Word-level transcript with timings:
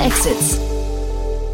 Exits. 0.00 0.58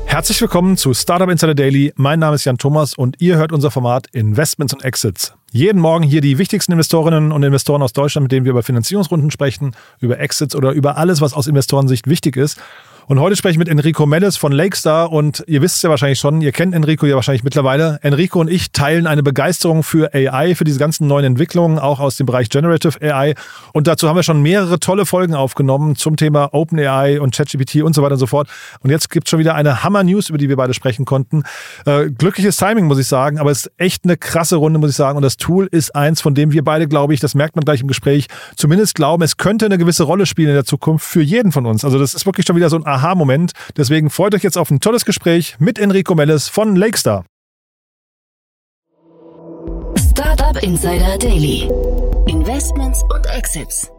Herzlich 0.04 0.40
willkommen 0.40 0.76
zu 0.76 0.94
Startup 0.94 1.28
Insider 1.28 1.56
Daily. 1.56 1.92
Mein 1.96 2.20
Name 2.20 2.36
ist 2.36 2.44
Jan 2.44 2.58
Thomas 2.58 2.94
und 2.94 3.20
ihr 3.20 3.38
hört 3.38 3.50
unser 3.50 3.72
Format 3.72 4.06
Investments 4.12 4.72
und 4.72 4.84
Exits. 4.84 5.34
Jeden 5.50 5.80
Morgen 5.80 6.04
hier 6.04 6.20
die 6.20 6.38
wichtigsten 6.38 6.70
Investorinnen 6.70 7.32
und 7.32 7.42
Investoren 7.42 7.82
aus 7.82 7.92
Deutschland, 7.92 8.26
mit 8.26 8.32
denen 8.32 8.44
wir 8.44 8.50
über 8.50 8.62
Finanzierungsrunden 8.62 9.32
sprechen, 9.32 9.74
über 9.98 10.20
Exits 10.20 10.54
oder 10.54 10.70
über 10.70 10.96
alles, 10.96 11.20
was 11.20 11.34
aus 11.34 11.48
Investorensicht 11.48 12.06
wichtig 12.06 12.36
ist. 12.36 12.60
Und 13.08 13.20
heute 13.20 13.36
spreche 13.36 13.52
ich 13.52 13.58
mit 13.58 13.68
Enrico 13.68 14.04
Melles 14.04 14.36
von 14.36 14.50
Lakestar 14.50 15.12
und 15.12 15.44
ihr 15.46 15.62
wisst 15.62 15.76
es 15.76 15.82
ja 15.82 15.90
wahrscheinlich 15.90 16.18
schon, 16.18 16.40
ihr 16.40 16.50
kennt 16.50 16.74
Enrico 16.74 17.06
ja 17.06 17.14
wahrscheinlich 17.14 17.44
mittlerweile. 17.44 18.00
Enrico 18.02 18.40
und 18.40 18.50
ich 18.50 18.72
teilen 18.72 19.06
eine 19.06 19.22
Begeisterung 19.22 19.84
für 19.84 20.12
AI, 20.12 20.56
für 20.56 20.64
diese 20.64 20.80
ganzen 20.80 21.06
neuen 21.06 21.24
Entwicklungen, 21.24 21.78
auch 21.78 22.00
aus 22.00 22.16
dem 22.16 22.26
Bereich 22.26 22.48
Generative 22.48 23.00
AI. 23.00 23.36
Und 23.72 23.86
dazu 23.86 24.08
haben 24.08 24.16
wir 24.16 24.24
schon 24.24 24.42
mehrere 24.42 24.80
tolle 24.80 25.06
Folgen 25.06 25.34
aufgenommen 25.34 25.94
zum 25.94 26.16
Thema 26.16 26.52
Open 26.52 26.80
AI 26.80 27.20
und 27.20 27.32
ChatGPT 27.32 27.76
und 27.76 27.94
so 27.94 28.02
weiter 28.02 28.14
und 28.14 28.18
so 28.18 28.26
fort. 28.26 28.48
Und 28.80 28.90
jetzt 28.90 29.08
gibt 29.08 29.28
es 29.28 29.30
schon 29.30 29.38
wieder 29.38 29.54
eine 29.54 29.84
Hammer-News, 29.84 30.30
über 30.30 30.38
die 30.38 30.48
wir 30.48 30.56
beide 30.56 30.74
sprechen 30.74 31.04
konnten. 31.04 31.44
Äh, 31.84 32.10
glückliches 32.10 32.56
Timing, 32.56 32.86
muss 32.86 32.98
ich 32.98 33.06
sagen, 33.06 33.38
aber 33.38 33.52
es 33.52 33.66
ist 33.66 33.72
echt 33.76 34.02
eine 34.02 34.16
krasse 34.16 34.56
Runde, 34.56 34.80
muss 34.80 34.90
ich 34.90 34.96
sagen. 34.96 35.16
Und 35.16 35.22
das 35.22 35.36
Tool 35.36 35.68
ist 35.70 35.94
eins, 35.94 36.20
von 36.20 36.34
dem 36.34 36.50
wir 36.50 36.64
beide, 36.64 36.88
glaube 36.88 37.14
ich, 37.14 37.20
das 37.20 37.36
merkt 37.36 37.54
man 37.54 37.64
gleich 37.64 37.82
im 37.82 37.86
Gespräch, 37.86 38.26
zumindest 38.56 38.96
glauben, 38.96 39.22
es 39.22 39.36
könnte 39.36 39.66
eine 39.66 39.78
gewisse 39.78 40.02
Rolle 40.02 40.26
spielen 40.26 40.48
in 40.48 40.56
der 40.56 40.64
Zukunft 40.64 41.06
für 41.06 41.22
jeden 41.22 41.52
von 41.52 41.66
uns. 41.66 41.84
Also 41.84 42.00
das 42.00 42.12
ist 42.12 42.26
wirklich 42.26 42.44
schon 42.44 42.56
wieder 42.56 42.68
so 42.68 42.74
ein 42.74 42.95
Aha-Moment. 42.96 43.52
Deswegen 43.76 44.10
freut 44.10 44.34
euch 44.34 44.42
jetzt 44.42 44.58
auf 44.58 44.70
ein 44.70 44.80
tolles 44.80 45.04
Gespräch 45.04 45.56
mit 45.58 45.78
Enrico 45.78 46.14
Melles 46.14 46.48
von 46.48 46.76
Lakestar. 46.76 47.24
Startup 50.10 50.62
Insider 50.62 51.18
Daily. 51.18 51.68
Investments 52.26 53.02
und 53.14 53.26
Exits. 53.26 53.90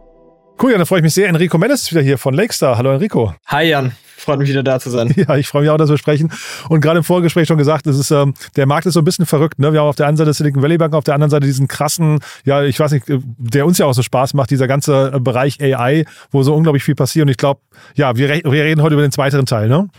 Cool, 0.59 0.71
ja, 0.71 0.77
dann 0.77 0.87
freue 0.87 0.99
ich 0.99 1.03
mich 1.03 1.13
sehr. 1.13 1.27
Enrico 1.29 1.59
Melles 1.59 1.83
ist 1.83 1.91
wieder 1.91 2.01
hier 2.01 2.17
von 2.17 2.33
Lakestar. 2.33 2.77
Hallo 2.77 2.91
Enrico. 2.91 3.35
Hi 3.45 3.69
Jan, 3.69 3.91
freut 4.17 4.39
mich 4.39 4.49
wieder 4.49 4.63
da 4.63 4.79
zu 4.79 4.89
sein. 4.89 5.13
Ja, 5.15 5.35
ich 5.37 5.47
freue 5.47 5.61
mich 5.61 5.69
auch, 5.69 5.77
dass 5.77 5.91
wir 5.91 5.99
sprechen. 5.99 6.31
Und 6.67 6.81
gerade 6.81 6.97
im 6.97 7.03
Vorgespräch 7.03 7.47
schon 7.47 7.59
gesagt, 7.59 7.85
das 7.85 7.95
ist, 7.95 8.09
ähm, 8.09 8.33
der 8.55 8.65
Markt 8.65 8.87
ist 8.87 8.95
so 8.95 9.01
ein 9.01 9.05
bisschen 9.05 9.27
verrückt. 9.27 9.59
Ne? 9.59 9.71
Wir 9.71 9.81
haben 9.81 9.87
auf 9.87 9.95
der 9.95 10.07
einen 10.07 10.17
Seite 10.17 10.33
Silicon 10.33 10.63
Valley 10.63 10.79
Bank, 10.79 10.95
auf 10.95 11.03
der 11.03 11.13
anderen 11.13 11.29
Seite 11.29 11.45
diesen 11.45 11.67
krassen, 11.67 12.21
ja, 12.43 12.63
ich 12.63 12.79
weiß 12.79 12.91
nicht, 12.91 13.05
der 13.07 13.67
uns 13.67 13.77
ja 13.77 13.85
auch 13.85 13.93
so 13.93 14.01
Spaß 14.01 14.33
macht, 14.33 14.49
dieser 14.49 14.67
ganze 14.67 15.19
Bereich 15.19 15.61
AI, 15.61 16.05
wo 16.31 16.41
so 16.41 16.55
unglaublich 16.55 16.83
viel 16.83 16.95
passiert. 16.95 17.25
Und 17.25 17.29
ich 17.29 17.37
glaube, 17.37 17.61
ja, 17.93 18.15
wir, 18.17 18.27
wir 18.29 18.63
reden 18.63 18.81
heute 18.81 18.95
über 18.95 19.03
den 19.03 19.11
zweiten 19.11 19.45
Teil, 19.45 19.67
ne? 19.67 19.89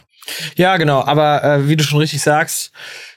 Ja, 0.56 0.76
genau. 0.76 1.04
Aber 1.04 1.44
äh, 1.44 1.68
wie 1.68 1.76
du 1.76 1.84
schon 1.84 2.00
richtig 2.00 2.20
sagst, 2.20 2.72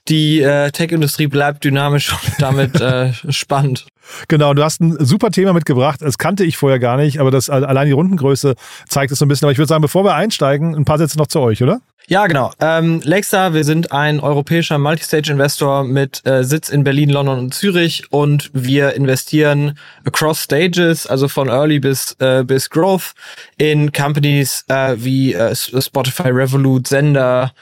die 0.07 0.41
äh, 0.41 0.69
Tech-Industrie 0.69 1.27
bleibt 1.27 1.63
dynamisch 1.63 2.13
und 2.13 2.33
damit 2.39 2.79
äh, 2.81 3.13
spannend. 3.29 3.87
Genau, 4.27 4.53
du 4.53 4.63
hast 4.63 4.81
ein 4.81 4.97
super 4.99 5.31
Thema 5.31 5.53
mitgebracht. 5.53 6.01
Das 6.01 6.17
kannte 6.17 6.43
ich 6.43 6.57
vorher 6.57 6.79
gar 6.79 6.97
nicht, 6.97 7.19
aber 7.19 7.31
das 7.31 7.49
allein 7.49 7.87
die 7.87 7.93
Rundengröße 7.93 8.55
zeigt 8.87 9.11
es 9.11 9.19
so 9.19 9.25
ein 9.25 9.27
bisschen. 9.27 9.45
Aber 9.45 9.51
ich 9.51 9.57
würde 9.57 9.69
sagen, 9.69 9.81
bevor 9.81 10.03
wir 10.03 10.15
einsteigen, 10.15 10.75
ein 10.75 10.85
paar 10.85 10.97
Sätze 10.97 11.17
noch 11.17 11.27
zu 11.27 11.39
euch, 11.39 11.61
oder? 11.61 11.81
Ja, 12.07 12.27
genau. 12.27 12.51
Ähm, 12.59 12.99
Lakestar, 13.03 13.53
wir 13.53 13.63
sind 13.63 13.91
ein 13.91 14.19
europäischer 14.19 14.77
Multistage-Investor 14.77 15.83
mit 15.83 16.25
äh, 16.25 16.43
Sitz 16.43 16.69
in 16.69 16.83
Berlin, 16.83 17.09
London 17.09 17.39
und 17.39 17.53
Zürich 17.53 18.11
und 18.11 18.49
wir 18.53 18.93
investieren 18.95 19.77
across 20.03 20.43
stages, 20.43 21.07
also 21.07 21.27
von 21.27 21.47
Early 21.47 21.79
bis, 21.79 22.15
äh, 22.19 22.43
bis 22.43 22.69
Growth 22.69 23.13
in 23.57 23.91
Companies 23.91 24.65
äh, 24.67 24.95
wie 24.97 25.33
äh, 25.33 25.55
Spotify, 25.55 26.29
Revolut, 26.29 26.87
Sender 26.87 27.53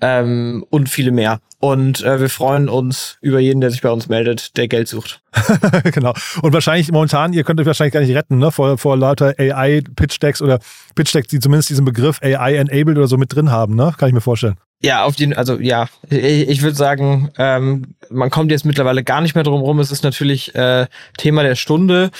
ähm, 0.00 0.64
und 0.70 0.88
viele 0.88 1.10
mehr. 1.10 1.40
Und 1.60 2.04
äh, 2.04 2.20
wir 2.20 2.28
freuen 2.28 2.68
uns 2.68 3.18
über 3.20 3.40
jeden, 3.40 3.60
der 3.60 3.70
sich 3.70 3.82
bei 3.82 3.90
uns 3.90 4.08
meldet, 4.08 4.56
der 4.56 4.68
Geld 4.68 4.86
sucht. 4.86 5.20
genau. 5.92 6.14
Und 6.40 6.52
wahrscheinlich 6.52 6.90
momentan, 6.92 7.32
ihr 7.32 7.42
könnt 7.42 7.60
euch 7.60 7.66
wahrscheinlich 7.66 7.94
gar 7.94 8.00
nicht 8.00 8.14
retten, 8.14 8.38
ne? 8.38 8.52
Vor, 8.52 8.78
vor 8.78 8.96
lauter 8.96 9.34
AI-Pitch-Decks 9.36 10.40
oder 10.40 10.60
Pitch-Decks, 10.94 11.28
die 11.28 11.40
zumindest 11.40 11.70
diesen 11.70 11.84
Begriff 11.84 12.20
AI-enabled 12.22 12.96
oder 12.96 13.08
so 13.08 13.16
mit 13.16 13.34
drin 13.34 13.50
haben, 13.50 13.74
ne? 13.74 13.92
Kann 13.98 14.08
ich 14.08 14.14
mir 14.14 14.20
vorstellen. 14.20 14.56
Ja, 14.80 15.02
auf 15.04 15.16
jeden, 15.16 15.34
also 15.34 15.58
ja, 15.58 15.88
ich, 16.08 16.48
ich 16.48 16.62
würde 16.62 16.76
sagen, 16.76 17.30
ähm, 17.36 17.96
man 18.08 18.30
kommt 18.30 18.52
jetzt 18.52 18.64
mittlerweile 18.64 19.02
gar 19.02 19.20
nicht 19.20 19.34
mehr 19.34 19.42
drum 19.42 19.60
rum. 19.60 19.80
Es 19.80 19.90
ist 19.90 20.04
natürlich 20.04 20.54
äh, 20.54 20.86
Thema 21.16 21.42
der 21.42 21.56
Stunde, 21.56 22.10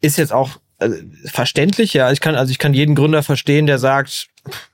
ist 0.00 0.16
jetzt 0.16 0.32
auch 0.32 0.52
äh, 0.78 0.88
verständlich, 1.26 1.92
ja. 1.92 2.10
Ich 2.10 2.20
kann, 2.20 2.36
also 2.36 2.50
ich 2.50 2.58
kann 2.58 2.72
jeden 2.72 2.94
Gründer 2.94 3.22
verstehen, 3.22 3.66
der 3.66 3.78
sagt, 3.78 4.28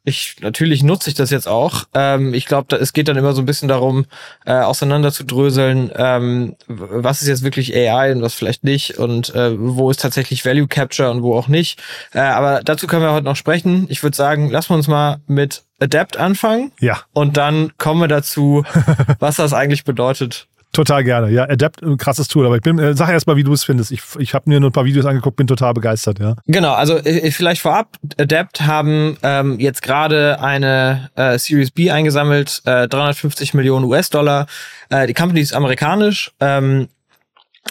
ich 0.05 0.37
natürlich 0.41 0.83
nutze 0.83 1.11
ich 1.11 1.17
das 1.17 1.31
jetzt 1.31 1.49
auch. 1.49 1.85
Ähm, 1.95 2.35
ich 2.35 2.47
glaube, 2.47 2.77
es 2.77 2.93
geht 2.93 3.09
dann 3.09 3.17
immer 3.17 3.33
so 3.33 3.43
ein 3.43 3.47
bisschen 3.47 3.69
darum, 3.69 4.07
äh, 4.45 4.53
auseinander 4.53 5.13
zu 5.13 5.25
dröseln, 5.25 5.91
ähm, 5.97 6.57
was 6.67 7.23
ist 7.23 7.29
jetzt 7.29 7.43
wirklich 7.43 7.75
AI 7.75 8.13
und 8.13 8.23
was 8.23 8.35
vielleicht 8.35 8.65
nicht 8.65 8.99
und 8.99 9.35
äh, 9.35 9.59
wo 9.59 9.91
ist 9.91 10.01
tatsächlich 10.01 10.45
Value 10.45 10.69
Capture 10.69 11.11
und 11.11 11.23
wo 11.23 11.37
auch 11.37 11.49
nicht. 11.49 11.83
Äh, 12.13 12.21
aber 12.21 12.63
dazu 12.63 12.87
können 12.87 13.03
wir 13.03 13.13
heute 13.13 13.25
noch 13.25 13.37
sprechen. 13.37 13.87
Ich 13.89 14.03
würde 14.03 14.17
sagen, 14.17 14.51
lassen 14.51 14.71
wir 14.71 14.77
uns 14.77 14.89
mal 14.89 15.21
mit 15.27 15.63
Adapt 15.81 16.17
anfangen. 16.17 16.73
Ja. 16.81 17.01
Und 17.13 17.37
dann 17.37 17.73
kommen 17.79 18.01
wir 18.01 18.09
dazu, 18.09 18.65
was 19.19 19.37
das 19.37 19.53
eigentlich 19.53 19.85
bedeutet 19.85 20.49
Total 20.75 21.05
gerne. 21.05 21.31
Ja, 21.31 21.45
Adapt, 21.49 21.83
ein 21.85 21.97
krasses 21.97 22.27
Tool. 22.27 22.45
Aber 22.45 22.57
ich 22.57 22.63
bin, 22.63 22.81
äh, 22.81 22.95
sag 22.95 23.09
erst 23.09 23.29
mal, 23.29 23.37
wie 23.37 23.45
du 23.45 23.53
es 23.53 23.63
findest. 23.63 23.93
Ich, 23.93 24.03
ich 24.19 24.35
habe 24.35 24.51
mir 24.51 24.59
nur 24.59 24.71
ein 24.71 24.73
paar 24.73 24.85
Videos 24.85 25.07
angeguckt, 25.07 25.37
bin 25.37 25.47
total 25.47 25.73
begeistert, 25.73 26.19
ja. 26.19 26.35
Genau, 26.47 26.73
also 26.73 26.97
äh, 26.97 27.31
vielleicht 27.31 27.63
vorab, 27.63 27.97
Adapt 28.19 28.63
haben 28.63 29.17
ähm, 29.23 29.61
jetzt 29.61 29.83
gerade 29.83 30.41
eine 30.41 31.11
äh, 31.15 31.39
Series 31.39 31.71
B 31.71 31.93
eingesammelt, 31.93 32.61
äh, 32.65 32.89
350 32.89 33.55
Millionen 33.55 33.85
US-Dollar. 33.85 34.47
Äh, 34.91 35.07
die 35.07 35.15
Company 35.15 35.41
ist 35.41 35.55
amerikanisch. 35.55 36.33
Ähm, 36.41 36.89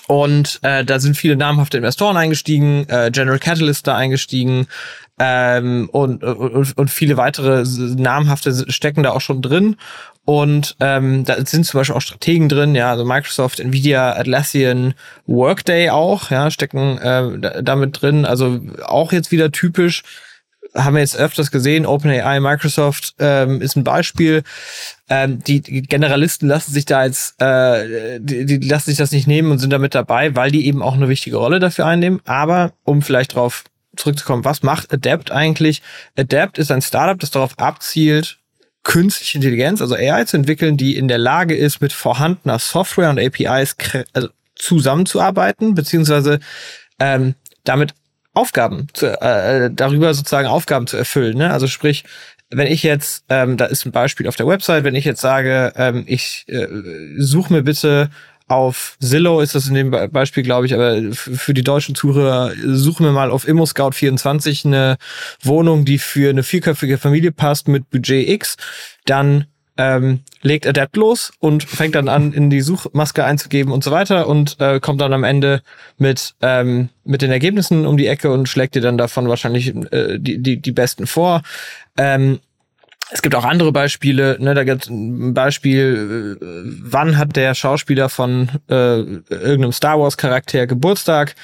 und 0.08 0.60
äh, 0.64 0.84
da 0.84 1.00
sind 1.00 1.16
viele 1.16 1.36
namhafte 1.36 1.78
Investoren 1.78 2.18
eingestiegen, 2.18 2.88
äh, 2.90 3.12
General 3.12 3.40
Catalyst 3.40 3.86
da 3.86 3.96
eingestiegen 3.96 4.68
ähm, 5.26 5.88
und, 5.94 6.22
und, 6.22 6.78
und 6.78 6.92
viele 6.92 7.16
weitere 7.16 7.64
namhafte 7.96 8.70
stecken 8.70 9.04
da 9.04 9.12
auch 9.12 9.22
schon 9.22 9.42
drin. 9.42 9.78
Und 10.26 10.76
ähm, 10.82 11.24
da 11.24 11.36
sind 11.46 11.66
zum 11.66 11.80
Beispiel 11.80 11.96
auch 11.96 12.02
Strategen 12.02 12.50
drin, 12.50 12.76
ja, 12.76 12.92
also 12.92 13.06
Microsoft, 13.06 13.62
Nvidia, 13.62 14.14
Atlassian, 14.18 14.96
Workday 15.26 15.92
auch, 15.92 16.30
ja, 16.30 16.52
stecken 16.52 16.98
äh, 16.98 17.64
damit 17.64 18.02
drin. 18.02 18.26
Also 18.26 18.60
auch 18.86 19.14
jetzt 19.14 19.32
wieder 19.32 19.52
typisch, 19.52 20.04
haben 20.76 20.96
wir 20.96 21.02
jetzt 21.02 21.18
öfters 21.18 21.52
gesehen, 21.52 21.86
OpenAI, 21.86 22.40
Microsoft 22.42 23.16
ähm, 23.20 23.62
ist 23.62 23.78
ein 23.78 23.84
Beispiel. 23.86 24.44
Ähm, 25.10 25.40
die, 25.44 25.62
Generalisten 25.62 26.50
lassen 26.50 26.72
sich 26.72 26.86
da 26.86 27.06
jetzt, 27.06 27.42
äh, 27.42 28.20
die, 28.20 28.46
die 28.46 28.58
lassen 28.58 28.90
sich 28.90 28.98
das 28.98 29.12
nicht 29.12 29.28
nehmen 29.28 29.52
und 29.52 29.60
sind 29.60 29.72
damit 29.72 29.96
dabei, 29.96 30.36
weil 30.36 30.52
die 30.52 30.66
eben 30.66 30.82
auch 30.82 30.96
eine 30.96 31.10
wichtige 31.10 31.38
Rolle 31.38 31.60
dafür 31.60 31.86
einnehmen. 31.86 32.20
Aber 32.26 32.74
um 32.84 33.02
vielleicht 33.02 33.36
drauf 33.36 33.64
zurückzukommen, 33.96 34.46
was 34.46 34.64
macht 34.64 34.94
Adapt 34.94 35.32
eigentlich? 35.32 35.82
Adapt 36.18 36.58
ist 36.58 36.72
ein 36.72 36.82
Startup, 36.82 37.20
das 37.20 37.32
darauf 37.32 37.58
abzielt, 37.60 38.40
künstliche 38.84 39.38
Intelligenz, 39.38 39.82
also 39.82 39.96
AI 39.96 40.26
zu 40.26 40.38
entwickeln, 40.38 40.78
die 40.78 40.98
in 40.98 41.08
der 41.08 41.18
Lage 41.18 41.56
ist, 41.56 41.82
mit 41.82 41.94
vorhandener 41.94 42.60
Software 42.60 43.10
und 43.10 43.20
APIs 43.20 43.76
also 44.14 44.30
zusammenzuarbeiten, 44.56 45.74
beziehungsweise 45.74 46.40
ähm, 47.00 47.36
damit 47.64 47.94
Aufgaben 48.34 48.88
zu, 48.94 49.08
äh, 49.22 49.70
darüber 49.72 50.14
sozusagen 50.14 50.48
Aufgaben 50.48 50.88
zu 50.88 50.98
erfüllen. 50.98 51.38
Ne? 51.38 51.52
Also 51.52 51.68
sprich, 51.68 52.04
wenn 52.50 52.68
ich 52.68 52.84
jetzt, 52.84 53.26
ähm, 53.30 53.58
da 53.58 53.66
ist 53.66 53.86
ein 53.86 53.92
Beispiel 53.92 54.28
auf 54.28 54.36
der 54.36 54.48
Website, 54.48 54.84
wenn 54.84 54.96
ich 54.96 55.06
jetzt 55.06 55.22
sage, 55.22 55.74
ähm, 55.76 56.04
ich 56.08 56.46
äh, 56.48 56.68
suche 57.18 57.54
mir 57.54 57.64
bitte 57.64 58.10
auf 58.48 58.98
Zillow 59.00 59.42
ist 59.42 59.56
das 59.56 59.68
in 59.68 59.76
dem 59.76 59.92
Beispiel, 60.12 60.44
glaube 60.44 60.66
ich, 60.66 60.74
aber 60.74 61.02
für 61.14 61.54
die 61.54 61.64
deutschen 61.64 61.96
Zuhörer 61.96 62.52
suchen 62.64 63.06
wir 63.06 63.12
mal 63.12 63.32
auf 63.32 63.48
ImmoScout24 63.48 64.66
eine 64.66 64.98
Wohnung, 65.42 65.86
die 65.86 65.98
für 65.98 66.30
eine 66.30 66.44
vierköpfige 66.44 66.98
Familie 66.98 67.32
passt 67.32 67.68
mit 67.68 67.90
Budget 67.90 68.30
X. 68.30 68.58
Dann 69.06 69.48
ähm, 69.78 70.20
legt 70.42 70.68
Adapt 70.68 70.98
los 70.98 71.32
und 71.40 71.64
fängt 71.64 71.96
dann 71.96 72.08
an, 72.08 72.34
in 72.34 72.50
die 72.50 72.62
Suchmaske 72.62 73.24
einzugeben 73.24 73.72
und 73.72 73.84
so 73.84 73.92
weiter 73.92 74.28
und 74.28 74.60
äh, 74.60 74.80
kommt 74.80 75.02
dann 75.02 75.14
am 75.14 75.24
Ende 75.24 75.62
mit, 75.98 76.36
ähm, 76.42 76.90
mit 77.04 77.22
den 77.22 77.32
Ergebnissen 77.32 77.86
um 77.86 77.98
die 77.98 78.08
Ecke 78.08 78.32
und 78.32 78.48
schlägt 78.48 78.76
dir 78.76 78.82
dann 78.82 78.98
davon 78.98 79.28
wahrscheinlich 79.28 79.74
äh, 79.92 80.20
die, 80.20 80.42
die, 80.42 80.62
die 80.62 80.72
besten 80.72 81.08
vor. 81.08 81.42
Ähm, 81.98 82.40
es 83.12 83.22
gibt 83.22 83.36
auch 83.36 83.46
andere 83.46 83.72
Beispiele. 83.72 84.38
Ne, 84.40 84.54
da 84.54 84.64
gibt 84.64 84.90
ein 84.90 85.34
Beispiel, 85.34 86.38
äh, 86.42 86.46
wann 86.82 87.18
hat 87.18 87.36
der 87.36 87.54
Schauspieler 87.54 88.10
von 88.10 88.50
äh, 88.70 89.00
irgendeinem 89.30 89.72
Star 89.72 90.00
Wars 90.00 90.18
Charakter 90.18 90.68
Geburtstag? 90.68 91.36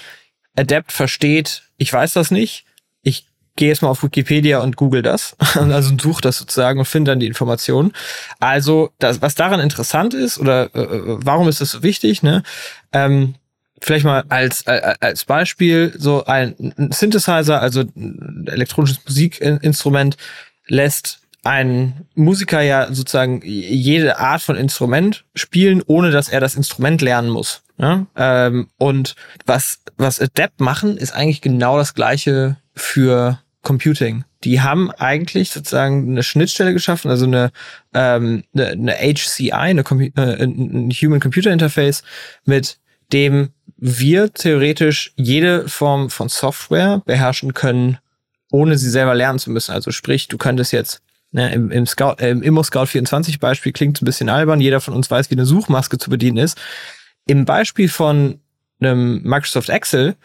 Adept 0.58 0.92
versteht, 0.92 1.64
ich 1.78 1.92
weiß 1.92 2.14
das 2.14 2.32
nicht. 2.32 2.66
Ich 3.02 3.28
gehe 3.56 3.70
jetzt 3.70 3.82
mal 3.82 3.90
auf 3.90 4.04
Wikipedia 4.04 4.60
und 4.60 4.78
google 4.78 5.02
das, 5.02 5.36
also 5.54 5.96
suche 6.00 6.22
das 6.22 6.38
sozusagen 6.38 6.80
und 6.80 6.86
finde 6.86 7.12
dann 7.12 7.20
die 7.20 7.28
Informationen. 7.28 7.94
Also, 8.40 8.92
das, 9.00 9.22
was 9.22 9.36
daran 9.36 9.60
interessant 9.60 10.14
ist 10.14 10.40
oder 10.40 10.74
äh, 10.74 10.82
äh 10.82 11.18
warum 11.24 11.48
ist 11.48 11.62
das 11.62 11.72
so 11.72 11.84
wichtig? 11.84 12.24
Ne? 12.24 12.44
Ähm, 12.92 13.36
vielleicht 13.82 14.06
mal 14.06 14.24
als, 14.30 14.64
äh, 14.64 14.96
als 15.00 15.26
Beispiel 15.26 15.94
so 15.98 16.26
ein 16.26 16.56
Synthesizer, 16.92 17.62
also 17.62 17.82
ein 17.82 18.48
elektronisches 18.48 19.00
Musikinstrument, 19.06 20.18
lässt 20.68 21.19
ein 21.44 22.06
Musiker 22.16 22.62
ja 22.62 22.88
sozusagen 22.94 23.42
jede 23.44 24.20
Art 24.20 24.42
von 24.42 24.56
Instrument 24.56 25.26
spielen, 25.36 25.82
ohne 25.86 26.12
dass 26.12 26.30
er 26.30 26.40
das 26.40 26.56
Instrument 26.56 27.02
lernen 27.02 27.30
muss. 27.30 27.62
Ja? 27.78 28.06
Ähm, 28.16 28.68
und 28.78 29.16
was, 29.46 29.80
was 29.98 30.20
Adapt 30.20 30.60
machen, 30.60 30.98
ist 30.98 31.14
eigentlich 31.14 31.42
genau 31.42 31.78
das 31.78 31.94
gleiche 31.94 32.58
für 32.76 33.40
Computing. 33.62 34.24
die 34.46 34.62
haben 34.62 34.90
eigentlich 34.92 35.50
sozusagen 35.50 36.12
eine 36.12 36.24
Schnittstelle 36.24 36.72
geschaffen, 36.72 37.12
also 37.12 37.26
eine, 37.26 37.52
ähm, 37.94 38.44
eine, 38.56 38.68
eine 38.68 38.94
HCI, 38.94 39.52
eine 39.52 39.84
Com 39.84 40.00
äh, 40.00 40.12
ein 40.16 40.90
Human 40.92 41.20
Computer 41.20 41.52
Interface, 41.52 42.04
mit 42.46 42.80
dem 43.12 43.50
wir 43.76 44.34
theoretisch 44.34 45.12
jede 45.18 45.68
Form 45.68 46.10
von 46.10 46.30
Software 46.30 47.02
beherrschen 47.06 47.54
können, 47.54 47.98
ohne 48.50 48.78
sie 48.78 48.90
selber 48.90 49.14
lernen 49.14 49.40
zu 49.40 49.52
müssen. 49.52 49.74
Also 49.74 49.92
sprich, 49.92 50.30
du 50.30 50.38
könntest 50.38 50.72
jetzt 50.72 51.02
ne, 51.32 51.54
im, 51.54 51.72
im, 51.72 51.86
Scout, 51.86 52.16
äh, 52.20 52.30
im 52.32 52.42
Immo 52.42 52.64
Scout 52.64 52.88
24 52.88 53.40
Beispiel 53.40 53.72
klingt 53.72 54.02
ein 54.02 54.06
bisschen 54.06 54.30
albern, 54.30 54.62
jeder 54.62 54.82
von 54.82 54.94
uns 54.94 55.10
weiß, 55.10 55.30
wie 55.30 55.36
eine 55.36 55.46
Suchmaske 55.46 55.98
zu 55.98 56.10
bedienen 56.10 56.38
ist. 56.38 56.58
Im 57.26 57.46
Beispiel 57.46 57.90
von 57.90 58.40
einem 58.80 59.22
Microsoft 59.24 59.70
Excel 59.70 60.16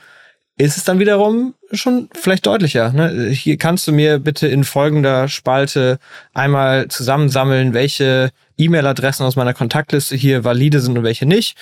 ist 0.56 0.76
es 0.76 0.84
dann 0.84 1.00
wiederum 1.00 1.54
schon 1.72 2.08
vielleicht 2.14 2.46
deutlicher. 2.46 2.92
Ne? 2.92 3.30
Hier 3.30 3.56
kannst 3.56 3.88
du 3.88 3.92
mir 3.92 4.20
bitte 4.20 4.46
in 4.46 4.62
folgender 4.62 5.28
Spalte 5.28 5.98
einmal 6.32 6.88
zusammensammeln, 6.88 7.74
welche 7.74 8.30
E-Mail-Adressen 8.56 9.26
aus 9.26 9.34
meiner 9.34 9.54
Kontaktliste 9.54 10.14
hier 10.14 10.44
valide 10.44 10.80
sind 10.80 10.96
und 10.96 11.04
welche 11.04 11.26
nicht. 11.26 11.58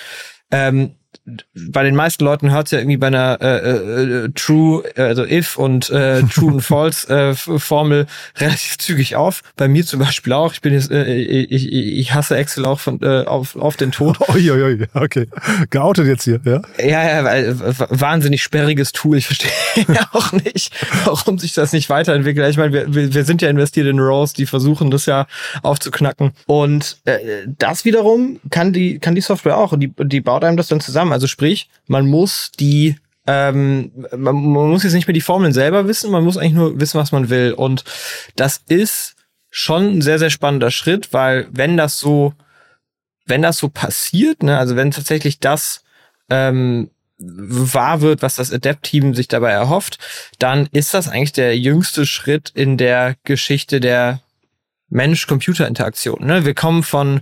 Ähm, 0.51 0.95
bei 1.55 1.83
den 1.83 1.95
meisten 1.95 2.25
Leuten 2.25 2.51
hört 2.51 2.67
es 2.67 2.71
ja 2.71 2.79
irgendwie 2.79 2.97
bei 2.97 3.07
einer 3.07 3.37
äh, 3.41 4.25
äh, 4.25 4.29
True, 4.35 4.83
also 4.97 5.23
if 5.23 5.57
und 5.57 5.89
äh, 5.89 6.21
True 6.23 6.53
und 6.53 6.61
False 6.73 7.07
äh, 7.07 7.33
Formel 7.33 8.07
relativ 8.37 8.77
zügig 8.77 9.15
auf. 9.15 9.41
Bei 9.55 9.69
mir 9.69 9.85
zum 9.85 9.99
Beispiel 10.01 10.33
auch. 10.33 10.53
Ich 10.53 10.61
bin 10.61 10.73
jetzt, 10.73 10.91
äh, 10.91 11.15
ich, 11.15 11.71
ich 11.71 12.13
hasse 12.13 12.35
Excel 12.35 12.65
auch 12.65 12.79
von, 12.79 13.01
äh, 13.01 13.23
auf, 13.23 13.55
auf 13.55 13.77
den 13.77 13.91
Tod. 13.91 14.17
Uiuiui, 14.29 14.87
okay. 14.93 15.27
Geoutet 15.69 16.07
jetzt 16.07 16.23
hier, 16.25 16.41
ja? 16.43 16.61
Ja, 16.77 17.03
ja, 17.03 17.23
weil, 17.23 17.57
wahnsinnig 17.57 18.43
sperriges 18.43 18.91
Tool. 18.91 19.17
Ich 19.17 19.27
verstehe 19.27 19.51
auch 20.11 20.33
nicht, 20.33 20.73
warum 21.05 21.39
sich 21.39 21.53
das 21.53 21.71
nicht 21.71 21.89
weiterentwickelt. 21.89 22.49
Ich 22.49 22.57
meine, 22.57 22.93
wir, 22.93 23.13
wir 23.13 23.23
sind 23.23 23.41
ja 23.41 23.49
investiert 23.49 23.87
in 23.87 23.99
Rose, 23.99 24.33
die 24.33 24.45
versuchen 24.45 24.91
das 24.91 25.05
ja 25.05 25.27
aufzuknacken. 25.61 26.31
Und 26.47 26.97
äh, 27.05 27.17
das 27.57 27.85
wiederum 27.85 28.41
kann 28.49 28.73
die, 28.73 28.99
kann 28.99 29.15
die 29.15 29.21
Software 29.21 29.57
auch. 29.57 29.71
Und 29.71 29.79
die, 29.79 29.93
die 29.97 30.19
baut 30.19 30.43
einem 30.43 30.57
das 30.57 30.67
dann 30.67 30.81
zusammen. 30.81 31.12
Also 31.13 31.27
sprich, 31.27 31.69
man 31.87 32.07
muss 32.07 32.51
die 32.59 32.97
ähm, 33.25 33.91
man, 34.11 34.35
man 34.35 34.69
muss 34.69 34.83
jetzt 34.83 34.93
nicht 34.93 35.07
mehr 35.07 35.13
die 35.13 35.21
Formeln 35.21 35.53
selber 35.53 35.87
wissen, 35.87 36.11
man 36.11 36.23
muss 36.23 36.37
eigentlich 36.37 36.53
nur 36.53 36.79
wissen, 36.79 36.99
was 36.99 37.11
man 37.11 37.29
will. 37.29 37.53
Und 37.53 37.83
das 38.35 38.61
ist 38.67 39.15
schon 39.49 39.97
ein 39.97 40.01
sehr, 40.01 40.19
sehr 40.19 40.29
spannender 40.29 40.71
Schritt, 40.71 41.13
weil 41.13 41.47
wenn 41.51 41.77
das 41.77 41.99
so, 41.99 42.33
wenn 43.25 43.41
das 43.41 43.57
so 43.59 43.69
passiert, 43.69 44.43
ne, 44.43 44.57
also 44.57 44.75
wenn 44.75 44.91
tatsächlich 44.91 45.39
das 45.39 45.83
ähm, 46.29 46.89
wahr 47.17 48.01
wird, 48.01 48.21
was 48.21 48.35
das 48.35 48.51
Adept-Team 48.51 49.13
sich 49.15 49.27
dabei 49.27 49.51
erhofft, 49.51 49.99
dann 50.39 50.67
ist 50.71 50.93
das 50.93 51.07
eigentlich 51.07 51.31
der 51.31 51.57
jüngste 51.57 52.05
Schritt 52.05 52.51
in 52.53 52.77
der 52.77 53.15
Geschichte 53.23 53.79
der 53.79 54.19
Mensch-Computer-Interaktion. 54.89 56.25
Ne? 56.25 56.45
Wir 56.45 56.53
kommen 56.53 56.83
von 56.83 57.21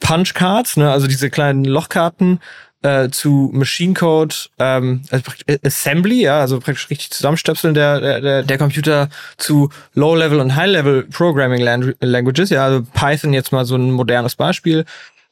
Punchcards, 0.00 0.76
ne, 0.76 0.90
also 0.90 1.06
diese 1.06 1.30
kleinen 1.30 1.64
Lochkarten, 1.64 2.40
äh, 2.86 3.10
zu 3.10 3.50
Machine 3.52 3.94
Code, 3.94 4.34
ähm, 4.60 5.02
also 5.10 5.24
Assembly, 5.64 6.22
ja, 6.22 6.40
also 6.40 6.60
praktisch 6.60 6.88
richtig 6.88 7.10
Zusammenstöpseln 7.10 7.74
der, 7.74 8.20
der, 8.20 8.42
der 8.44 8.58
Computer 8.58 9.08
zu 9.38 9.70
Low-Level 9.94 10.38
und 10.38 10.54
High-Level 10.54 11.04
Programming 11.04 11.62
Languages, 12.00 12.50
ja, 12.50 12.64
also 12.64 12.86
Python 12.94 13.32
jetzt 13.32 13.50
mal 13.50 13.64
so 13.64 13.74
ein 13.74 13.90
modernes 13.90 14.36
Beispiel. 14.36 14.84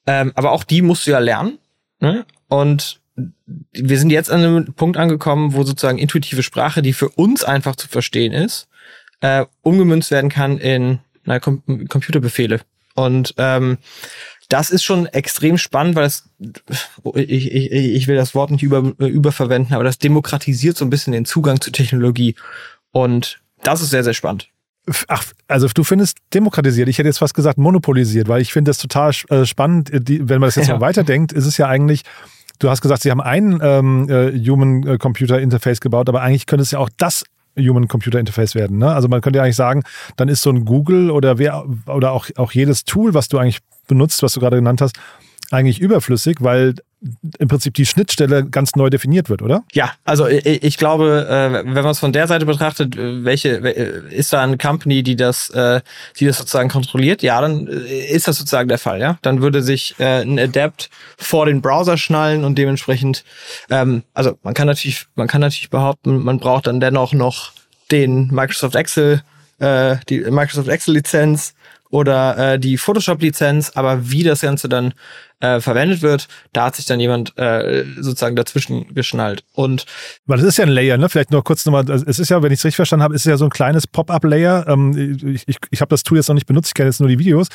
Ähm, 0.07 0.33
aber 0.35 0.51
auch 0.51 0.65
die 0.65 0.83
musst 0.83 1.07
du 1.07 1.13
ja 1.13 1.21
lernen. 1.21 1.59
Ne? 2.01 2.27
Und 2.49 3.01
wir 3.73 3.99
sind 3.99 4.11
jetzt 4.11 4.33
an 4.33 4.41
einem 4.41 4.75
Punkt 4.75 4.97
angekommen, 4.97 5.55
wo 5.55 5.63
sozusagen 5.63 5.99
intuitive 5.99 6.43
Sprache, 6.43 6.83
die 6.83 6.93
für 6.93 7.09
uns 7.11 7.45
einfach 7.45 7.77
zu 7.77 7.87
verstehen 7.87 8.33
ist, 8.33 8.67
äh, 9.21 9.47
umgemünzt 9.63 10.11
werden 10.11 10.29
kann 10.29 10.59
in 10.59 10.99
na, 11.25 11.39
Com 11.39 11.63
Computerbefehle. 11.89 12.61
Und 12.95 13.35
ähm, 13.39 13.79
das 14.49 14.71
ist 14.71 14.85
schon 14.85 15.07
extrem 15.07 15.59
spannend, 15.59 15.97
weil 15.97 16.05
das, 16.05 16.29
ich, 17.15 17.53
ich, 17.53 17.73
ich 17.73 18.09
will 18.09 18.17
das 18.17 18.35
Wort 18.35 18.51
nicht 18.51 18.63
über, 18.63 18.93
überverwenden, 18.99 19.75
aber 19.75 19.85
das 19.85 19.99
demokratisiert 19.99 20.77
so 20.77 20.85
ein 20.85 20.91
bisschen 20.91 21.13
den 21.13 21.25
Zugang 21.25 21.61
zu 21.61 21.71
Technologie. 21.71 22.35
Und 22.93 23.41
das 23.63 23.81
ist 23.81 23.91
sehr, 23.91 24.05
sehr 24.05 24.15
spannend. 24.15 24.49
Ach, 25.09 25.25
also 25.49 25.67
du 25.69 25.83
findest 25.83 26.19
demokratisiert. 26.35 26.89
Ich 26.89 26.99
hätte 26.99 27.09
jetzt 27.09 27.19
fast 27.19 27.35
gesagt 27.35 27.57
monopolisiert, 27.57 28.29
weil 28.29 28.43
ich 28.43 28.53
finde 28.53 28.69
das 28.69 28.79
total 28.79 29.13
äh, 29.31 29.47
spannend. 29.47 29.91
Die, 30.09 30.29
wenn 30.29 30.41
man 30.41 30.49
das 30.49 30.57
jetzt 30.57 30.69
ja. 30.69 30.75
mal 30.75 30.81
weiterdenkt, 30.81 31.33
ist 31.33 31.47
es 31.47 31.57
ja 31.57 31.69
eigentlich, 31.69 32.03
du 32.59 32.69
hast 32.69 32.83
gesagt, 32.83 33.03
sie 33.03 33.11
haben 33.11 33.23
ein 33.23 33.61
ähm, 33.63 34.09
äh, 34.11 34.33
Human-Computer-Interface 34.39 35.81
gebaut, 35.81 36.09
aber 36.11 36.21
eigentlich 36.21 36.45
könnte 36.47 36.63
es 36.63 36.71
ja 36.71 36.81
auch 36.81 36.91
das 36.99 37.25
Human-Computer-Interface 37.57 38.55
werden. 38.55 38.79
Ne? 38.79 38.93
Also 38.93 39.09
man 39.09 39.23
könnte 39.23 39.39
ja 39.39 39.45
eigentlich 39.45 39.57
sagen, 39.57 39.85
dann 40.17 40.29
ist 40.29 40.43
so 40.43 40.51
ein 40.51 40.67
Google 40.67 41.11
oder 41.11 41.39
wer 41.39 41.65
oder 41.87 42.13
auch, 42.13 42.29
auch 42.37 42.53
jedes 42.53 42.85
Tool, 42.85 43.15
was 43.15 43.29
du 43.29 43.39
eigentlich 43.39 43.61
benutzt, 43.87 44.23
was 44.23 44.33
du 44.33 44.41
gerade 44.41 44.57
genannt 44.57 44.81
hast, 44.81 44.97
eigentlich 45.51 45.81
überflüssig, 45.81 46.39
weil 46.41 46.75
im 47.39 47.49
Prinzip 47.49 47.75
die 47.75 47.85
Schnittstelle 47.85 48.47
ganz 48.47 48.77
neu 48.77 48.89
definiert 48.89 49.29
wird, 49.29 49.43
oder? 49.43 49.63
Ja, 49.73 49.93
also 50.05 50.27
ich, 50.27 50.79
glaube, 50.79 51.27
äh, 51.29 51.53
wenn 51.67 51.83
man 51.83 51.89
es 51.89 51.99
von 51.99 52.13
der 52.13 52.27
Seite 52.27 52.47
betrachtet, 52.47 52.97
äh, 52.97 53.25
welche 53.25 53.59
äh, 53.59 54.15
ist 54.15 54.33
da 54.33 54.43
eine 54.43 54.57
Company, 54.57 55.03
die 55.03 55.17
das, 55.17 55.53
die 56.19 56.27
das 56.27 56.39
sozusagen 56.39 56.69
kontrolliert? 56.69 57.23
Ja, 57.23 57.41
dann 57.41 57.67
ist 57.67 58.27
das 58.27 58.39
sozusagen 58.39 58.69
der 58.69 58.79
Fall. 58.79 59.01
Ja, 59.01 59.19
dann 59.23 59.43
würde 59.43 59.63
sich 59.63 59.95
ein 59.99 60.39
Adapt 60.39 60.91
vor 61.17 61.47
den 61.47 61.61
Browser 61.61 61.97
schnallen 61.97 62.45
und 62.45 62.57
dementsprechend, 62.57 63.25
ähm, 63.71 64.03
also 64.15 64.39
man 64.43 64.55
kann 64.55 64.67
natürlich, 64.67 65.07
man 65.15 65.29
kann 65.29 65.41
natürlich 65.41 65.71
behaupten, 65.71 66.25
man 66.25 66.39
braucht 66.39 66.67
dann 66.67 66.81
dennoch 66.81 67.13
noch 67.13 67.53
den 67.91 68.29
Microsoft 68.29 68.75
Excel, 68.75 69.23
die 69.61 70.21
Microsoft 70.31 70.69
Excel 70.69 70.95
Lizenz 70.95 71.55
oder 71.95 72.55
äh, 72.55 72.59
die 72.59 72.77
Photoshop-Lizenz, 72.77 73.71
aber 73.77 74.11
wie 74.11 74.25
das 74.25 74.41
Ganze 74.41 74.69
dann 74.69 74.95
äh, 75.39 75.61
verwendet 75.61 76.03
wird, 76.03 76.27
da 76.53 76.65
hat 76.65 76.75
sich 76.75 76.87
dann 76.87 76.99
jemand 76.99 77.39
äh, 77.39 77.85
sozusagen 78.01 78.35
dazwischen 78.35 78.93
geschnallt. 78.97 79.45
Und 79.53 79.87
weil 80.27 80.41
es 80.41 80.45
ist 80.45 80.59
ja 80.59 80.65
ein 80.65 80.71
Layer, 80.71 80.99
ne? 80.99 81.09
Vielleicht 81.09 81.31
nur 81.31 81.45
kurz 81.45 81.65
nochmal, 81.65 81.89
es 81.89 82.19
ist 82.19 82.31
ja, 82.31 82.43
wenn 82.43 82.51
ich 82.51 82.59
es 82.59 82.65
richtig 82.65 82.77
verstanden 82.77 83.05
habe, 83.05 83.15
ist 83.15 83.21
es 83.21 83.31
ja 83.31 83.37
so 83.37 83.45
ein 83.45 83.51
kleines 83.51 83.87
Pop-up-Layer. 83.87 84.67
Ähm, 84.67 85.17
ich 85.25 85.47
ich, 85.47 85.57
ich 85.71 85.81
habe 85.81 85.91
das 85.91 86.03
Tool 86.03 86.19
jetzt 86.19 86.27
noch 86.27 86.35
nicht 86.35 86.49
benutzt, 86.49 86.71
ich 86.71 86.75
kenne 86.75 86.89
jetzt 86.89 86.99
nur 86.99 87.09
die 87.09 87.21
Videos, 87.21 87.47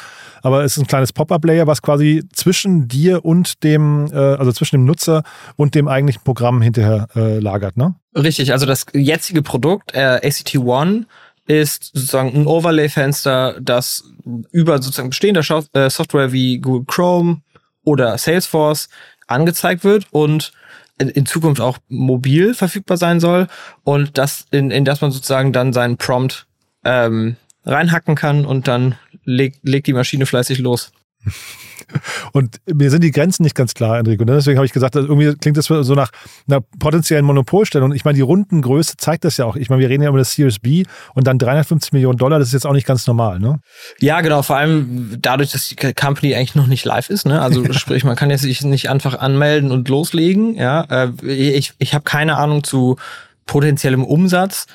aber 0.41 0.63
es 0.63 0.77
ist 0.77 0.83
ein 0.83 0.87
kleines 0.87 1.11
Pop-up-Layer, 1.11 1.67
was 1.67 1.81
quasi 1.81 2.23
zwischen 2.31 2.87
dir 2.87 3.25
und 3.25 3.61
dem, 3.65 4.07
äh, 4.13 4.15
also 4.15 4.53
zwischen 4.53 4.77
dem 4.77 4.85
Nutzer 4.85 5.23
und 5.57 5.75
dem 5.75 5.89
eigentlichen 5.89 6.23
Programm 6.23 6.61
hinterher 6.61 7.09
äh, 7.13 7.39
lagert, 7.39 7.75
ne? 7.75 7.95
Richtig, 8.15 8.53
also 8.53 8.65
das 8.65 8.85
jetzige 8.93 9.41
Produkt, 9.41 9.93
äh, 9.93 10.21
ACT 10.23 10.55
One, 10.57 11.07
ist 11.49 11.85
sozusagen 11.95 12.35
ein 12.35 12.45
Overlay-Fenster, 12.45 13.59
das 13.59 14.03
über 14.51 14.79
sozusagen 14.79 15.09
bestehender 15.09 15.41
äh, 15.73 15.89
Software 15.89 16.31
wie 16.31 16.59
Google 16.59 16.85
Chrome 16.85 17.41
oder 17.83 18.19
Salesforce 18.19 18.87
angezeigt 19.25 19.83
wird 19.83 20.05
und 20.11 20.51
in, 20.99 21.25
Zukunft 21.25 21.59
auch 21.59 21.79
mobil 21.87 22.53
verfügbar 22.53 22.97
sein 22.97 23.19
soll 23.19 23.47
und 23.83 24.19
das 24.19 24.45
in, 24.51 24.69
in 24.69 24.85
das 24.85 25.01
man 25.01 25.11
sozusagen 25.11 25.51
dann 25.51 25.73
seinen 25.73 25.97
Prompt 25.97 26.45
ähm, 26.83 27.35
reinhacken 27.65 28.13
kann 28.13 28.45
und 28.45 28.67
dann 28.67 28.95
legt, 29.23 29.67
legt 29.67 29.87
die 29.87 29.93
Maschine 29.93 30.27
fleißig 30.27 30.59
los. 30.59 30.91
Und 32.33 32.57
mir 32.71 32.91
sind 32.91 33.03
die 33.03 33.11
Grenzen 33.11 33.43
nicht 33.43 33.55
ganz 33.55 33.73
klar, 33.73 33.97
Enrico. 33.97 34.23
Ne? 34.23 34.33
Deswegen 34.33 34.57
habe 34.57 34.65
ich 34.65 34.73
gesagt, 34.73 34.95
irgendwie 34.95 35.33
klingt 35.35 35.57
das 35.57 35.65
so 35.65 35.93
nach 35.95 36.11
einer 36.47 36.61
potenziellen 36.61 37.25
Monopolstellung. 37.25 37.93
Ich 37.93 38.05
meine, 38.05 38.15
die 38.15 38.21
Rundengröße 38.21 38.97
zeigt 38.97 39.25
das 39.25 39.37
ja 39.37 39.45
auch. 39.45 39.55
Ich 39.55 39.69
meine, 39.69 39.81
wir 39.81 39.89
reden 39.89 40.03
ja 40.03 40.09
über 40.09 40.19
das 40.19 40.33
Series 40.33 40.59
B 40.59 40.83
und 41.13 41.27
dann 41.27 41.39
350 41.39 41.93
Millionen 41.93 42.17
Dollar, 42.17 42.39
das 42.39 42.49
ist 42.49 42.53
jetzt 42.53 42.67
auch 42.67 42.73
nicht 42.73 42.87
ganz 42.87 43.07
normal, 43.07 43.39
ne? 43.39 43.59
Ja, 43.99 44.21
genau. 44.21 44.41
Vor 44.41 44.57
allem 44.57 45.17
dadurch, 45.19 45.51
dass 45.51 45.67
die 45.67 45.75
Company 45.93 46.35
eigentlich 46.35 46.55
noch 46.55 46.67
nicht 46.67 46.85
live 46.85 47.09
ist. 47.09 47.25
Ne? 47.25 47.41
Also 47.41 47.71
sprich, 47.73 48.03
man 48.03 48.15
kann 48.15 48.29
jetzt 48.29 48.41
sich 48.41 48.61
nicht 48.61 48.89
einfach 48.89 49.17
anmelden 49.19 49.71
und 49.71 49.89
loslegen. 49.89 50.55
Ja, 50.55 50.81
äh, 50.89 51.11
ich, 51.25 51.73
ich 51.79 51.93
habe 51.93 52.03
keine 52.03 52.37
Ahnung 52.37 52.63
zu 52.63 52.97
potenziellem 53.45 54.03
Umsatz 54.03 54.67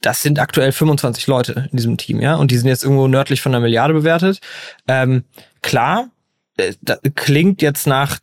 das 0.00 0.22
sind 0.22 0.38
aktuell 0.38 0.72
25 0.72 1.26
Leute 1.26 1.68
in 1.70 1.76
diesem 1.76 1.96
Team, 1.96 2.20
ja, 2.20 2.36
und 2.36 2.50
die 2.50 2.58
sind 2.58 2.68
jetzt 2.68 2.84
irgendwo 2.84 3.08
nördlich 3.08 3.40
von 3.40 3.52
einer 3.52 3.60
Milliarde 3.60 3.94
bewertet. 3.94 4.40
Ähm, 4.86 5.24
klar, 5.62 6.10
äh, 6.56 6.74
das 6.82 7.00
klingt 7.14 7.62
jetzt 7.62 7.86
nach 7.86 8.18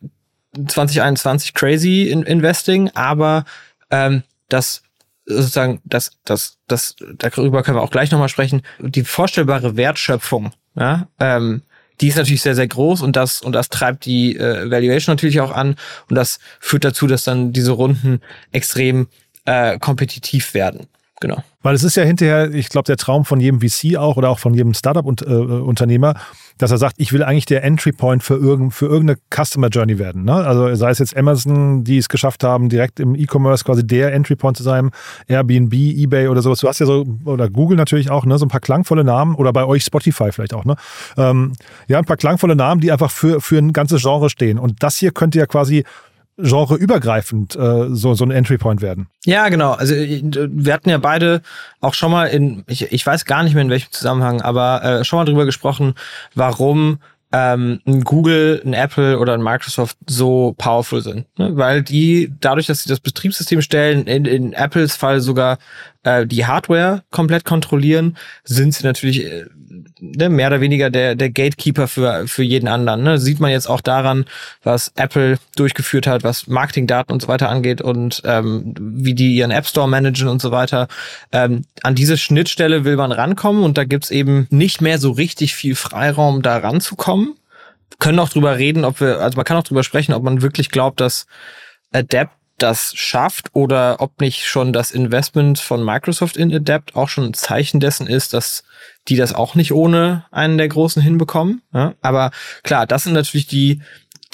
2021 0.54 1.54
crazy 1.54 2.04
in 2.04 2.22
Investing, 2.22 2.90
aber 2.94 3.44
ähm, 3.90 4.22
das 4.48 4.82
sozusagen, 5.26 5.80
das, 5.84 6.12
das, 6.24 6.56
das, 6.68 6.96
darüber 7.18 7.62
können 7.62 7.76
wir 7.76 7.82
auch 7.82 7.90
gleich 7.90 8.10
nochmal 8.10 8.28
sprechen. 8.28 8.62
Die 8.78 9.04
vorstellbare 9.04 9.76
Wertschöpfung, 9.76 10.52
ja, 10.76 11.08
ähm, 11.18 11.62
die 12.00 12.08
ist 12.08 12.16
natürlich 12.16 12.42
sehr, 12.42 12.54
sehr 12.54 12.68
groß 12.68 13.02
und 13.02 13.16
das, 13.16 13.40
und 13.40 13.52
das 13.52 13.68
treibt 13.68 14.04
die 14.04 14.36
äh, 14.36 14.70
Valuation 14.70 15.14
natürlich 15.14 15.40
auch 15.40 15.50
an 15.50 15.76
und 16.08 16.16
das 16.16 16.38
führt 16.60 16.84
dazu, 16.84 17.06
dass 17.06 17.24
dann 17.24 17.52
diese 17.52 17.72
Runden 17.72 18.20
extrem 18.52 19.08
äh, 19.46 19.78
kompetitiv 19.78 20.54
werden. 20.54 20.86
Genau. 21.20 21.42
Weil 21.62 21.74
es 21.74 21.82
ist 21.82 21.96
ja 21.96 22.04
hinterher, 22.04 22.52
ich 22.54 22.68
glaube, 22.68 22.86
der 22.86 22.96
Traum 22.96 23.24
von 23.24 23.40
jedem 23.40 23.60
VC 23.60 23.96
auch 23.96 24.16
oder 24.16 24.30
auch 24.30 24.38
von 24.38 24.54
jedem 24.54 24.72
Startup-Unternehmer, 24.72 26.10
äh, 26.10 26.14
dass 26.58 26.70
er 26.70 26.78
sagt, 26.78 26.96
ich 26.98 27.12
will 27.12 27.24
eigentlich 27.24 27.46
der 27.46 27.64
Entry 27.64 27.92
Point 27.92 28.22
für, 28.22 28.36
irgend, 28.36 28.72
für 28.72 28.86
irgendeine 28.86 29.18
Customer 29.34 29.68
Journey 29.68 29.98
werden. 29.98 30.24
Ne? 30.24 30.34
Also 30.34 30.74
sei 30.74 30.90
es 30.90 31.00
jetzt 31.00 31.16
Amazon, 31.16 31.84
die 31.84 31.98
es 31.98 32.08
geschafft 32.08 32.44
haben, 32.44 32.68
direkt 32.68 33.00
im 33.00 33.14
E-Commerce 33.14 33.64
quasi 33.64 33.86
der 33.86 34.12
Entry 34.12 34.36
Point 34.36 34.56
zu 34.56 34.62
sein, 34.62 34.90
Airbnb, 35.26 35.72
eBay 35.72 36.28
oder 36.28 36.40
sowas. 36.40 36.60
Du 36.60 36.68
hast 36.68 36.78
ja 36.78 36.86
so, 36.86 37.04
oder 37.24 37.50
Google 37.50 37.76
natürlich 37.76 38.10
auch, 38.10 38.24
ne, 38.24 38.38
so 38.38 38.46
ein 38.46 38.48
paar 38.48 38.60
klangvolle 38.60 39.04
Namen 39.04 39.34
oder 39.34 39.52
bei 39.52 39.64
euch 39.64 39.84
Spotify 39.84 40.30
vielleicht 40.32 40.54
auch, 40.54 40.64
ne? 40.64 40.76
Ähm, 41.16 41.52
ja, 41.88 41.98
ein 41.98 42.04
paar 42.04 42.16
klangvolle 42.16 42.56
Namen, 42.56 42.80
die 42.80 42.92
einfach 42.92 43.10
für, 43.10 43.40
für 43.40 43.58
ein 43.58 43.72
ganzes 43.72 44.02
Genre 44.02 44.30
stehen. 44.30 44.58
Und 44.58 44.82
das 44.82 44.96
hier 44.96 45.10
könnte 45.10 45.38
ja 45.38 45.46
quasi 45.46 45.84
genreübergreifend 46.38 47.56
äh, 47.56 47.86
so, 47.90 48.14
so 48.14 48.24
ein 48.24 48.30
Entry 48.30 48.58
Point 48.58 48.82
werden. 48.82 49.08
Ja, 49.24 49.48
genau. 49.48 49.72
Also 49.72 49.94
äh, 49.94 50.22
wir 50.50 50.72
hatten 50.72 50.90
ja 50.90 50.98
beide 50.98 51.42
auch 51.80 51.94
schon 51.94 52.10
mal 52.10 52.26
in, 52.26 52.64
ich, 52.66 52.92
ich 52.92 53.06
weiß 53.06 53.24
gar 53.24 53.42
nicht 53.42 53.54
mehr 53.54 53.62
in 53.62 53.70
welchem 53.70 53.90
Zusammenhang, 53.90 54.42
aber 54.42 54.82
äh, 54.82 55.04
schon 55.04 55.18
mal 55.18 55.24
drüber 55.24 55.46
gesprochen, 55.46 55.94
warum 56.34 56.98
ähm, 57.32 57.80
ein 57.86 58.04
Google, 58.04 58.62
ein 58.64 58.72
Apple 58.72 59.18
oder 59.18 59.34
ein 59.34 59.42
Microsoft 59.42 59.96
so 60.06 60.54
powerful 60.58 61.02
sind. 61.02 61.26
Ne? 61.38 61.56
Weil 61.56 61.82
die, 61.82 62.32
dadurch, 62.40 62.66
dass 62.66 62.82
sie 62.82 62.88
das 62.88 63.00
Betriebssystem 63.00 63.62
stellen, 63.62 64.06
in, 64.06 64.24
in 64.26 64.52
Apples 64.52 64.94
Fall 64.96 65.20
sogar 65.20 65.58
äh, 66.04 66.26
die 66.26 66.46
Hardware 66.46 67.02
komplett 67.10 67.44
kontrollieren, 67.44 68.16
sind 68.44 68.74
sie 68.74 68.84
natürlich 68.84 69.24
äh, 69.24 69.46
ne, 70.00 70.28
mehr 70.28 70.48
oder 70.48 70.60
weniger 70.60 70.90
der, 70.90 71.14
der 71.14 71.30
Gatekeeper 71.30 71.88
für, 71.88 72.26
für 72.26 72.42
jeden 72.42 72.68
anderen. 72.68 73.02
Ne? 73.02 73.18
Sieht 73.18 73.40
man 73.40 73.50
jetzt 73.50 73.68
auch 73.68 73.80
daran, 73.80 74.26
was 74.62 74.92
Apple 74.96 75.38
durchgeführt 75.56 76.06
hat, 76.06 76.24
was 76.24 76.46
Marketingdaten 76.46 77.12
und 77.12 77.22
so 77.22 77.28
weiter 77.28 77.48
angeht 77.48 77.80
und 77.80 78.22
ähm, 78.24 78.74
wie 78.78 79.14
die 79.14 79.34
ihren 79.34 79.50
App 79.50 79.66
Store 79.66 79.88
managen 79.88 80.28
und 80.28 80.40
so 80.40 80.50
weiter. 80.50 80.88
Ähm, 81.32 81.64
an 81.82 81.94
diese 81.94 82.18
Schnittstelle 82.18 82.84
will 82.84 82.96
man 82.96 83.12
rankommen 83.12 83.64
und 83.64 83.78
da 83.78 83.84
gibt's 83.84 84.10
eben 84.10 84.46
nicht 84.50 84.80
mehr 84.80 84.98
so 84.98 85.10
richtig 85.10 85.54
viel 85.54 85.74
Freiraum, 85.74 86.42
da 86.42 86.58
ranzukommen. 86.58 87.34
können 87.98 88.18
auch 88.18 88.28
drüber 88.28 88.58
reden, 88.58 88.84
ob 88.84 89.00
wir, 89.00 89.20
also 89.20 89.36
man 89.36 89.44
kann 89.44 89.56
auch 89.56 89.64
drüber 89.64 89.82
sprechen, 89.82 90.12
ob 90.12 90.22
man 90.22 90.42
wirklich 90.42 90.70
glaubt, 90.70 91.00
dass 91.00 91.26
Adapt 91.92 92.32
das 92.58 92.94
schafft 92.94 93.50
oder 93.54 93.96
ob 94.00 94.20
nicht 94.20 94.46
schon 94.46 94.72
das 94.72 94.90
Investment 94.90 95.58
von 95.58 95.84
Microsoft 95.84 96.36
in 96.36 96.54
Adapt 96.54 96.96
auch 96.96 97.08
schon 97.08 97.24
ein 97.24 97.34
Zeichen 97.34 97.80
dessen 97.80 98.06
ist, 98.06 98.32
dass 98.32 98.64
die 99.08 99.16
das 99.16 99.34
auch 99.34 99.54
nicht 99.54 99.72
ohne 99.72 100.24
einen 100.30 100.58
der 100.58 100.68
Großen 100.68 101.02
hinbekommen. 101.02 101.62
Ja? 101.72 101.94
Aber 102.00 102.30
klar, 102.62 102.86
das 102.86 103.04
sind 103.04 103.12
natürlich 103.12 103.46
die, 103.46 103.82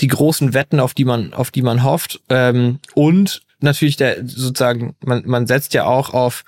die 0.00 0.09
großen 0.09 0.55
Wetten, 0.55 0.81
auf 0.81 0.95
die 0.95 1.05
man, 1.05 1.35
auf 1.35 1.50
die 1.50 1.62
man 1.62 1.83
hofft. 1.83 2.21
Ähm, 2.29 2.79
und 2.95 3.43
natürlich 3.61 3.97
der 3.97 4.26
sozusagen, 4.26 4.97
man, 5.05 5.23
man 5.26 5.47
setzt 5.47 5.75
ja 5.75 5.85
auch 5.85 6.14
auf 6.14 6.45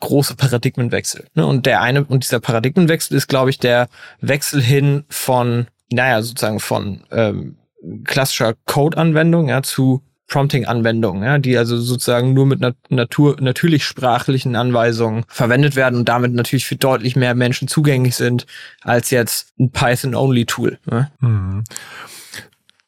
große 0.00 0.36
Paradigmenwechsel. 0.36 1.26
Ne? 1.34 1.46
Und 1.46 1.66
der 1.66 1.80
eine, 1.80 2.04
und 2.04 2.24
dieser 2.24 2.40
Paradigmenwechsel 2.40 3.16
ist, 3.16 3.28
glaube 3.28 3.50
ich, 3.50 3.58
der 3.58 3.88
Wechsel 4.20 4.62
hin 4.62 5.04
von, 5.08 5.66
naja, 5.90 6.22
sozusagen 6.22 6.60
von 6.60 7.04
ähm, 7.10 7.56
klassischer 8.04 8.54
Code-Anwendung 8.66 9.48
ja, 9.48 9.62
zu 9.62 10.02
Prompting-Anwendungen, 10.28 11.22
ja, 11.22 11.38
die 11.38 11.56
also 11.56 11.78
sozusagen 11.78 12.34
nur 12.34 12.46
mit 12.46 12.60
Natur, 12.88 13.36
natürlich 13.40 13.84
sprachlichen 13.84 14.56
Anweisungen 14.56 15.24
verwendet 15.28 15.74
werden 15.74 16.00
und 16.00 16.08
damit 16.08 16.32
natürlich 16.32 16.66
für 16.66 16.76
deutlich 16.76 17.16
mehr 17.16 17.34
Menschen 17.34 17.68
zugänglich 17.68 18.14
sind 18.14 18.46
als 18.82 19.10
jetzt 19.10 19.52
ein 19.58 19.70
Python-Only-Tool. 19.70 20.78
Ja. 20.90 21.10
Mhm 21.20 21.64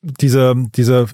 diese, 0.02 0.54
diese 0.74 1.06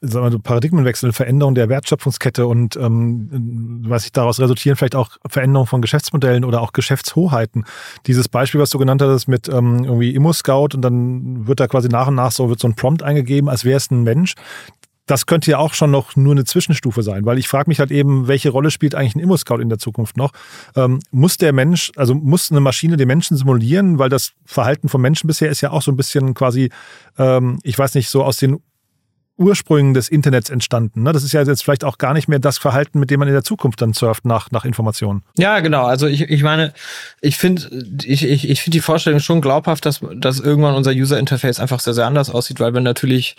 sagen 0.00 0.32
wir, 0.32 0.38
Paradigmenwechsel, 0.38 1.12
Veränderung 1.12 1.56
der 1.56 1.68
Wertschöpfungskette 1.68 2.46
und 2.46 2.76
ähm, 2.76 3.82
was 3.86 4.02
sich 4.02 4.12
daraus 4.12 4.38
resultieren, 4.38 4.76
vielleicht 4.76 4.94
auch 4.94 5.16
Veränderung 5.28 5.66
von 5.66 5.82
Geschäftsmodellen 5.82 6.44
oder 6.44 6.60
auch 6.60 6.72
Geschäftshoheiten. 6.72 7.64
Dieses 8.06 8.28
Beispiel, 8.28 8.60
was 8.60 8.70
du 8.70 8.78
genannt 8.78 9.02
hast, 9.02 9.26
mit 9.26 9.48
ähm, 9.48 9.84
irgendwie 9.84 10.14
Immo-Scout 10.14 10.68
und 10.74 10.82
dann 10.82 11.48
wird 11.48 11.58
da 11.58 11.66
quasi 11.66 11.88
nach 11.88 12.06
und 12.06 12.14
nach 12.14 12.30
so, 12.30 12.48
wird 12.48 12.60
so 12.60 12.68
ein 12.68 12.76
Prompt 12.76 13.02
eingegeben, 13.02 13.48
als 13.48 13.64
wäre 13.64 13.78
es 13.78 13.90
ein 13.90 14.04
Mensch 14.04 14.34
das 15.10 15.26
könnte 15.26 15.50
ja 15.50 15.58
auch 15.58 15.74
schon 15.74 15.90
noch 15.90 16.14
nur 16.14 16.32
eine 16.32 16.44
Zwischenstufe 16.44 17.02
sein, 17.02 17.26
weil 17.26 17.38
ich 17.38 17.48
frage 17.48 17.68
mich 17.68 17.80
halt 17.80 17.90
eben, 17.90 18.28
welche 18.28 18.50
Rolle 18.50 18.70
spielt 18.70 18.94
eigentlich 18.94 19.16
ein 19.16 19.20
Immo-Scout 19.20 19.58
in 19.58 19.68
der 19.68 19.78
Zukunft 19.78 20.16
noch? 20.16 20.30
Ähm, 20.76 21.00
muss 21.10 21.36
der 21.36 21.52
Mensch, 21.52 21.90
also 21.96 22.14
muss 22.14 22.50
eine 22.52 22.60
Maschine 22.60 22.96
den 22.96 23.08
Menschen 23.08 23.36
simulieren, 23.36 23.98
weil 23.98 24.08
das 24.08 24.32
Verhalten 24.44 24.88
von 24.88 25.00
Menschen 25.00 25.26
bisher 25.26 25.50
ist 25.50 25.62
ja 25.62 25.72
auch 25.72 25.82
so 25.82 25.90
ein 25.90 25.96
bisschen 25.96 26.34
quasi, 26.34 26.70
ähm, 27.18 27.58
ich 27.64 27.76
weiß 27.76 27.94
nicht, 27.94 28.08
so 28.08 28.22
aus 28.22 28.36
den 28.36 28.60
Ursprüngen 29.36 29.94
des 29.94 30.08
Internets 30.08 30.48
entstanden. 30.50 31.02
Ne? 31.02 31.12
Das 31.12 31.24
ist 31.24 31.32
ja 31.32 31.42
jetzt 31.42 31.64
vielleicht 31.64 31.82
auch 31.82 31.98
gar 31.98 32.12
nicht 32.12 32.28
mehr 32.28 32.38
das 32.38 32.58
Verhalten, 32.58 33.00
mit 33.00 33.10
dem 33.10 33.18
man 33.18 33.26
in 33.26 33.34
der 33.34 33.42
Zukunft 33.42 33.80
dann 33.80 33.94
surft 33.94 34.26
nach, 34.26 34.50
nach 34.52 34.64
Informationen. 34.64 35.22
Ja, 35.38 35.58
genau. 35.60 35.86
Also 35.86 36.06
ich, 36.06 36.20
ich 36.20 36.42
meine, 36.42 36.72
ich 37.20 37.36
finde 37.36 37.68
ich, 38.04 38.22
ich, 38.22 38.48
ich 38.48 38.62
finde 38.62 38.76
die 38.76 38.82
Vorstellung 38.82 39.18
schon 39.18 39.40
glaubhaft, 39.40 39.86
dass, 39.86 40.00
dass 40.14 40.38
irgendwann 40.38 40.74
unser 40.74 40.92
User-Interface 40.92 41.58
einfach 41.58 41.80
sehr, 41.80 41.94
sehr 41.94 42.06
anders 42.06 42.30
aussieht, 42.30 42.60
weil 42.60 42.74
wir 42.74 42.80
natürlich 42.80 43.34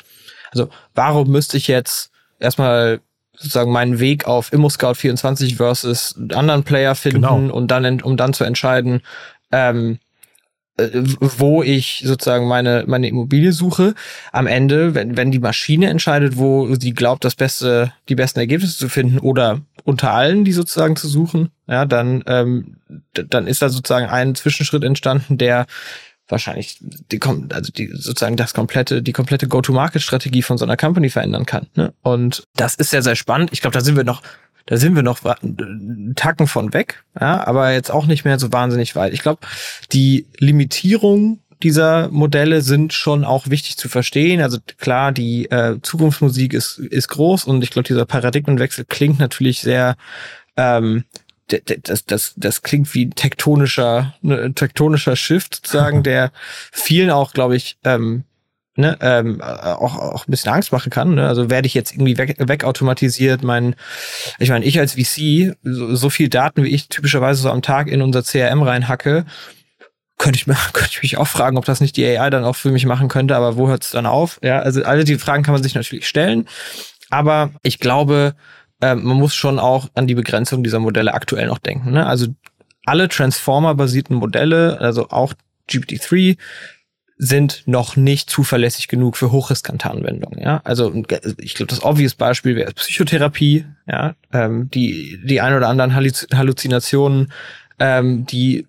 also 0.52 0.70
warum 0.94 1.30
müsste 1.30 1.58
ich 1.58 1.68
jetzt 1.68 2.12
erstmal 2.40 3.00
sozusagen 3.34 3.72
meinen 3.72 4.00
Weg 4.00 4.28
auf 4.28 4.54
ImmoScout24 4.54 5.56
versus 5.56 6.16
anderen 6.34 6.64
Player 6.64 6.96
finden 6.96 7.22
genau. 7.22 7.54
und 7.54 7.70
dann, 7.72 8.02
um 8.02 8.18
dann 8.18 8.34
zu 8.34 8.44
entscheiden, 8.44 9.02
ähm, 9.52 10.00
äh, 10.78 10.90
wo 11.20 11.64
ich 11.64 12.04
sozusagen 12.06 12.48
meine, 12.48 12.86
meine 12.88 13.08
Immobilie 13.08 13.52
suche. 13.52 13.94
Am 14.32 14.48
Ende, 14.48 14.96
wenn, 14.96 15.18
wenn 15.18 15.32
die 15.32 15.40
Maschine 15.40 15.90
entscheidet, 15.90 16.38
wo 16.38 16.76
sie 16.76 16.94
glaubt, 16.94 17.26
das 17.26 17.36
beste, 17.36 17.92
die 18.10 18.16
besten 18.16 18.40
Ergebnisse 18.40 18.78
zu 18.78 18.90
finden 18.90 19.20
oder 19.20 19.62
unter 19.84 20.14
allen, 20.14 20.46
die 20.46 20.52
sozusagen 20.52 20.96
zu 20.96 21.08
suchen, 21.08 21.50
ja, 21.68 21.86
dann, 21.86 22.24
ähm, 22.28 22.78
dann 23.14 23.48
ist 23.48 23.62
da 23.62 23.70
sozusagen 23.70 24.06
ein 24.06 24.36
Zwischenschritt 24.36 24.84
entstanden, 24.84 25.38
der 25.38 25.66
wahrscheinlich 26.32 26.78
die, 26.82 27.20
also 27.22 27.72
die 27.72 27.88
sozusagen 27.94 28.38
das 28.38 28.54
komplette, 28.54 29.02
die 29.02 29.12
komplette 29.12 29.48
Go-to-Market-Strategie 29.48 30.42
von 30.42 30.58
so 30.58 30.66
einer 30.66 30.78
Company 30.78 31.10
verändern 31.10 31.46
kann. 31.46 31.68
Ne? 31.76 31.94
Und 32.02 32.44
das 32.56 32.76
ist 32.76 32.92
sehr, 32.92 33.04
sehr 33.04 33.16
spannend. 33.16 33.52
Ich 33.54 33.62
glaube, 33.62 33.74
da 33.74 33.82
sind 33.82 33.96
wir 33.96 34.04
noch, 34.04 34.22
da 34.66 34.78
sind 34.78 34.96
wir 34.96 35.04
noch 35.04 35.20
Tacken 36.16 36.48
von 36.48 36.74
weg, 36.74 37.04
ja, 37.20 37.46
aber 37.46 37.74
jetzt 37.74 37.92
auch 37.92 38.06
nicht 38.06 38.26
mehr 38.26 38.40
so 38.40 38.52
wahnsinnig 38.52 38.96
weit. 38.96 39.14
Ich 39.14 39.22
glaube, 39.22 39.42
die 39.92 40.28
Limitierung 40.38 41.40
dieser 41.64 42.10
Modelle 42.10 42.62
sind 42.62 42.94
schon 42.94 43.24
auch 43.24 43.50
wichtig 43.50 43.78
zu 43.78 43.88
verstehen. 43.88 44.42
Also 44.42 44.58
klar, 44.78 45.12
die 45.12 45.50
äh, 45.52 45.78
Zukunftsmusik 45.82 46.54
ist, 46.54 46.80
ist 46.80 47.08
groß 47.10 47.46
und 47.46 47.64
ich 47.64 47.70
glaube, 47.70 47.88
dieser 47.88 48.06
Paradigmenwechsel 48.06 48.86
klingt 48.86 49.20
natürlich 49.20 49.62
sehr 49.62 49.96
ähm, 50.58 51.06
das, 51.84 52.06
das, 52.06 52.34
das 52.38 52.62
klingt 52.62 52.94
wie 52.94 53.06
ein 53.06 53.16
tektonischer, 53.16 54.16
ne, 54.22 54.54
tektonischer 54.54 55.16
Shift 55.16 55.56
sozusagen, 55.56 56.04
der 56.04 56.32
vielen 56.72 57.10
auch, 57.10 57.34
glaube 57.34 57.56
ich, 57.56 57.78
ähm, 57.84 58.24
ne, 58.76 58.98
ähm, 59.02 59.42
auch, 59.42 59.98
auch 59.98 60.28
ein 60.28 60.32
bisschen 60.32 60.52
Angst 60.52 60.72
machen 60.72 60.90
kann. 60.90 61.16
Ne? 61.16 61.28
Also 61.28 61.50
werde 61.50 61.68
ich 61.68 61.74
jetzt 61.74 61.94
irgendwie 61.94 62.18
weg, 62.18 62.36
wegautomatisiert. 62.40 63.44
Mein, 63.44 63.76
ich 64.40 64.50
meine, 64.50 64.66
ich 64.66 64.80
als 64.80 64.94
VC, 64.94 65.56
so, 65.64 65.96
so 65.96 66.10
viel 66.10 66.30
Daten 66.30 66.64
wie 66.64 66.70
ich 66.70 66.90
typischerweise 66.90 67.42
so 67.42 67.50
am 67.50 67.62
Tag 67.62 67.88
in 67.88 68.02
unser 68.02 68.24
CRM 68.24 68.64
reinhacke, 68.64 69.26
könnte 70.18 70.38
ich, 70.38 70.48
mir, 70.48 70.56
könnte 70.74 70.92
ich 70.92 71.02
mich 71.02 71.18
auch 71.18 71.28
fragen, 71.28 71.58
ob 71.58 71.66
das 71.66 71.82
nicht 71.82 71.98
die 71.98 72.06
AI 72.06 72.30
dann 72.30 72.44
auch 72.44 72.56
für 72.56 72.72
mich 72.72 72.86
machen 72.86 73.08
könnte, 73.08 73.36
aber 73.36 73.58
wo 73.58 73.68
hört 73.68 73.84
es 73.84 73.92
dann 73.92 74.06
auf? 74.06 74.40
Ja, 74.44 74.60
also 74.60 74.84
alle 74.84 75.04
die 75.04 75.18
Fragen 75.18 75.44
kann 75.44 75.54
man 75.54 75.64
sich 75.64 75.76
natürlich 75.76 76.08
stellen. 76.08 76.48
Aber 77.10 77.52
ich 77.62 77.80
glaube, 77.80 78.36
äh, 78.82 78.96
man 78.96 79.18
muss 79.18 79.34
schon 79.34 79.60
auch 79.60 79.90
an 79.96 80.08
die 80.08 80.16
Begrenzung 80.16 80.64
dieser 80.64 80.80
Modelle 80.80 81.14
aktuell 81.14 81.48
noch 81.48 81.60
denken. 81.60 81.92
Ne? 81.92 82.06
Also 82.06 82.28
alle 82.86 83.08
Transformer-basierten 83.08 84.16
Modelle, 84.16 84.80
also 84.80 85.10
auch 85.10 85.34
GPT-3, 85.70 86.38
sind 87.24 87.62
noch 87.68 87.96
nicht 87.96 88.32
zuverlässig 88.32 88.88
genug 88.88 89.16
für 89.16 89.32
hochriskante 89.32 89.92
Anwendungen. 89.92 90.42
Ja, 90.42 90.62
also 90.64 90.92
ich 91.38 91.54
glaube, 91.54 91.70
das 91.70 91.84
obvious 91.84 92.16
Beispiel 92.16 92.56
wäre 92.56 92.74
Psychotherapie. 92.74 93.66
Ja, 93.86 94.16
ähm, 94.34 94.72
die 94.72 95.20
die 95.24 95.40
ein 95.40 95.54
oder 95.54 95.68
anderen 95.68 95.94
Halluzinationen, 95.94 97.32
ähm, 97.78 98.26
die 98.26 98.66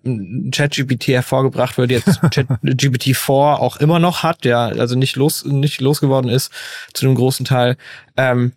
ChatGPT 0.51 1.07
hervorgebracht 1.07 1.79
wird, 1.79 1.89
jetzt 1.89 2.21
ChatGPT-4 2.21 3.55
auch 3.55 3.77
immer 3.77 3.97
noch 3.97 4.21
hat, 4.21 4.45
ja, 4.45 4.67
also 4.67 4.95
nicht 4.95 5.15
los 5.15 5.45
nicht 5.45 5.81
losgeworden 5.81 6.29
ist 6.29 6.51
zu 6.93 7.07
einem 7.07 7.15
großen 7.15 7.47
Teil. 7.47 7.75
Ähm, 8.17 8.51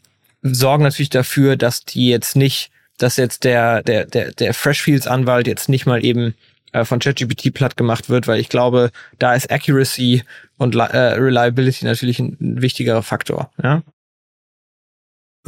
sorgen 0.55 0.83
natürlich 0.83 1.11
dafür, 1.11 1.57
dass 1.57 1.85
die 1.85 2.09
jetzt 2.09 2.37
nicht, 2.37 2.71
dass 2.99 3.17
jetzt 3.17 3.45
der, 3.45 3.83
der, 3.83 4.07
der, 4.07 4.33
der 4.33 4.55
Freshfields-Anwalt 4.55 5.47
jetzt 5.47 5.69
nicht 5.69 5.87
mal 5.87 6.05
eben 6.05 6.35
äh, 6.73 6.85
von 6.85 6.99
ChatGPT 6.99 7.53
platt 7.55 7.77
gemacht 7.77 8.09
wird, 8.09 8.29
weil 8.29 8.41
ich 8.41 8.49
glaube, 8.49 8.91
da 9.19 9.35
ist 9.35 9.51
Accuracy 9.51 10.23
und 10.59 10.75
äh, 10.75 10.97
Reliability 10.97 11.85
natürlich 11.85 12.19
ein, 12.19 12.37
ein 12.41 12.63
wichtigerer 12.63 13.03
Faktor. 13.03 13.51
Ja? 13.63 13.83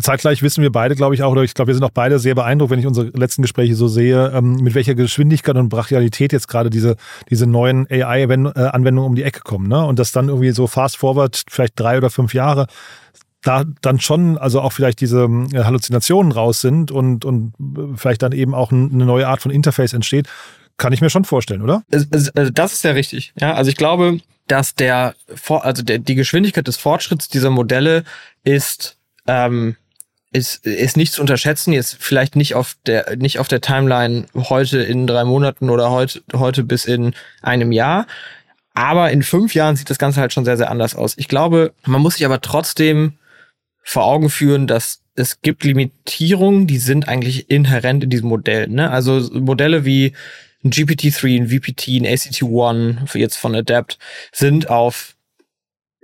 Zeitgleich 0.00 0.42
wissen 0.42 0.62
wir 0.62 0.70
beide, 0.70 0.94
glaube 0.94 1.16
ich 1.16 1.24
auch, 1.24 1.32
oder 1.32 1.42
ich 1.42 1.54
glaube, 1.54 1.68
wir 1.68 1.74
sind 1.74 1.82
auch 1.82 1.90
beide 1.90 2.20
sehr 2.20 2.36
beeindruckt, 2.36 2.70
wenn 2.70 2.78
ich 2.78 2.86
unsere 2.86 3.08
letzten 3.08 3.42
Gespräche 3.42 3.74
so 3.74 3.88
sehe, 3.88 4.30
ähm, 4.32 4.54
mit 4.54 4.74
welcher 4.74 4.94
Geschwindigkeit 4.94 5.56
und 5.56 5.70
Brachialität 5.70 6.32
jetzt 6.32 6.46
gerade 6.46 6.70
diese, 6.70 6.96
diese 7.30 7.46
neuen 7.46 7.86
AI-Anwendungen 7.90 9.10
um 9.10 9.16
die 9.16 9.24
Ecke 9.24 9.40
kommen. 9.40 9.66
Ne? 9.66 9.84
Und 9.84 9.98
das 9.98 10.12
dann 10.12 10.28
irgendwie 10.28 10.52
so 10.52 10.68
fast 10.68 10.96
forward, 10.96 11.42
vielleicht 11.50 11.78
drei 11.78 11.98
oder 11.98 12.10
fünf 12.10 12.32
Jahre 12.32 12.68
da 13.42 13.64
dann 13.82 14.00
schon, 14.00 14.36
also 14.36 14.60
auch 14.60 14.72
vielleicht 14.72 15.00
diese 15.00 15.24
äh, 15.52 15.64
Halluzinationen 15.64 16.32
raus 16.32 16.60
sind 16.60 16.90
und, 16.90 17.24
und 17.24 17.54
vielleicht 17.96 18.22
dann 18.22 18.32
eben 18.32 18.54
auch 18.54 18.72
eine 18.72 19.04
neue 19.04 19.28
Art 19.28 19.40
von 19.42 19.50
Interface 19.50 19.92
entsteht, 19.92 20.28
kann 20.76 20.92
ich 20.92 21.00
mir 21.00 21.10
schon 21.10 21.24
vorstellen, 21.24 21.62
oder? 21.62 21.82
Also 21.90 22.30
das 22.52 22.72
ist 22.72 22.84
ja 22.84 22.92
richtig. 22.92 23.32
Ja, 23.40 23.54
also 23.54 23.70
ich 23.70 23.76
glaube, 23.76 24.20
dass 24.46 24.74
der, 24.74 25.14
also 25.48 25.82
der, 25.82 25.98
die 25.98 26.14
Geschwindigkeit 26.14 26.66
des 26.66 26.76
Fortschritts 26.76 27.28
dieser 27.28 27.50
Modelle 27.50 28.04
ist, 28.44 28.96
ähm, 29.26 29.76
ist, 30.32 30.66
ist 30.66 30.96
nicht 30.96 31.12
zu 31.12 31.20
unterschätzen. 31.20 31.72
Jetzt 31.72 31.96
vielleicht 31.98 32.36
nicht 32.36 32.54
auf 32.54 32.76
der, 32.86 33.16
nicht 33.16 33.38
auf 33.38 33.48
der 33.48 33.60
Timeline 33.60 34.26
heute 34.34 34.78
in 34.78 35.06
drei 35.06 35.24
Monaten 35.24 35.70
oder 35.70 35.90
heute, 35.90 36.22
heute 36.34 36.64
bis 36.64 36.84
in 36.84 37.14
einem 37.42 37.72
Jahr. 37.72 38.06
Aber 38.74 39.10
in 39.10 39.22
fünf 39.22 39.54
Jahren 39.54 39.76
sieht 39.76 39.90
das 39.90 39.98
Ganze 39.98 40.20
halt 40.20 40.32
schon 40.32 40.44
sehr, 40.44 40.56
sehr 40.56 40.70
anders 40.70 40.94
aus. 40.94 41.14
Ich 41.16 41.28
glaube, 41.28 41.72
man 41.84 42.00
muss 42.00 42.14
sich 42.14 42.24
aber 42.24 42.40
trotzdem 42.40 43.14
vor 43.88 44.04
Augen 44.04 44.28
führen, 44.28 44.66
dass 44.66 45.02
es 45.14 45.40
gibt 45.40 45.64
Limitierungen, 45.64 46.66
die 46.66 46.76
sind 46.76 47.08
eigentlich 47.08 47.50
inhärent 47.50 48.04
in 48.04 48.10
diesem 48.10 48.28
Modell. 48.28 48.68
Ne? 48.68 48.90
Also 48.90 49.30
Modelle 49.32 49.86
wie 49.86 50.12
ein 50.62 50.70
GPT-3, 50.70 51.36
ein 51.40 51.48
VPT, 51.48 51.88
ein 51.88 52.06
ACT-1, 52.06 53.16
jetzt 53.16 53.36
von 53.36 53.54
Adapt, 53.54 53.98
sind 54.30 54.68
auf 54.68 55.16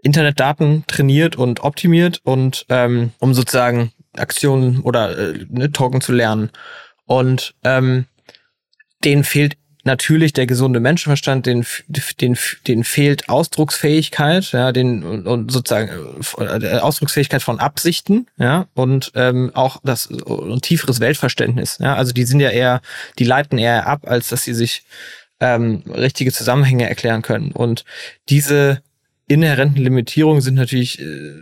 Internetdaten 0.02 0.84
trainiert 0.86 1.36
und 1.36 1.60
optimiert 1.62 2.22
und 2.24 2.64
ähm, 2.70 3.12
um 3.18 3.34
sozusagen 3.34 3.92
Aktionen 4.16 4.80
oder 4.80 5.18
äh, 5.18 5.44
ne, 5.50 5.70
Token 5.70 6.00
zu 6.00 6.12
lernen. 6.12 6.48
Und 7.04 7.54
ähm, 7.64 8.06
denen 9.04 9.24
fehlt 9.24 9.58
natürlich 9.84 10.32
der 10.32 10.46
gesunde 10.46 10.80
Menschenverstand, 10.80 11.46
den, 11.46 11.64
den, 12.20 12.36
den 12.66 12.84
fehlt 12.84 13.28
Ausdrucksfähigkeit, 13.28 14.52
ja, 14.52 14.72
den 14.72 15.02
und, 15.02 15.26
und 15.26 15.52
sozusagen 15.52 15.90
äh, 16.38 16.78
Ausdrucksfähigkeit 16.78 17.42
von 17.42 17.60
Absichten, 17.60 18.26
ja, 18.38 18.66
und 18.74 19.12
ähm, 19.14 19.50
auch 19.54 19.80
das 19.84 20.06
und 20.06 20.62
tieferes 20.62 21.00
Weltverständnis, 21.00 21.78
ja, 21.80 21.94
also 21.94 22.12
die 22.12 22.24
sind 22.24 22.40
ja 22.40 22.50
eher, 22.50 22.80
die 23.18 23.24
leiten 23.24 23.58
eher 23.58 23.86
ab, 23.86 24.02
als 24.06 24.28
dass 24.28 24.44
sie 24.44 24.54
sich 24.54 24.84
ähm, 25.40 25.82
richtige 25.86 26.32
Zusammenhänge 26.32 26.88
erklären 26.88 27.22
können. 27.22 27.52
Und 27.52 27.84
diese 28.28 28.82
inhärenten 29.26 29.82
Limitierungen 29.82 30.40
sind 30.40 30.54
natürlich 30.54 31.00
äh, 31.00 31.34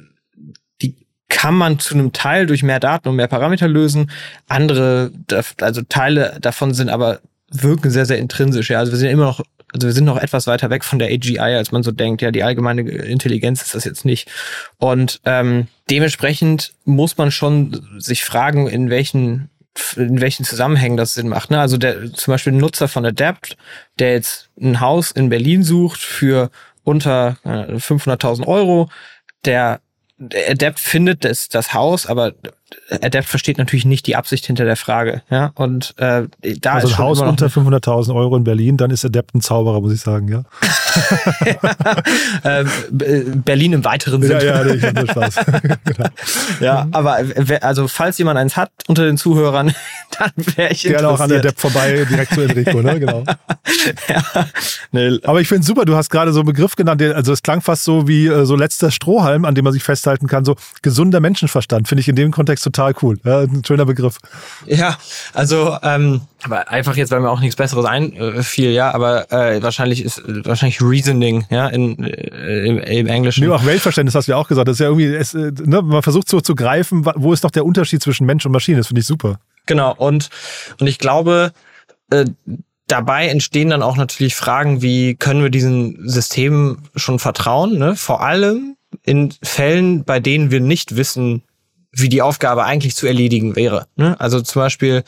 die 0.80 0.96
kann 1.28 1.54
man 1.54 1.78
zu 1.78 1.94
einem 1.94 2.12
Teil 2.12 2.46
durch 2.46 2.62
mehr 2.62 2.80
Daten 2.80 3.08
und 3.08 3.16
mehr 3.16 3.28
Parameter 3.28 3.68
lösen. 3.68 4.10
Andere, 4.48 5.12
also 5.60 5.82
Teile 5.88 6.38
davon 6.40 6.74
sind 6.74 6.88
aber 6.88 7.20
wirken 7.52 7.90
sehr, 7.90 8.06
sehr 8.06 8.18
intrinsisch. 8.18 8.70
Ja, 8.70 8.78
also 8.78 8.92
wir 8.92 8.98
sind 8.98 9.10
immer 9.10 9.24
noch, 9.24 9.40
also 9.72 9.86
wir 9.86 9.92
sind 9.92 10.04
noch 10.04 10.16
etwas 10.16 10.46
weiter 10.46 10.70
weg 10.70 10.84
von 10.84 10.98
der 10.98 11.08
AGI, 11.08 11.38
als 11.38 11.72
man 11.72 11.82
so 11.82 11.92
denkt. 11.92 12.22
Ja, 12.22 12.30
die 12.30 12.42
allgemeine 12.42 12.82
Intelligenz 12.82 13.62
ist 13.62 13.74
das 13.74 13.84
jetzt 13.84 14.04
nicht. 14.04 14.30
Und 14.78 15.20
ähm, 15.24 15.68
dementsprechend 15.90 16.72
muss 16.84 17.16
man 17.18 17.30
schon 17.30 17.84
sich 17.98 18.24
fragen, 18.24 18.68
in 18.68 18.90
welchen 18.90 19.48
in 19.96 20.20
welchen 20.20 20.44
Zusammenhängen 20.44 20.98
das 20.98 21.14
Sinn 21.14 21.28
macht. 21.28 21.50
Ne? 21.50 21.58
Also 21.58 21.78
der 21.78 22.12
zum 22.12 22.32
Beispiel 22.32 22.52
ein 22.52 22.58
Nutzer 22.58 22.88
von 22.88 23.06
Adapt, 23.06 23.56
der 23.98 24.12
jetzt 24.12 24.50
ein 24.60 24.80
Haus 24.80 25.10
in 25.12 25.30
Berlin 25.30 25.62
sucht 25.62 25.98
für 25.98 26.50
unter 26.84 27.38
äh, 27.44 27.76
500.000 27.76 28.46
Euro, 28.46 28.90
der 29.46 29.80
Adapt 30.48 30.78
findet 30.78 31.24
das, 31.24 31.48
das 31.48 31.72
Haus, 31.72 32.06
aber 32.06 32.34
Adept 32.90 33.28
versteht 33.28 33.58
natürlich 33.58 33.84
nicht 33.84 34.06
die 34.06 34.16
Absicht 34.16 34.46
hinter 34.46 34.64
der 34.64 34.76
Frage. 34.76 35.22
Ja, 35.30 35.52
und 35.54 35.94
äh, 35.98 36.24
da 36.60 36.74
also 36.74 36.88
ist 36.88 36.94
ein 36.94 36.98
Haus 36.98 37.20
unter 37.20 37.46
500.000 37.46 38.14
Euro 38.14 38.36
in 38.36 38.44
Berlin, 38.44 38.76
dann 38.76 38.90
ist 38.90 39.04
Adept 39.04 39.34
ein 39.34 39.40
Zauberer, 39.40 39.80
muss 39.80 39.92
ich 39.92 40.00
sagen, 40.00 40.28
ja. 40.28 40.44
ja 42.44 42.60
äh, 42.60 42.64
Berlin 43.34 43.72
im 43.72 43.84
weiteren 43.84 44.22
Sinne. 44.22 44.44
Ja, 44.44 44.64
ja, 44.64 44.74
ich 44.74 45.10
Spaß. 45.10 45.34
genau. 45.84 46.08
Ja, 46.60 46.86
aber 46.92 47.18
also 47.60 47.88
falls 47.88 48.18
jemand 48.18 48.38
eins 48.38 48.56
hat 48.56 48.70
unter 48.88 49.04
den 49.04 49.16
Zuhörern, 49.16 49.74
dann 50.18 50.32
wäre 50.56 50.72
ich 50.72 50.82
Gerne 50.82 51.08
auch 51.08 51.20
an 51.20 51.32
Adept 51.32 51.60
vorbei, 51.60 52.06
direkt 52.08 52.34
zu 52.34 52.42
Enrico, 52.42 52.82
ne? 52.82 53.00
Genau. 53.00 53.24
ja. 54.08 54.46
Nee. 54.90 55.18
Aber 55.24 55.40
ich 55.40 55.48
finde 55.48 55.64
super, 55.64 55.84
du 55.84 55.96
hast 55.96 56.10
gerade 56.10 56.32
so 56.32 56.40
einen 56.40 56.46
Begriff 56.46 56.76
genannt, 56.76 57.02
also 57.02 57.32
es 57.32 57.42
klang 57.42 57.60
fast 57.60 57.84
so 57.84 58.06
wie 58.08 58.26
äh, 58.26 58.44
so 58.44 58.56
letzter 58.56 58.90
Strohhalm, 58.90 59.44
an 59.44 59.54
dem 59.54 59.64
man 59.64 59.72
sich 59.72 59.82
festhalten 59.82 60.26
kann, 60.26 60.44
so 60.44 60.56
gesunder 60.82 61.20
Menschenverstand, 61.20 61.88
finde 61.88 62.00
ich 62.00 62.08
in 62.08 62.16
dem 62.16 62.30
Kontext 62.30 62.61
total 62.62 62.94
cool. 63.02 63.18
Ja, 63.24 63.40
ein 63.40 63.62
schöner 63.64 63.84
Begriff. 63.84 64.18
Ja, 64.66 64.96
also 65.34 65.76
ähm, 65.82 66.22
aber 66.42 66.68
einfach 66.70 66.96
jetzt, 66.96 67.10
weil 67.10 67.20
mir 67.20 67.30
auch 67.30 67.40
nichts 67.40 67.56
Besseres 67.56 67.84
einfiel, 67.84 68.70
ja, 68.70 68.92
aber 68.92 69.30
äh, 69.30 69.62
wahrscheinlich 69.62 70.04
ist 70.04 70.22
wahrscheinlich 70.26 70.80
Reasoning, 70.82 71.46
ja, 71.50 71.68
in, 71.68 72.02
äh, 72.02 72.66
im, 72.66 72.78
im 72.78 73.06
Englischen. 73.06 73.44
Nee, 73.44 73.52
auch 73.52 73.64
Weltverständnis 73.64 74.14
hast 74.14 74.26
du 74.28 74.32
ja 74.32 74.38
auch 74.38 74.48
gesagt. 74.48 74.68
Das 74.68 74.74
ist 74.74 74.80
ja 74.80 74.86
irgendwie, 74.86 75.14
es, 75.14 75.34
äh, 75.34 75.52
ne, 75.64 75.82
man 75.82 76.02
versucht 76.02 76.28
so 76.28 76.40
zu 76.40 76.54
greifen, 76.54 77.04
wo 77.16 77.32
ist 77.32 77.44
doch 77.44 77.50
der 77.50 77.64
Unterschied 77.64 78.02
zwischen 78.02 78.26
Mensch 78.26 78.44
und 78.44 78.52
Maschine? 78.52 78.78
Das 78.78 78.88
finde 78.88 79.00
ich 79.00 79.06
super. 79.06 79.38
Genau, 79.66 79.94
und, 79.96 80.30
und 80.80 80.86
ich 80.86 80.98
glaube, 80.98 81.52
äh, 82.10 82.24
dabei 82.88 83.28
entstehen 83.28 83.70
dann 83.70 83.82
auch 83.82 83.96
natürlich 83.96 84.34
Fragen, 84.34 84.82
wie 84.82 85.14
können 85.14 85.42
wir 85.42 85.50
diesen 85.50 86.08
Systemen 86.08 86.88
schon 86.96 87.18
vertrauen, 87.18 87.78
ne? 87.78 87.94
Vor 87.96 88.22
allem 88.22 88.76
in 89.04 89.32
Fällen, 89.42 90.04
bei 90.04 90.20
denen 90.20 90.50
wir 90.50 90.60
nicht 90.60 90.96
wissen, 90.96 91.42
wie 91.92 92.08
die 92.08 92.22
Aufgabe 92.22 92.64
eigentlich 92.64 92.96
zu 92.96 93.06
erledigen 93.06 93.54
wäre. 93.56 93.86
Ne? 93.96 94.18
Also 94.18 94.40
zum 94.40 94.60
Beispiel, 94.60 95.04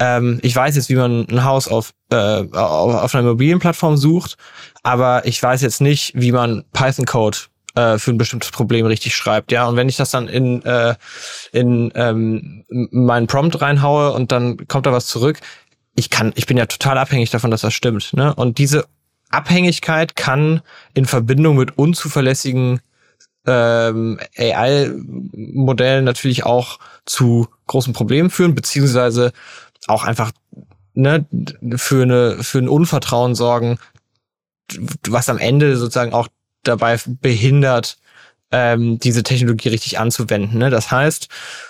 ähm, 0.00 0.40
ich 0.42 0.56
weiß 0.56 0.74
jetzt, 0.76 0.88
wie 0.88 0.96
man 0.96 1.26
ein 1.28 1.44
Haus 1.44 1.68
auf, 1.68 1.92
äh, 2.10 2.44
auf 2.52 3.14
einer 3.14 3.24
Immobilienplattform 3.24 3.96
sucht, 3.96 4.36
aber 4.82 5.26
ich 5.26 5.42
weiß 5.42 5.62
jetzt 5.62 5.80
nicht, 5.80 6.12
wie 6.14 6.32
man 6.32 6.64
Python-Code 6.72 7.38
äh, 7.74 7.98
für 7.98 8.10
ein 8.10 8.18
bestimmtes 8.18 8.50
Problem 8.50 8.86
richtig 8.86 9.14
schreibt. 9.14 9.52
Ja, 9.52 9.66
und 9.66 9.76
wenn 9.76 9.88
ich 9.88 9.96
das 9.96 10.10
dann 10.10 10.28
in, 10.28 10.64
äh, 10.64 10.94
in 11.52 11.92
ähm, 11.94 12.64
meinen 12.68 13.26
Prompt 13.26 13.60
reinhaue 13.60 14.12
und 14.12 14.32
dann 14.32 14.66
kommt 14.66 14.86
da 14.86 14.92
was 14.92 15.06
zurück, 15.06 15.38
ich 15.94 16.10
kann, 16.10 16.32
ich 16.34 16.46
bin 16.46 16.56
ja 16.56 16.66
total 16.66 16.98
abhängig 16.98 17.30
davon, 17.30 17.50
dass 17.50 17.60
das 17.60 17.74
stimmt. 17.74 18.14
Ne? 18.14 18.34
Und 18.34 18.58
diese 18.58 18.86
Abhängigkeit 19.30 20.16
kann 20.16 20.62
in 20.94 21.06
Verbindung 21.06 21.56
mit 21.56 21.78
unzuverlässigen 21.78 22.80
ähm, 23.46 24.18
AI-Modellen 24.36 26.04
natürlich 26.04 26.44
auch 26.44 26.78
zu 27.04 27.48
großen 27.66 27.92
Problemen 27.92 28.30
führen, 28.30 28.54
beziehungsweise 28.54 29.32
auch 29.86 30.04
einfach 30.04 30.32
ne, 30.94 31.26
für, 31.76 32.02
eine, 32.02 32.42
für 32.42 32.58
ein 32.58 32.68
Unvertrauen 32.68 33.34
sorgen, 33.34 33.78
was 35.06 35.28
am 35.28 35.38
Ende 35.38 35.76
sozusagen 35.76 36.14
auch 36.14 36.28
dabei 36.62 36.98
behindert, 37.20 37.98
ähm, 38.50 38.98
diese 38.98 39.22
Technologie 39.22 39.68
richtig 39.68 39.98
anzuwenden. 39.98 40.58
Ne? 40.58 40.70
Das 40.70 40.90
heißt, 40.90 41.28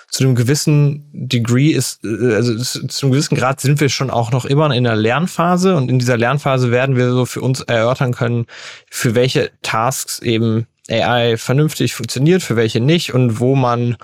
zu 0.09 0.23
einem 0.23 0.35
gewissen 0.35 1.09
Degree 1.13 1.69
ist, 1.71 2.03
äh, 2.03 2.35
also 2.35 2.55
zu 2.57 3.05
einem 3.05 3.11
gewissen 3.11 3.35
Grad 3.35 3.59
sind 3.59 3.79
wir 3.79 3.89
schon 3.89 4.09
auch 4.11 4.31
noch 4.31 4.45
immer 4.45 4.73
in 4.73 4.83
der 4.83 4.95
Lernphase 4.95 5.75
und 5.75 5.89
in 5.89 5.99
dieser 5.99 6.17
Lernphase 6.17 6.71
werden 6.71 6.95
wir 6.95 7.11
so 7.11 7.25
für 7.25 7.41
uns 7.41 7.61
erörtern 7.61 8.13
können, 8.13 8.45
für 8.89 9.15
welche 9.15 9.51
Tasks 9.63 10.19
eben 10.19 10.67
AI 10.89 11.37
vernünftig 11.37 11.93
funktioniert, 11.93 12.43
für 12.43 12.55
welche 12.55 12.79
nicht 12.79 13.13
und 13.13 13.39
wo 13.39 13.55
man 13.55 13.97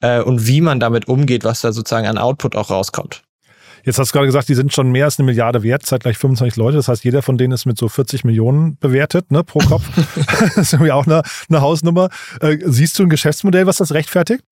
äh, 0.00 0.20
und 0.20 0.46
wie 0.46 0.60
man 0.60 0.80
damit 0.80 1.08
umgeht, 1.08 1.44
was 1.44 1.60
da 1.60 1.72
sozusagen 1.72 2.06
an 2.06 2.18
Output 2.18 2.56
auch 2.56 2.70
rauskommt. 2.70 3.22
Jetzt 3.84 3.98
hast 3.98 4.10
du 4.10 4.12
gerade 4.14 4.26
gesagt, 4.26 4.48
die 4.48 4.54
sind 4.54 4.72
schon 4.72 4.90
mehr 4.90 5.04
als 5.04 5.18
eine 5.18 5.26
Milliarde 5.26 5.62
wert, 5.62 5.84
seit 5.84 6.02
gleich 6.02 6.16
25 6.16 6.56
Leute. 6.56 6.78
Das 6.78 6.88
heißt, 6.88 7.04
jeder 7.04 7.20
von 7.20 7.36
denen 7.36 7.52
ist 7.52 7.66
mit 7.66 7.76
so 7.76 7.88
40 7.88 8.24
Millionen 8.24 8.78
bewertet, 8.78 9.30
ne, 9.30 9.44
pro 9.44 9.58
Kopf. 9.58 9.84
das 10.40 10.56
ist 10.56 10.72
irgendwie 10.72 10.92
auch 10.92 11.06
eine, 11.06 11.22
eine 11.50 11.60
Hausnummer. 11.60 12.08
Äh, 12.40 12.58
siehst 12.64 12.98
du 12.98 13.02
ein 13.02 13.10
Geschäftsmodell, 13.10 13.66
was 13.66 13.76
das 13.76 13.92
rechtfertigt? 13.92 14.42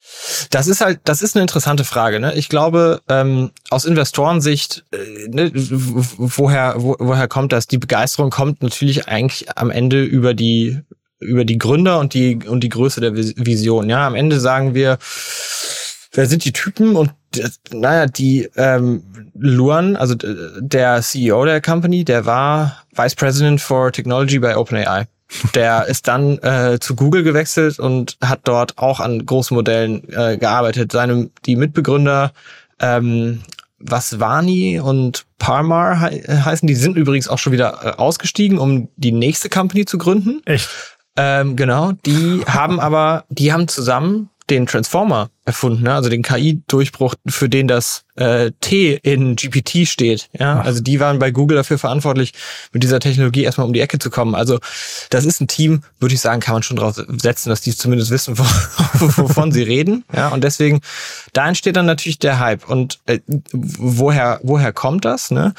Das 0.51 0.67
ist 0.67 0.83
halt, 0.83 1.01
das 1.05 1.23
ist 1.23 1.35
eine 1.35 1.43
interessante 1.43 1.85
Frage. 1.85 2.21
Ne? 2.21 2.35
Ich 2.35 2.51
glaube, 2.51 3.01
ähm, 3.09 3.53
aus 3.71 3.87
Investorensicht, 3.87 4.85
äh, 4.93 5.29
ne, 5.29 5.51
woher, 5.55 6.75
wo, 6.77 6.97
woher 6.99 7.27
kommt 7.27 7.53
das? 7.53 7.67
Die 7.67 7.79
Begeisterung 7.79 8.29
kommt 8.29 8.63
natürlich 8.63 9.09
eigentlich 9.09 9.57
am 9.57 9.71
Ende 9.71 10.05
über 10.05 10.35
die 10.35 10.83
über 11.23 11.45
die 11.45 11.59
Gründer 11.59 11.99
und 11.99 12.15
die 12.15 12.39
und 12.47 12.63
die 12.63 12.69
Größe 12.69 13.01
der 13.01 13.17
Vision. 13.17 13.89
Ja, 13.89 14.07
am 14.07 14.15
Ende 14.15 14.41
sagen 14.41 14.75
wir, 14.75 14.99
wer 16.13 16.27
sind 16.27 16.45
die 16.45 16.53
Typen 16.53 16.97
und 16.97 17.11
naja, 17.71 18.07
die 18.07 18.49
ähm, 18.57 19.03
Luan, 19.35 19.97
also 19.97 20.15
der 20.15 21.01
CEO 21.01 21.45
der 21.45 21.61
Company, 21.61 22.05
der 22.05 22.27
war 22.27 22.85
Vice 22.95 23.15
President 23.15 23.61
for 23.61 23.91
Technology 23.93 24.39
bei 24.39 24.57
OpenAI. 24.57 25.07
Der 25.55 25.87
ist 25.89 26.09
dann 26.09 26.39
äh, 26.39 26.79
zu 26.81 26.95
Google 26.95 27.23
gewechselt 27.23 27.79
und 27.79 28.19
hat 28.23 28.41
dort 28.45 28.77
auch 28.79 29.01
an 29.01 29.25
großen 29.25 29.55
Modellen 29.55 30.07
äh, 30.11 30.37
gearbeitet. 30.37 30.93
Seine 30.93 31.31
die 31.47 31.57
Mitbegründer 31.57 32.33
ähm, 32.81 33.41
Vaswani 33.79 34.81
und 34.81 35.25
Parmar 35.39 36.09
he 36.09 36.23
heißen, 36.29 36.67
die 36.67 36.75
sind 36.75 36.97
übrigens 36.97 37.29
auch 37.29 37.39
schon 37.39 37.53
wieder 37.53 37.81
äh, 37.83 37.89
ausgestiegen, 38.01 38.59
um 38.59 38.89
die 38.97 39.13
nächste 39.13 39.49
Company 39.49 39.85
zu 39.85 39.99
gründen. 39.99 40.41
Echt? 40.45 40.69
Ähm, 41.17 41.57
genau, 41.57 41.93
die 42.07 42.43
haben 42.47 42.81
aber, 42.81 43.25
die 43.29 43.53
haben 43.53 43.69
zusammen 43.69 44.31
den 44.51 44.67
Transformer 44.67 45.31
erfunden, 45.45 45.85
ne? 45.85 45.95
also 45.95 46.09
den 46.09 46.23
KI-Durchbruch, 46.23 47.15
für 47.27 47.49
den 47.49 47.69
das 47.69 48.05
äh, 48.17 48.51
T 48.61 48.99
in 49.03 49.37
GPT 49.37 49.89
steht. 49.89 50.29
Ja, 50.39 50.61
Ach. 50.61 50.67
also 50.67 50.83
die 50.83 51.01
waren 51.01 51.19
bei 51.19 51.31
Google 51.31 51.57
dafür 51.57 51.79
verantwortlich, 51.79 52.33
mit 52.73 52.83
dieser 52.83 53.01
Technologie 53.01 53.45
erstmal 53.45 53.67
um 53.67 53.73
die 53.73 53.81
Ecke 53.81 53.99
zu 53.99 54.11
kommen. 54.11 54.35
Also 54.35 54.59
das 55.11 55.25
ist 55.25 55.41
ein 55.41 55.49
Team, 55.49 55.83
würde 56.01 56.15
ich 56.15 56.21
sagen, 56.21 56.41
kann 56.41 56.55
man 56.55 56.63
schon 56.63 56.77
drauf 56.77 56.97
setzen, 56.97 57.49
dass 57.49 57.61
die 57.61 57.75
zumindest 57.75 58.11
wissen, 58.11 58.39
wovon 58.39 59.53
sie 59.53 59.63
reden. 59.63 60.05
Ja, 60.15 60.29
und 60.29 60.45
deswegen 60.45 60.81
da 61.33 61.49
entsteht 61.49 61.77
dann 61.77 61.87
natürlich 61.87 62.19
der 62.19 62.39
Hype. 62.39 62.69
Und 62.69 63.01
äh, 63.07 63.21
woher 63.53 64.41
woher 64.43 64.73
kommt 64.73 65.05
das? 65.05 65.31
Ne? 65.31 65.55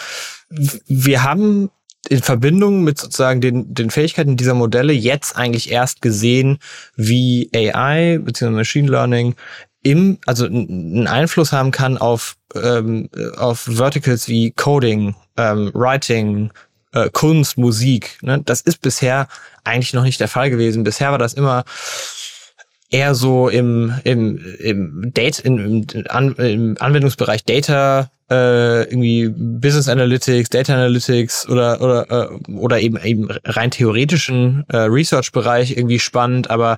Wir 0.49 1.23
haben 1.23 1.71
in 2.09 2.21
Verbindung 2.21 2.83
mit 2.83 2.99
sozusagen 2.99 3.41
den, 3.41 3.73
den 3.73 3.89
Fähigkeiten 3.89 4.37
dieser 4.37 4.53
Modelle 4.53 4.93
jetzt 4.93 5.35
eigentlich 5.35 5.71
erst 5.71 6.01
gesehen, 6.01 6.59
wie 6.95 7.49
AI 7.53 8.19
bzw. 8.19 8.49
Machine 8.49 8.89
Learning 8.89 9.35
im, 9.83 10.17
also 10.25 10.45
einen 10.45 11.07
Einfluss 11.07 11.51
haben 11.51 11.71
kann 11.71 11.97
auf, 11.97 12.35
ähm, 12.55 13.09
auf 13.37 13.61
Verticals 13.61 14.27
wie 14.27 14.51
Coding, 14.51 15.15
ähm, 15.37 15.71
Writing, 15.73 16.51
äh, 16.93 17.09
Kunst, 17.11 17.57
Musik. 17.57 18.17
Ne? 18.21 18.41
Das 18.43 18.61
ist 18.61 18.81
bisher 18.81 19.27
eigentlich 19.63 19.93
noch 19.93 20.03
nicht 20.03 20.19
der 20.19 20.27
Fall 20.27 20.49
gewesen. 20.49 20.83
Bisher 20.83 21.11
war 21.11 21.17
das 21.17 21.33
immer 21.33 21.65
eher 22.93 23.15
so 23.15 23.49
im, 23.49 23.91
im, 24.03 24.39
im, 24.59 25.11
Date, 25.13 25.39
im, 25.39 25.85
im, 25.93 26.35
im 26.37 26.77
Anwendungsbereich 26.79 27.43
Data 27.43 28.11
äh, 28.29 28.83
irgendwie 28.83 29.29
Business 29.29 29.89
Analytics, 29.89 30.49
Data 30.49 30.75
Analytics 30.75 31.49
oder 31.49 31.81
oder 31.81 32.31
äh, 32.31 32.51
oder 32.51 32.79
eben 32.79 32.97
eben 33.03 33.29
rein 33.45 33.71
theoretischen 33.71 34.63
äh, 34.69 34.77
Research-Bereich 34.77 35.75
irgendwie 35.75 35.99
spannend, 35.99 36.51
aber 36.51 36.77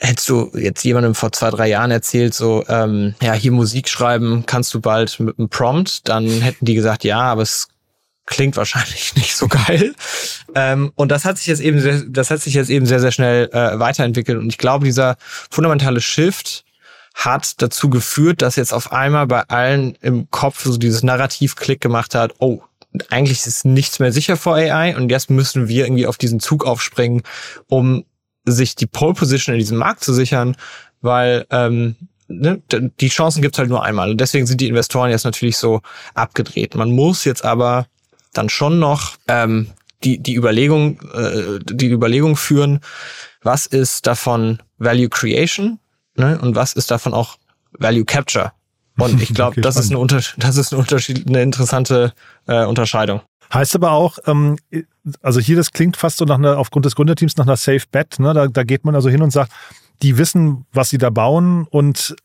hättest 0.00 0.28
du 0.30 0.50
jetzt 0.54 0.82
jemandem 0.82 1.14
vor 1.14 1.30
zwei, 1.30 1.50
drei 1.50 1.68
Jahren 1.68 1.90
erzählt, 1.90 2.34
so, 2.34 2.64
ähm, 2.68 3.14
ja, 3.22 3.34
hier 3.34 3.52
Musik 3.52 3.88
schreiben 3.88 4.44
kannst 4.46 4.74
du 4.74 4.80
bald 4.80 5.20
mit 5.20 5.38
einem 5.38 5.48
Prompt, 5.48 6.08
dann 6.08 6.26
hätten 6.26 6.64
die 6.64 6.74
gesagt, 6.74 7.04
ja, 7.04 7.20
aber 7.20 7.42
es 7.42 7.68
klingt 8.26 8.56
wahrscheinlich 8.56 9.14
nicht 9.16 9.36
so 9.36 9.48
geil. 9.48 9.94
Ähm, 10.54 10.92
und 10.94 11.10
das 11.10 11.24
hat 11.24 11.38
sich 11.38 11.46
jetzt 11.46 11.60
eben, 11.60 11.80
sehr, 11.80 12.02
das 12.08 12.30
hat 12.30 12.40
sich 12.40 12.54
jetzt 12.54 12.70
eben 12.70 12.86
sehr, 12.86 13.00
sehr 13.00 13.12
schnell 13.12 13.48
äh, 13.52 13.78
weiterentwickelt. 13.78 14.38
Und 14.38 14.48
ich 14.48 14.58
glaube, 14.58 14.84
dieser 14.84 15.16
fundamentale 15.50 16.00
Shift 16.00 16.64
hat 17.14 17.60
dazu 17.60 17.90
geführt, 17.90 18.42
dass 18.42 18.56
jetzt 18.56 18.72
auf 18.72 18.92
einmal 18.92 19.26
bei 19.26 19.42
allen 19.42 19.96
im 20.00 20.30
Kopf 20.30 20.64
so 20.64 20.76
dieses 20.78 21.02
Narrativ 21.02 21.56
Klick 21.56 21.80
gemacht 21.80 22.14
hat, 22.14 22.34
oh, 22.38 22.62
eigentlich 23.10 23.46
ist 23.46 23.64
nichts 23.64 23.98
mehr 23.98 24.12
sicher 24.12 24.36
vor 24.36 24.54
AI 24.54 24.96
und 24.96 25.10
jetzt 25.10 25.30
müssen 25.30 25.68
wir 25.68 25.84
irgendwie 25.86 26.06
auf 26.06 26.18
diesen 26.18 26.40
Zug 26.40 26.66
aufspringen, 26.66 27.22
um 27.68 28.04
sich 28.44 28.74
die 28.74 28.86
Pole 28.86 29.14
Position 29.14 29.54
in 29.54 29.60
diesem 29.60 29.78
Markt 29.78 30.04
zu 30.04 30.12
sichern, 30.12 30.56
weil 31.00 31.46
ähm, 31.50 31.96
ne, 32.28 32.60
die 33.00 33.08
Chancen 33.08 33.40
gibt's 33.40 33.58
halt 33.58 33.68
nur 33.68 33.84
einmal. 33.84 34.10
Und 34.10 34.20
deswegen 34.20 34.46
sind 34.46 34.60
die 34.60 34.68
Investoren 34.68 35.10
jetzt 35.10 35.24
natürlich 35.24 35.56
so 35.56 35.80
abgedreht. 36.14 36.74
Man 36.74 36.90
muss 36.90 37.24
jetzt 37.24 37.44
aber 37.44 37.86
dann 38.32 38.48
schon 38.48 38.78
noch 38.78 39.16
ähm, 39.28 39.68
die, 40.04 40.18
die 40.18 40.34
Überlegung, 40.34 41.00
äh, 41.12 41.58
die 41.64 41.88
Überlegung 41.88 42.36
führen, 42.36 42.80
was 43.42 43.66
ist 43.66 44.06
davon 44.06 44.60
Value 44.78 45.08
Creation 45.08 45.78
ne? 46.16 46.38
und 46.40 46.56
was 46.56 46.72
ist 46.72 46.90
davon 46.90 47.14
auch 47.14 47.36
Value 47.78 48.04
Capture. 48.04 48.52
Und 48.98 49.22
ich 49.22 49.28
glaube, 49.34 49.52
okay, 49.52 49.60
das, 49.60 49.76
ist 49.76 49.90
eine 49.90 49.98
Unter 49.98 50.20
das 50.36 50.56
ist 50.56 50.72
eine, 50.72 50.80
Unterschied 50.80 51.26
eine 51.26 51.42
interessante 51.42 52.12
äh, 52.46 52.64
Unterscheidung. 52.64 53.22
Heißt 53.52 53.74
aber 53.74 53.92
auch, 53.92 54.18
ähm, 54.26 54.56
also 55.20 55.40
hier, 55.40 55.56
das 55.56 55.72
klingt 55.72 55.96
fast 55.96 56.16
so 56.16 56.24
nach 56.24 56.38
einer, 56.38 56.58
aufgrund 56.58 56.86
des 56.86 56.96
Gründerteams 56.96 57.36
nach 57.36 57.46
einer 57.46 57.56
Safe 57.56 57.82
Bet. 57.90 58.18
Ne? 58.18 58.32
Da, 58.32 58.46
da 58.48 58.64
geht 58.64 58.84
man 58.84 58.94
also 58.94 59.10
hin 59.10 59.22
und 59.22 59.30
sagt, 59.30 59.52
die 60.00 60.16
wissen, 60.16 60.66
was 60.72 60.90
sie 60.90 60.98
da 60.98 61.10
bauen 61.10 61.66
und 61.70 62.16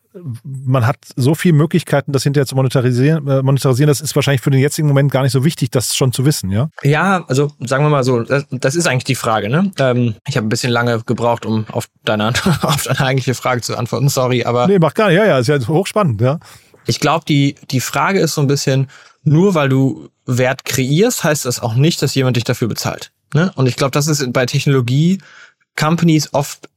man 0.43 0.85
hat 0.85 0.97
so 1.15 1.35
viele 1.35 1.53
Möglichkeiten, 1.53 2.11
das 2.11 2.23
hinterher 2.23 2.45
zu 2.45 2.55
monetarisieren, 2.55 3.27
äh, 3.27 3.41
monetarisieren. 3.41 3.87
Das 3.87 4.01
ist 4.01 4.15
wahrscheinlich 4.15 4.41
für 4.41 4.51
den 4.51 4.61
jetzigen 4.61 4.87
Moment 4.87 5.11
gar 5.11 5.23
nicht 5.23 5.31
so 5.31 5.43
wichtig, 5.43 5.71
das 5.71 5.95
schon 5.95 6.11
zu 6.11 6.25
wissen, 6.25 6.49
ja? 6.51 6.69
Ja, 6.83 7.25
also 7.27 7.51
sagen 7.59 7.83
wir 7.83 7.89
mal 7.89 8.03
so, 8.03 8.21
das, 8.21 8.45
das 8.51 8.75
ist 8.75 8.87
eigentlich 8.87 9.03
die 9.03 9.15
Frage. 9.15 9.49
Ne? 9.49 9.71
Ähm, 9.79 10.15
ich 10.27 10.37
habe 10.37 10.47
ein 10.47 10.49
bisschen 10.49 10.71
lange 10.71 11.01
gebraucht, 11.03 11.45
um 11.45 11.65
auf 11.71 11.87
deine, 12.05 12.29
auf 12.61 12.83
deine 12.83 12.99
eigentliche 13.01 13.33
Frage 13.33 13.61
zu 13.61 13.77
antworten. 13.77 14.09
Sorry, 14.09 14.43
aber. 14.43 14.67
Nee, 14.67 14.79
mach 14.79 14.93
gar 14.93 15.09
nicht. 15.09 15.17
Ja, 15.17 15.25
ja, 15.25 15.39
ist 15.39 15.47
ja 15.47 15.59
hochspannend, 15.67 16.21
ja. 16.21 16.39
Ich 16.85 16.99
glaube, 16.99 17.25
die, 17.27 17.55
die 17.69 17.81
Frage 17.81 18.19
ist 18.19 18.33
so 18.33 18.41
ein 18.41 18.47
bisschen, 18.47 18.87
nur 19.23 19.55
weil 19.55 19.69
du 19.69 20.09
Wert 20.25 20.65
kreierst, 20.65 21.23
heißt 21.23 21.45
das 21.45 21.59
auch 21.59 21.75
nicht, 21.75 22.01
dass 22.01 22.15
jemand 22.15 22.37
dich 22.37 22.45
dafür 22.45 22.67
bezahlt. 22.67 23.11
Ne? 23.33 23.51
Und 23.55 23.67
ich 23.67 23.75
glaube, 23.75 23.91
das 23.91 24.07
ist 24.07 24.31
bei 24.31 24.45
Technologie 24.45 25.19
Companies 25.75 26.33
oft 26.33 26.69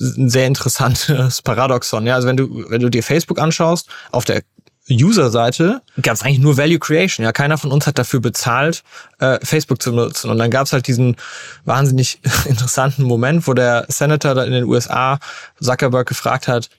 ein 0.00 0.28
sehr 0.28 0.46
interessantes 0.46 1.42
Paradoxon. 1.42 2.06
Ja, 2.06 2.14
also 2.14 2.28
wenn 2.28 2.36
du, 2.36 2.64
wenn 2.68 2.80
du 2.80 2.88
dir 2.88 3.02
Facebook 3.02 3.38
anschaust, 3.38 3.88
auf 4.10 4.24
der 4.24 4.42
User-Seite 4.90 5.82
gab 6.00 6.14
es 6.14 6.22
eigentlich 6.22 6.38
nur 6.38 6.56
Value 6.56 6.78
Creation. 6.78 7.24
Ja, 7.24 7.32
keiner 7.32 7.58
von 7.58 7.72
uns 7.72 7.86
hat 7.86 7.98
dafür 7.98 8.20
bezahlt, 8.20 8.82
äh, 9.18 9.38
Facebook 9.42 9.82
zu 9.82 9.92
nutzen. 9.92 10.30
Und 10.30 10.38
dann 10.38 10.50
gab 10.50 10.66
es 10.66 10.72
halt 10.72 10.86
diesen 10.86 11.16
wahnsinnig 11.64 12.20
interessanten 12.46 13.02
Moment, 13.02 13.46
wo 13.46 13.54
der 13.54 13.86
Senator 13.88 14.34
da 14.34 14.44
in 14.44 14.52
den 14.52 14.64
USA 14.64 15.18
Zuckerberg 15.60 16.08
gefragt 16.08 16.48
hat, 16.48 16.70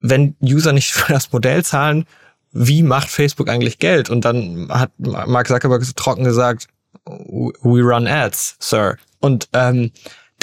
wenn 0.00 0.36
User 0.42 0.72
nicht 0.72 0.92
für 0.92 1.12
das 1.12 1.32
Modell 1.32 1.64
zahlen, 1.64 2.06
wie 2.52 2.82
macht 2.82 3.08
Facebook 3.08 3.48
eigentlich 3.48 3.78
Geld? 3.78 4.10
Und 4.10 4.24
dann 4.24 4.68
hat 4.68 4.90
Mark 4.98 5.48
Zuckerberg 5.48 5.84
so 5.84 5.92
trocken 5.96 6.24
gesagt, 6.24 6.68
we 7.06 7.80
run 7.80 8.06
ads, 8.06 8.56
sir. 8.60 8.96
Und 9.20 9.48
ähm, 9.54 9.90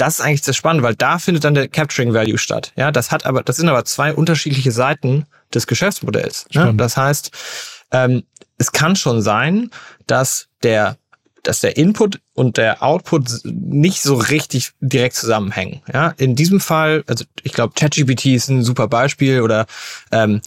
das 0.00 0.18
ist 0.18 0.24
eigentlich 0.24 0.42
das 0.42 0.56
Spannende, 0.56 0.82
weil 0.82 0.94
da 0.94 1.18
findet 1.18 1.44
dann 1.44 1.54
der 1.54 1.68
Capturing 1.68 2.14
Value 2.14 2.38
statt. 2.38 2.72
Ja, 2.76 2.90
das 2.90 3.10
hat 3.10 3.26
aber, 3.26 3.42
das 3.42 3.56
sind 3.56 3.68
aber 3.68 3.84
zwei 3.84 4.14
unterschiedliche 4.14 4.72
Seiten 4.72 5.26
des 5.52 5.66
Geschäftsmodells. 5.66 6.46
Ne? 6.54 6.72
Das 6.74 6.96
heißt, 6.96 7.30
ähm, 7.92 8.22
es 8.56 8.72
kann 8.72 8.96
schon 8.96 9.20
sein, 9.20 9.70
dass 10.06 10.48
der 10.62 10.96
dass 11.42 11.60
der 11.62 11.78
Input 11.78 12.20
und 12.34 12.58
der 12.58 12.82
Output 12.82 13.40
nicht 13.44 14.02
so 14.02 14.16
richtig 14.16 14.72
direkt 14.80 15.16
zusammenhängen. 15.16 15.80
Ja, 15.90 16.12
in 16.18 16.36
diesem 16.36 16.60
Fall, 16.60 17.02
also 17.06 17.24
ich 17.42 17.52
glaube, 17.52 17.72
ChatGPT 17.74 18.26
ist 18.26 18.50
ein 18.50 18.62
super 18.62 18.88
Beispiel 18.88 19.40
oder 19.40 19.64
ähm, 20.12 20.42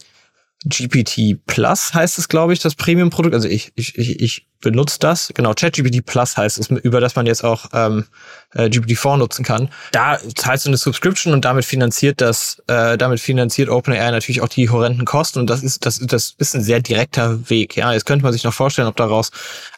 GPT 0.64 1.44
Plus 1.46 1.92
heißt 1.92 2.18
es, 2.18 2.28
glaube 2.28 2.52
ich, 2.52 2.60
das 2.60 2.74
Premium-Produkt. 2.74 3.34
Also 3.34 3.48
ich, 3.48 3.72
ich, 3.74 3.98
ich, 3.98 4.20
ich 4.20 4.46
benutze 4.60 4.98
das. 4.98 5.30
Genau, 5.34 5.52
ChatGPT 5.52 6.04
Plus 6.04 6.36
heißt 6.36 6.58
es, 6.58 6.70
über 6.70 7.00
das 7.00 7.14
man 7.14 7.26
jetzt 7.26 7.44
auch 7.44 7.66
ähm, 7.72 8.06
äh, 8.54 8.64
GPT-4 8.64 9.18
nutzen 9.18 9.44
kann. 9.44 9.68
Da 9.92 10.18
zahlst 10.34 10.64
du 10.64 10.70
eine 10.70 10.78
Subscription 10.78 11.34
und 11.34 11.44
damit 11.44 11.66
finanziert 11.66 12.20
das, 12.20 12.62
äh, 12.66 12.96
damit 12.96 13.20
finanziert 13.20 13.68
OpenAI 13.68 14.10
natürlich 14.10 14.40
auch 14.40 14.48
die 14.48 14.70
horrenden 14.70 15.04
Kosten 15.04 15.38
und 15.38 15.50
das 15.50 15.62
ist, 15.62 15.84
das, 15.84 15.98
das 16.00 16.34
ist 16.38 16.54
ein 16.54 16.62
sehr 16.62 16.80
direkter 16.80 17.50
Weg. 17.50 17.76
Ja, 17.76 17.92
jetzt 17.92 18.06
könnte 18.06 18.24
man 18.24 18.32
sich 18.32 18.44
noch 18.44 18.54
vorstellen, 18.54 18.88
ob 18.88 18.96
daraus 18.96 19.30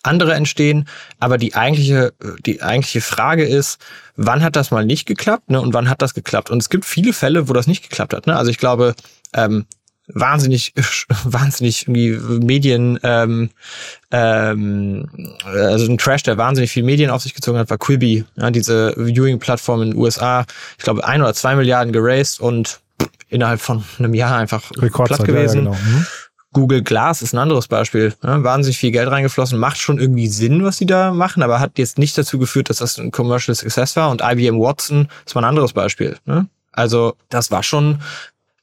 andere 0.05 0.35
entstehen, 0.35 0.89
aber 1.19 1.37
die 1.37 1.55
eigentliche, 1.55 2.13
die 2.47 2.63
eigentliche 2.63 3.01
Frage 3.01 3.45
ist, 3.45 3.79
wann 4.15 4.43
hat 4.43 4.55
das 4.55 4.71
mal 4.71 4.87
nicht 4.87 5.07
geklappt 5.07 5.51
ne, 5.51 5.61
und 5.61 5.75
wann 5.75 5.91
hat 5.91 6.01
das 6.01 6.15
geklappt? 6.15 6.51
Und 6.51 6.59
es 6.63 6.71
gibt 6.71 6.85
viele 6.85 7.13
Fälle, 7.13 7.49
wo 7.49 7.53
das 7.53 7.67
nicht 7.67 7.83
geklappt 7.83 8.15
hat. 8.15 8.27
Ne? 8.27 8.37
Also 8.37 8.51
ich 8.51 8.59
glaube, 8.59 8.95
ähm, 9.35 9.67
wahnsinnig, 10.09 10.73
wahnsinnig 11.25 11.83
irgendwie 11.89 12.45
Medien, 12.45 12.99
ähm, 13.03 13.51
ähm, 14.11 15.09
also 15.45 15.91
ein 15.91 15.99
Trash, 15.99 16.23
der 16.23 16.39
wahnsinnig 16.39 16.71
viel 16.71 16.83
Medien 16.83 17.11
auf 17.11 17.23
sich 17.23 17.35
gezogen 17.35 17.59
hat, 17.59 17.71
war 17.71 17.79
Quibi, 17.79 18.25
ja, 18.37 18.51
diese 18.51 18.95
Viewing-Plattform 18.97 19.83
in 19.83 19.91
den 19.91 19.99
USA. 19.99 20.45
Ich 20.79 20.85
glaube, 20.85 21.07
ein 21.07 21.23
oder 21.23 21.35
zwei 21.35 21.57
Milliarden 21.57 21.93
geraced 21.93 22.41
und 22.41 22.81
innerhalb 23.29 23.61
von 23.61 23.85
einem 23.99 24.15
Jahr 24.15 24.37
einfach 24.37 24.71
Rekordzeit, 24.77 25.19
platt 25.19 25.29
gewesen. 25.29 25.67
Ja, 25.67 25.71
ja, 25.73 25.77
genau. 25.77 25.99
mhm. 25.99 26.07
Google 26.53 26.83
Glass 26.83 27.21
ist 27.21 27.35
ein 27.35 27.39
anderes 27.39 27.69
Beispiel. 27.69 28.15
Ja, 28.23 28.43
wahnsinnig 28.43 28.79
viel 28.79 28.91
Geld 28.91 29.11
reingeflossen, 29.11 29.59
macht 29.59 29.77
schon 29.77 29.99
irgendwie 29.99 30.27
Sinn, 30.27 30.65
was 30.65 30.79
sie 30.79 30.87
da 30.87 31.13
machen, 31.13 31.43
aber 31.43 31.61
hat 31.61 31.77
jetzt 31.77 31.99
nicht 31.99 32.17
dazu 32.17 32.39
geführt, 32.39 32.71
dass 32.71 32.79
das 32.79 32.99
ein 32.99 33.11
Commercial 33.11 33.55
Success 33.55 33.95
war. 33.97 34.09
Und 34.09 34.23
IBM 34.23 34.59
Watson 34.59 35.09
ist 35.27 35.35
mal 35.35 35.43
ein 35.43 35.51
anderes 35.51 35.75
Beispiel. 35.75 36.17
Ne? 36.25 36.47
Also 36.73 37.15
das 37.29 37.51
war 37.51 37.63
schon 37.63 38.01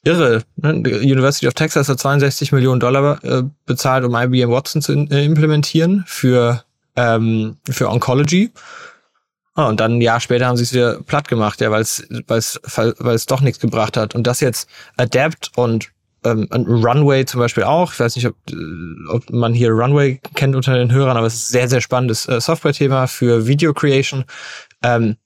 irre. 0.04 0.44
Ne? 0.58 0.82
Die 0.84 1.12
University 1.12 1.48
of 1.48 1.54
Texas 1.54 1.89
hat 1.89 2.00
62 2.00 2.52
Millionen 2.52 2.80
Dollar 2.80 3.24
äh, 3.24 3.44
bezahlt, 3.66 4.04
um 4.06 4.16
IBM 4.16 4.50
Watson 4.52 4.82
zu 4.82 4.94
äh, 4.94 5.26
implementieren 5.26 6.04
für, 6.06 6.63
ähm, 6.96 7.58
für 7.70 7.89
Oncology. 7.89 8.52
Ah, 9.56 9.68
und 9.68 9.80
dann 9.80 9.98
ein 9.98 10.02
Jahr 10.02 10.20
später 10.20 10.48
haben 10.48 10.58
sie 10.58 10.63
es 10.63 10.74
wieder 10.74 11.00
platt 11.04 11.28
gemacht, 11.28 11.62
ja, 11.62 11.70
weil 11.70 11.82
es 11.82 12.08
weil 12.28 12.39
es 12.39 12.60
weil 12.66 13.16
es 13.16 13.28
doch 13.28 13.42
nichts 13.42 13.60
gebracht 13.60 13.98
hat. 13.98 14.16
Und 14.16 14.26
das 14.26 14.39
jetzt 14.39 14.68
Adapt 14.98 15.52
und 15.56 15.92
ähm, 16.24 16.48
Runway 16.52 17.26
zum 17.26 17.39
Beispiel 17.39 17.63
auch. 17.63 17.94
Ich 17.94 18.00
weiß 18.00 18.16
nicht, 18.16 18.26
ob, 18.26 18.36
äh, 18.50 18.56
ob 19.10 19.30
man 19.30 19.54
hier 19.54 19.70
Runway 19.70 20.20
kennt 20.34 20.56
unter 20.56 20.76
den 20.76 20.92
Hörern, 20.92 21.18
aber 21.18 21.28
es 21.28 21.36
ist 21.36 21.50
ein 21.50 21.54
sehr, 21.54 21.70
sehr 21.70 21.82
spannendes 21.82 22.28
äh, 22.28 22.42
Software-Thema 22.42 23.08
für 23.08 23.46
Video 23.46 23.74
Creation. 23.74 24.26
Ähm, 24.82 25.18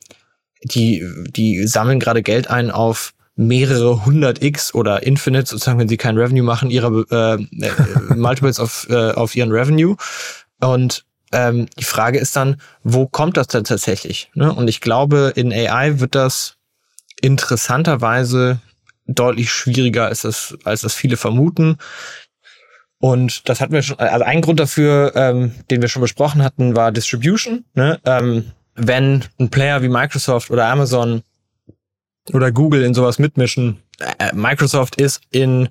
die, 0.64 1.06
die 1.30 1.68
sammeln 1.68 2.00
gerade 2.00 2.24
Geld 2.24 2.50
ein 2.50 2.72
auf 2.72 3.14
mehrere 3.38 4.06
hundert 4.06 4.44
X 4.44 4.74
oder 4.74 5.04
Infinite, 5.04 5.48
sozusagen, 5.48 5.80
wenn 5.80 5.88
sie 5.88 5.98
kein 5.98 6.18
Revenue 6.18 6.44
machen, 6.44 6.70
ihre 6.70 7.06
äh, 7.12 7.66
äh, 7.66 8.16
Multiples 8.16 8.60
auf, 8.60 8.88
äh, 8.90 9.12
auf 9.12 9.36
ihren 9.36 9.52
Revenue. 9.52 9.96
Und 10.60 11.06
ähm, 11.32 11.68
die 11.78 11.84
Frage 11.84 12.20
ist 12.20 12.36
dann, 12.36 12.60
wo 12.84 13.08
kommt 13.08 13.38
das 13.38 13.48
dann 13.48 13.64
tatsächlich? 13.64 14.32
Ne? 14.34 14.52
Und 14.52 14.68
ich 14.68 14.82
glaube, 14.82 15.34
in 15.36 15.54
AI 15.54 16.00
wird 16.00 16.16
das 16.16 16.56
interessanterweise 17.22 18.60
deutlich 19.06 19.52
schwieriger, 19.52 20.08
als 20.08 20.22
das, 20.22 20.58
als 20.64 20.82
das 20.82 20.96
viele 20.96 21.16
vermuten. 21.16 21.78
Und 23.00 23.48
das 23.48 23.62
hatten 23.62 23.74
wir 23.74 23.84
schon, 23.84 24.00
also 24.00 24.26
ein 24.26 24.42
Grund 24.42 24.60
dafür, 24.60 25.12
ähm, 25.16 25.52
den 25.70 25.82
wir 25.82 25.90
schon 25.90 26.02
besprochen 26.02 26.44
hatten, 26.44 26.76
war 26.76 26.92
Distribution. 26.92 27.66
Ne? 27.76 28.00
Ähm, 28.06 28.52
wenn 28.74 29.26
ein 29.40 29.50
Player 29.50 29.84
wie 29.84 29.90
Microsoft 29.90 30.50
oder 30.50 30.66
Amazon 30.66 31.22
oder 32.34 32.52
Google 32.52 32.84
in 32.84 32.94
sowas 32.94 33.20
mitmischen, 33.20 33.78
äh, 34.00 34.34
Microsoft 34.34 35.00
ist 35.00 35.22
in 35.32 35.70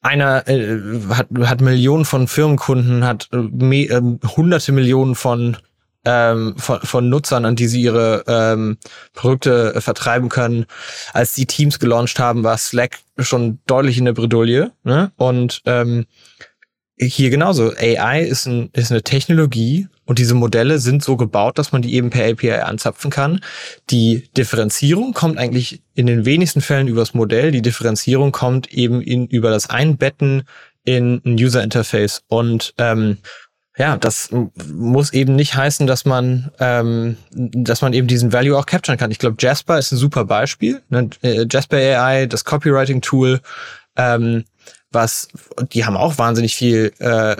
einer 0.00 0.48
äh, 0.48 0.78
hat, 1.10 1.28
hat 1.44 1.60
Millionen 1.60 2.04
von 2.04 2.26
Firmenkunden, 2.28 3.04
hat 3.04 3.28
äh, 3.32 3.36
me, 3.36 3.84
äh, 3.84 4.00
hunderte 4.36 4.72
Millionen 4.72 5.14
von 5.14 5.56
ähm, 6.04 6.56
von, 6.56 6.80
von 6.80 7.08
Nutzern, 7.08 7.44
an 7.44 7.54
die 7.54 7.68
sie 7.68 7.82
ihre 7.82 8.24
ähm, 8.26 8.76
Produkte 9.14 9.74
äh, 9.76 9.80
vertreiben 9.80 10.28
können. 10.28 10.66
Als 11.12 11.34
die 11.34 11.46
Teams 11.46 11.78
gelauncht 11.78 12.18
haben, 12.18 12.42
war 12.42 12.58
Slack 12.58 12.98
schon 13.18 13.60
deutlich 13.66 13.98
in 13.98 14.06
der 14.06 14.12
Bredouille. 14.12 14.72
Ne? 14.82 15.12
Und 15.16 15.62
ähm, 15.64 16.06
hier 16.98 17.30
genauso. 17.30 17.72
AI 17.76 18.22
ist, 18.22 18.46
ein, 18.46 18.70
ist 18.72 18.90
eine 18.90 19.02
Technologie 19.02 19.86
und 20.12 20.18
diese 20.18 20.34
Modelle 20.34 20.78
sind 20.78 21.02
so 21.02 21.16
gebaut, 21.16 21.56
dass 21.56 21.72
man 21.72 21.80
die 21.80 21.94
eben 21.94 22.10
per 22.10 22.30
API 22.30 22.52
anzapfen 22.60 23.10
kann. 23.10 23.40
Die 23.88 24.28
Differenzierung 24.36 25.14
kommt 25.14 25.38
eigentlich 25.38 25.80
in 25.94 26.06
den 26.06 26.26
wenigsten 26.26 26.60
Fällen 26.60 26.86
übers 26.86 27.14
Modell. 27.14 27.50
Die 27.50 27.62
Differenzierung 27.62 28.30
kommt 28.30 28.70
eben 28.74 29.00
in, 29.00 29.26
über 29.26 29.48
das 29.48 29.70
Einbetten 29.70 30.42
in 30.84 31.22
ein 31.24 31.36
User 31.42 31.62
Interface. 31.62 32.24
Und 32.28 32.74
ähm, 32.76 33.16
ja, 33.78 33.96
das 33.96 34.28
muss 34.70 35.14
eben 35.14 35.34
nicht 35.34 35.56
heißen, 35.56 35.86
dass 35.86 36.04
man, 36.04 36.50
ähm, 36.60 37.16
dass 37.30 37.80
man 37.80 37.94
eben 37.94 38.06
diesen 38.06 38.34
Value 38.34 38.58
auch 38.58 38.66
capturen 38.66 38.98
kann. 38.98 39.12
Ich 39.12 39.18
glaube, 39.18 39.36
Jasper 39.38 39.78
ist 39.78 39.92
ein 39.92 39.96
super 39.96 40.26
Beispiel. 40.26 40.82
Ne? 40.90 41.08
Äh, 41.22 41.46
Jasper 41.50 41.78
AI, 41.78 42.26
das 42.26 42.44
Copywriting-Tool, 42.44 43.40
ähm, 43.96 44.44
was, 44.92 45.28
die 45.72 45.84
haben 45.84 45.96
auch 45.96 46.18
wahnsinnig 46.18 46.54
viel 46.54 46.92
äh, 46.98 47.36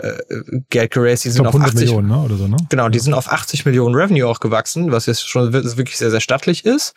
Geld 0.69 0.91
geraced. 0.91 1.25
Die 1.25 1.29
sind 1.29 1.45
auf 1.45 1.55
80 1.55 1.75
Millionen, 1.75 2.09
ne? 2.09 2.17
oder 2.17 2.35
so, 2.35 2.47
ne? 2.47 2.57
Genau, 2.69 2.89
die 2.89 2.99
sind 2.99 3.13
auf 3.13 3.31
80 3.31 3.65
Millionen 3.65 3.95
Revenue 3.95 4.27
auch 4.27 4.39
gewachsen, 4.39 4.91
was 4.91 5.05
jetzt 5.05 5.27
schon 5.27 5.53
wirklich 5.53 5.97
sehr, 5.97 6.11
sehr 6.11 6.21
stattlich 6.21 6.65
ist. 6.65 6.93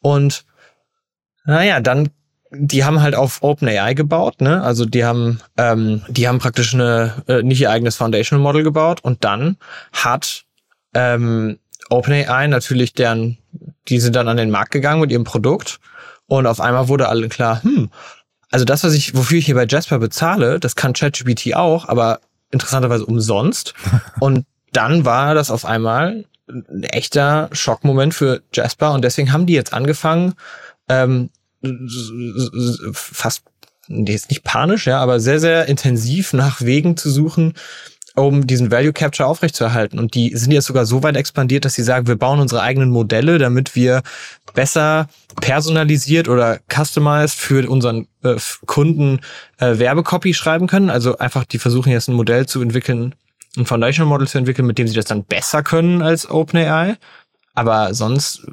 Und 0.00 0.44
naja, 1.44 1.80
dann 1.80 2.10
die 2.56 2.84
haben 2.84 3.00
halt 3.00 3.14
auf 3.14 3.42
OpenAI 3.42 3.94
gebaut, 3.94 4.40
ne? 4.40 4.62
Also 4.62 4.84
die 4.84 5.04
haben, 5.04 5.40
ähm, 5.56 6.02
die 6.08 6.28
haben 6.28 6.38
praktisch 6.38 6.74
eine 6.74 7.24
äh, 7.26 7.42
nicht 7.42 7.60
ihr 7.60 7.70
eigenes 7.70 7.96
Foundational 7.96 8.42
Model 8.42 8.62
gebaut 8.62 9.00
und 9.02 9.24
dann 9.24 9.56
hat 9.92 10.44
ähm, 10.94 11.58
OpenAI 11.90 12.46
natürlich 12.46 12.94
deren, 12.94 13.38
die 13.88 13.98
sind 13.98 14.16
dann 14.16 14.28
an 14.28 14.36
den 14.36 14.50
Markt 14.50 14.70
gegangen 14.70 15.00
mit 15.00 15.10
ihrem 15.10 15.24
Produkt 15.24 15.80
und 16.26 16.46
auf 16.46 16.60
einmal 16.60 16.88
wurde 16.88 17.08
allen 17.08 17.28
klar, 17.28 17.62
hm, 17.62 17.90
also 18.54 18.64
das, 18.64 18.84
was 18.84 18.94
ich, 18.94 19.16
wofür 19.16 19.38
ich 19.38 19.46
hier 19.46 19.56
bei 19.56 19.66
Jasper 19.68 19.98
bezahle, 19.98 20.60
das 20.60 20.76
kann 20.76 20.92
ChatGPT 20.92 21.56
auch, 21.56 21.88
aber 21.88 22.20
interessanterweise 22.52 23.04
umsonst. 23.04 23.74
Und 24.20 24.46
dann 24.70 25.04
war 25.04 25.34
das 25.34 25.50
auf 25.50 25.64
einmal 25.64 26.24
ein 26.46 26.84
echter 26.84 27.50
Schockmoment 27.50 28.14
für 28.14 28.42
Jasper 28.52 28.92
und 28.92 29.02
deswegen 29.02 29.32
haben 29.32 29.46
die 29.46 29.54
jetzt 29.54 29.72
angefangen, 29.72 30.34
ähm, 30.88 31.30
fast, 32.92 33.42
jetzt 33.88 34.28
nicht 34.28 34.44
panisch, 34.44 34.86
ja, 34.86 35.00
aber 35.00 35.20
sehr, 35.20 35.40
sehr 35.40 35.66
intensiv 35.66 36.32
nach 36.34 36.60
Wegen 36.60 36.98
zu 36.98 37.10
suchen, 37.10 37.54
um 38.16 38.46
diesen 38.46 38.70
Value 38.70 38.92
Capture 38.92 39.28
aufrechtzuerhalten. 39.28 39.98
Und 39.98 40.14
die 40.14 40.36
sind 40.36 40.52
jetzt 40.52 40.66
sogar 40.66 40.86
so 40.86 41.02
weit 41.02 41.16
expandiert, 41.16 41.64
dass 41.64 41.74
sie 41.74 41.82
sagen, 41.82 42.06
wir 42.06 42.16
bauen 42.16 42.40
unsere 42.40 42.62
eigenen 42.62 42.90
Modelle, 42.90 43.38
damit 43.38 43.74
wir 43.74 44.02
besser 44.54 45.08
personalisiert 45.40 46.28
oder 46.28 46.60
customized 46.72 47.38
für 47.38 47.68
unseren 47.68 48.06
äh, 48.22 48.36
Kunden 48.66 49.20
äh, 49.58 49.78
Werbecopy 49.78 50.32
schreiben 50.32 50.68
können. 50.68 50.90
Also 50.90 51.18
einfach, 51.18 51.44
die 51.44 51.58
versuchen 51.58 51.90
jetzt 51.90 52.08
ein 52.08 52.14
Modell 52.14 52.46
zu 52.46 52.62
entwickeln, 52.62 53.14
ein 53.56 53.66
Foundational 53.66 54.08
Model 54.08 54.28
zu 54.28 54.38
entwickeln, 54.38 54.66
mit 54.66 54.78
dem 54.78 54.86
sie 54.86 54.94
das 54.94 55.06
dann 55.06 55.24
besser 55.24 55.62
können 55.62 56.00
als 56.00 56.30
OpenAI. 56.30 56.96
Aber 57.54 57.94
sonst, 57.94 58.46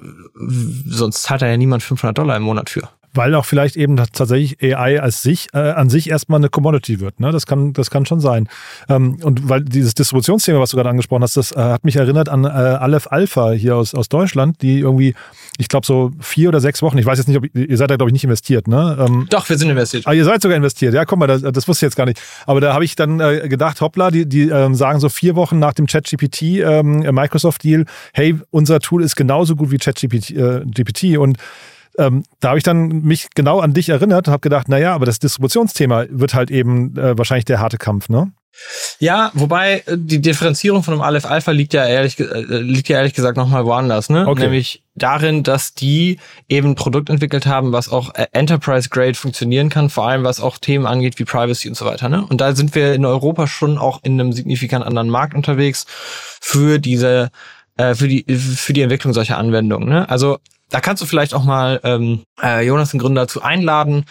sonst 0.85 1.23
zahlt 1.23 1.41
da 1.41 1.47
ja 1.47 1.57
niemand 1.57 1.83
500 1.83 2.17
Dollar 2.17 2.37
im 2.37 2.43
Monat 2.43 2.69
für 2.69 2.87
weil 3.13 3.35
auch 3.35 3.45
vielleicht 3.45 3.75
eben 3.75 3.97
tatsächlich 3.97 4.61
AI 4.61 5.01
als 5.01 5.21
sich, 5.21 5.47
äh, 5.53 5.59
an 5.59 5.89
sich 5.89 6.09
erstmal 6.09 6.39
eine 6.39 6.49
Commodity 6.49 6.99
wird. 6.99 7.19
Ne? 7.19 7.31
Das, 7.31 7.45
kann, 7.45 7.73
das 7.73 7.89
kann 7.89 8.05
schon 8.05 8.19
sein. 8.19 8.47
Ähm, 8.89 9.17
und 9.23 9.49
weil 9.49 9.61
dieses 9.61 9.93
Distributionsthema, 9.93 10.59
was 10.59 10.71
du 10.71 10.77
gerade 10.77 10.89
angesprochen 10.89 11.23
hast, 11.23 11.37
das 11.37 11.51
äh, 11.51 11.59
hat 11.59 11.83
mich 11.83 11.95
erinnert 11.95 12.29
an 12.29 12.45
äh, 12.45 12.47
Aleph 12.47 13.07
Alpha 13.11 13.51
hier 13.51 13.75
aus, 13.75 13.93
aus 13.93 14.09
Deutschland, 14.09 14.61
die 14.61 14.79
irgendwie, 14.79 15.13
ich 15.57 15.67
glaube, 15.67 15.85
so 15.85 16.11
vier 16.19 16.49
oder 16.49 16.61
sechs 16.61 16.81
Wochen, 16.81 16.97
ich 16.97 17.05
weiß 17.05 17.17
jetzt 17.17 17.27
nicht, 17.27 17.37
ob 17.37 17.45
ihr 17.53 17.77
seid 17.77 17.91
da, 17.91 17.95
glaube 17.95 18.09
ich, 18.09 18.13
nicht 18.13 18.23
investiert, 18.23 18.67
ne? 18.67 18.97
Ähm, 18.99 19.27
Doch, 19.29 19.49
wir 19.49 19.57
sind 19.57 19.69
investiert. 19.69 20.07
Ah, 20.07 20.13
ihr 20.13 20.25
seid 20.25 20.41
sogar 20.41 20.57
investiert, 20.57 20.93
ja, 20.93 21.05
guck 21.05 21.19
mal, 21.19 21.27
das, 21.27 21.41
das 21.41 21.67
wusste 21.67 21.85
ich 21.85 21.89
jetzt 21.89 21.97
gar 21.97 22.05
nicht. 22.05 22.21
Aber 22.45 22.61
da 22.61 22.73
habe 22.73 22.85
ich 22.85 22.95
dann 22.95 23.19
äh, 23.19 23.47
gedacht, 23.49 23.81
hoppla, 23.81 24.11
die, 24.11 24.27
die 24.27 24.49
ähm, 24.49 24.75
sagen 24.75 24.99
so 24.99 25.09
vier 25.09 25.35
Wochen 25.35 25.59
nach 25.59 25.73
dem 25.73 25.87
ChatGPT 25.87 26.41
ähm, 26.41 26.99
Microsoft-Deal, 26.99 27.85
hey, 28.13 28.35
unser 28.51 28.79
Tool 28.79 29.03
ist 29.03 29.15
genauso 29.15 29.55
gut 29.55 29.71
wie 29.71 29.77
ChatGPT 29.77 30.31
äh, 30.31 30.61
GPT 30.65 31.17
und 31.17 31.37
ähm, 31.97 32.23
da 32.39 32.49
habe 32.49 32.57
ich 32.57 32.63
dann 32.63 33.01
mich 33.03 33.29
genau 33.35 33.59
an 33.59 33.73
dich 33.73 33.89
erinnert 33.89 34.27
und 34.27 34.31
habe 34.31 34.41
gedacht, 34.41 34.69
naja, 34.69 34.93
aber 34.93 35.05
das 35.05 35.19
Distributionsthema 35.19 36.05
wird 36.09 36.33
halt 36.33 36.51
eben 36.51 36.97
äh, 36.97 37.17
wahrscheinlich 37.17 37.45
der 37.45 37.59
harte 37.59 37.77
Kampf, 37.77 38.09
ne? 38.09 38.31
Ja, 38.99 39.31
wobei 39.33 39.83
äh, 39.85 39.97
die 39.97 40.21
Differenzierung 40.21 40.83
von 40.83 40.93
einem 40.93 41.01
Aleph 41.01 41.25
Alpha 41.25 41.51
liegt 41.51 41.73
ja 41.73 41.85
ehrlich, 41.85 42.19
äh, 42.19 42.41
liegt 42.41 42.89
ja 42.89 42.97
ehrlich 42.97 43.13
gesagt 43.13 43.37
nochmal 43.37 43.65
woanders, 43.65 44.09
ne? 44.09 44.27
Okay. 44.27 44.43
Nämlich 44.43 44.83
darin, 44.93 45.43
dass 45.43 45.73
die 45.73 46.19
eben 46.49 46.71
ein 46.71 46.75
Produkt 46.75 47.09
entwickelt 47.09 47.45
haben, 47.45 47.71
was 47.71 47.89
auch 47.89 48.13
äh, 48.15 48.27
Enterprise 48.33 48.89
Grade 48.89 49.15
funktionieren 49.15 49.69
kann, 49.69 49.89
vor 49.89 50.07
allem 50.07 50.23
was 50.23 50.39
auch 50.39 50.57
Themen 50.57 50.85
angeht 50.85 51.17
wie 51.17 51.25
Privacy 51.25 51.69
und 51.69 51.75
so 51.75 51.85
weiter, 51.85 52.09
ne? 52.09 52.25
Und 52.25 52.41
da 52.41 52.53
sind 52.55 52.75
wir 52.75 52.93
in 52.93 53.05
Europa 53.05 53.47
schon 53.47 53.77
auch 53.77 54.01
in 54.03 54.19
einem 54.19 54.33
signifikant 54.33 54.85
anderen 54.85 55.09
Markt 55.09 55.33
unterwegs 55.33 55.85
für 55.89 56.77
diese, 56.77 57.31
äh, 57.77 57.95
für 57.95 58.07
die, 58.07 58.25
für 58.35 58.73
die 58.73 58.81
Entwicklung 58.81 59.13
solcher 59.13 59.37
Anwendungen, 59.37 59.89
ne? 59.89 60.09
Also 60.09 60.39
da 60.71 60.79
kannst 60.79 61.03
du 61.03 61.05
vielleicht 61.05 61.33
auch 61.33 61.43
mal 61.43 61.79
ähm, 61.83 62.23
äh, 62.41 62.65
Jonas, 62.65 62.91
den 62.91 62.99
Gründer, 62.99 63.21
dazu 63.21 63.41
einladen. 63.41 64.05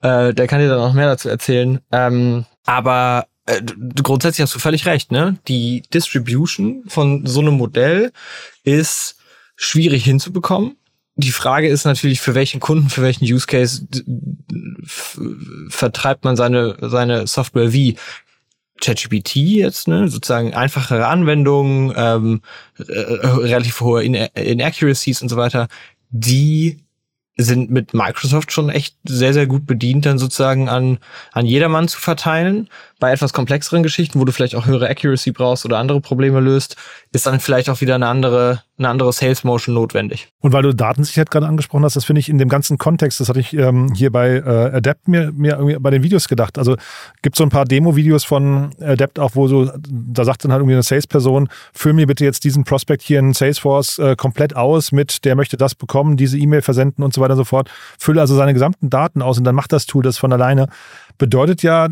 Äh, 0.00 0.32
der 0.32 0.46
kann 0.46 0.60
dir 0.60 0.68
dann 0.68 0.78
noch 0.78 0.94
mehr 0.94 1.08
dazu 1.08 1.28
erzählen. 1.28 1.80
Ähm, 1.92 2.46
aber 2.64 3.26
äh, 3.46 3.60
grundsätzlich 4.02 4.42
hast 4.42 4.54
du 4.54 4.58
völlig 4.58 4.86
recht, 4.86 5.12
ne? 5.12 5.36
Die 5.48 5.82
Distribution 5.92 6.84
von 6.86 7.26
so 7.26 7.40
einem 7.40 7.54
Modell 7.54 8.12
ist 8.62 9.16
schwierig 9.56 10.04
hinzubekommen. 10.04 10.76
Die 11.16 11.30
Frage 11.30 11.68
ist 11.68 11.84
natürlich, 11.84 12.20
für 12.20 12.34
welchen 12.34 12.60
Kunden, 12.60 12.88
für 12.88 13.02
welchen 13.02 13.24
Use 13.24 13.46
Case 13.46 13.86
vertreibt 15.68 16.24
man 16.24 16.36
seine, 16.36 16.76
seine 16.80 17.26
Software 17.26 17.72
wie? 17.72 17.96
ChatGPT 18.80 19.36
jetzt, 19.36 19.88
ne, 19.88 20.08
sozusagen 20.08 20.52
einfachere 20.52 21.06
Anwendungen, 21.06 21.92
ähm, 21.96 22.40
äh, 22.78 22.92
relativ 22.92 23.80
hohe 23.80 24.02
Inaccuracies 24.02 25.22
und 25.22 25.28
so 25.28 25.36
weiter, 25.36 25.68
die 26.14 26.84
sind 27.36 27.70
mit 27.70 27.94
Microsoft 27.94 28.52
schon 28.52 28.70
echt 28.70 28.96
sehr, 29.04 29.32
sehr 29.34 29.48
gut 29.48 29.66
bedient, 29.66 30.06
dann 30.06 30.18
sozusagen 30.18 30.68
an, 30.68 30.98
an 31.32 31.44
jedermann 31.44 31.88
zu 31.88 31.98
verteilen. 31.98 32.68
Bei 33.04 33.12
etwas 33.12 33.34
komplexeren 33.34 33.82
Geschichten, 33.82 34.18
wo 34.18 34.24
du 34.24 34.32
vielleicht 34.32 34.54
auch 34.54 34.64
höhere 34.64 34.88
Accuracy 34.88 35.30
brauchst 35.30 35.66
oder 35.66 35.76
andere 35.76 36.00
Probleme 36.00 36.40
löst, 36.40 36.76
ist 37.12 37.26
dann 37.26 37.38
vielleicht 37.38 37.68
auch 37.68 37.82
wieder 37.82 37.96
eine 37.96 38.06
andere, 38.06 38.62
eine 38.78 38.88
andere 38.88 39.12
Sales 39.12 39.44
Motion 39.44 39.74
notwendig. 39.74 40.28
Und 40.40 40.54
weil 40.54 40.62
du 40.62 40.74
Datensicherheit 40.74 41.30
gerade 41.30 41.46
angesprochen 41.46 41.84
hast, 41.84 41.96
das 41.96 42.06
finde 42.06 42.20
ich 42.20 42.30
in 42.30 42.38
dem 42.38 42.48
ganzen 42.48 42.78
Kontext, 42.78 43.20
das 43.20 43.28
hatte 43.28 43.40
ich 43.40 43.52
ähm, 43.52 43.92
hier 43.94 44.10
bei 44.10 44.36
äh, 44.36 44.76
Adapt 44.76 45.06
mir, 45.06 45.32
mir 45.32 45.56
irgendwie 45.58 45.76
bei 45.78 45.90
den 45.90 46.02
Videos 46.02 46.28
gedacht. 46.28 46.56
Also 46.56 46.76
gibt 47.20 47.36
so 47.36 47.44
ein 47.44 47.50
paar 47.50 47.66
Demo-Videos 47.66 48.24
von 48.24 48.70
Adapt 48.80 49.18
auch, 49.18 49.32
wo 49.34 49.48
so, 49.48 49.70
da 49.86 50.24
sagt 50.24 50.42
dann 50.42 50.52
halt 50.52 50.60
irgendwie 50.60 50.76
eine 50.76 50.82
Sales-Person, 50.82 51.50
füll 51.74 51.92
mir 51.92 52.06
bitte 52.06 52.24
jetzt 52.24 52.42
diesen 52.44 52.64
Prospect 52.64 53.02
hier 53.02 53.18
in 53.18 53.34
Salesforce 53.34 53.98
äh, 53.98 54.16
komplett 54.16 54.56
aus 54.56 54.92
mit, 54.92 55.26
der 55.26 55.36
möchte 55.36 55.58
das 55.58 55.74
bekommen, 55.74 56.16
diese 56.16 56.38
E-Mail 56.38 56.62
versenden 56.62 57.04
und 57.04 57.12
so 57.12 57.20
weiter 57.20 57.34
und 57.34 57.38
so 57.40 57.44
fort. 57.44 57.70
Fülle 57.98 58.22
also 58.22 58.34
seine 58.34 58.54
gesamten 58.54 58.88
Daten 58.88 59.20
aus 59.20 59.36
und 59.36 59.44
dann 59.44 59.54
macht 59.54 59.72
das 59.72 59.84
Tool 59.84 60.02
das 60.02 60.16
von 60.16 60.32
alleine. 60.32 60.68
Bedeutet 61.18 61.62
ja, 61.62 61.88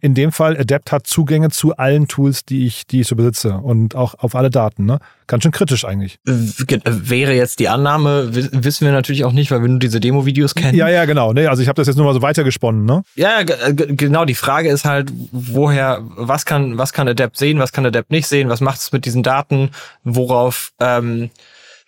in 0.00 0.14
dem 0.14 0.30
Fall, 0.30 0.58
Adept 0.58 0.92
hat 0.92 1.06
Zugänge 1.06 1.50
zu 1.50 1.76
allen 1.76 2.06
Tools, 2.06 2.44
die 2.44 2.66
ich, 2.66 2.86
die 2.86 3.00
ich 3.00 3.08
so 3.08 3.16
besitze 3.16 3.54
und 3.54 3.94
auch 3.94 4.14
auf 4.18 4.34
alle 4.34 4.50
Daten. 4.50 4.84
Ne? 4.84 4.98
Ganz 5.26 5.42
schön 5.42 5.52
kritisch 5.52 5.84
eigentlich. 5.86 6.18
Wäre 6.24 7.32
jetzt 7.32 7.58
die 7.60 7.68
Annahme, 7.68 8.28
wissen 8.34 8.84
wir 8.84 8.92
natürlich 8.92 9.24
auch 9.24 9.32
nicht, 9.32 9.50
weil 9.50 9.62
wir 9.62 9.68
nur 9.68 9.78
diese 9.78 9.98
Demo-Videos 9.98 10.54
kennen. 10.54 10.76
Ja, 10.76 10.88
ja, 10.88 11.06
genau. 11.06 11.32
Ne? 11.32 11.48
Also 11.48 11.62
ich 11.62 11.68
habe 11.68 11.76
das 11.76 11.86
jetzt 11.86 11.96
nur 11.96 12.04
mal 12.04 12.12
so 12.12 12.20
weitergesponnen. 12.20 12.84
Ne? 12.84 13.02
Ja, 13.14 13.42
genau. 13.42 14.26
Die 14.26 14.34
Frage 14.34 14.68
ist 14.68 14.84
halt, 14.84 15.10
woher, 15.32 16.02
was 16.16 16.44
kann, 16.44 16.76
was 16.76 16.92
kann 16.92 17.08
Adept 17.08 17.38
sehen, 17.38 17.58
was 17.58 17.72
kann 17.72 17.86
Adept 17.86 18.10
nicht 18.10 18.26
sehen, 18.26 18.50
was 18.50 18.60
macht 18.60 18.80
es 18.80 18.92
mit 18.92 19.06
diesen 19.06 19.22
Daten, 19.22 19.70
worauf 20.04 20.72
ähm, 20.78 21.30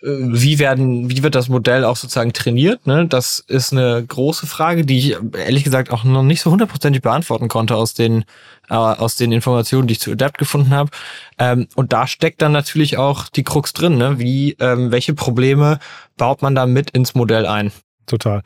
wie 0.01 0.59
werden, 0.59 1.09
wie 1.09 1.23
wird 1.23 1.35
das 1.35 1.49
Modell 1.49 1.83
auch 1.83 1.97
sozusagen 1.97 2.31
trainiert? 2.31 2.87
Ne? 2.87 3.05
Das 3.07 3.43
ist 3.47 3.73
eine 3.73 4.03
große 4.05 4.47
Frage, 4.47 4.85
die 4.85 4.97
ich 4.97 5.17
ehrlich 5.37 5.65
gesagt 5.65 5.91
auch 5.91 6.05
noch 6.05 6.23
nicht 6.23 6.41
so 6.41 6.51
hundertprozentig 6.51 7.01
beantworten 7.01 7.49
konnte 7.49 7.75
aus 7.75 7.93
den 7.93 8.23
äh, 8.69 8.75
aus 8.75 9.17
den 9.17 9.31
Informationen, 9.33 9.87
die 9.87 9.93
ich 9.93 9.99
zu 9.99 10.11
Adapt 10.11 10.37
gefunden 10.37 10.71
habe. 10.71 10.91
Ähm, 11.37 11.67
und 11.75 11.91
da 11.91 12.07
steckt 12.07 12.41
dann 12.41 12.53
natürlich 12.53 12.97
auch 12.97 13.27
die 13.27 13.43
Krux 13.43 13.73
drin. 13.73 13.97
Ne? 13.97 14.19
Wie, 14.19 14.55
ähm, 14.59 14.91
welche 14.91 15.13
Probleme 15.13 15.79
baut 16.17 16.41
man 16.41 16.55
da 16.55 16.65
mit 16.65 16.91
ins 16.91 17.13
Modell 17.13 17.45
ein? 17.45 17.71
Total. 18.09 18.41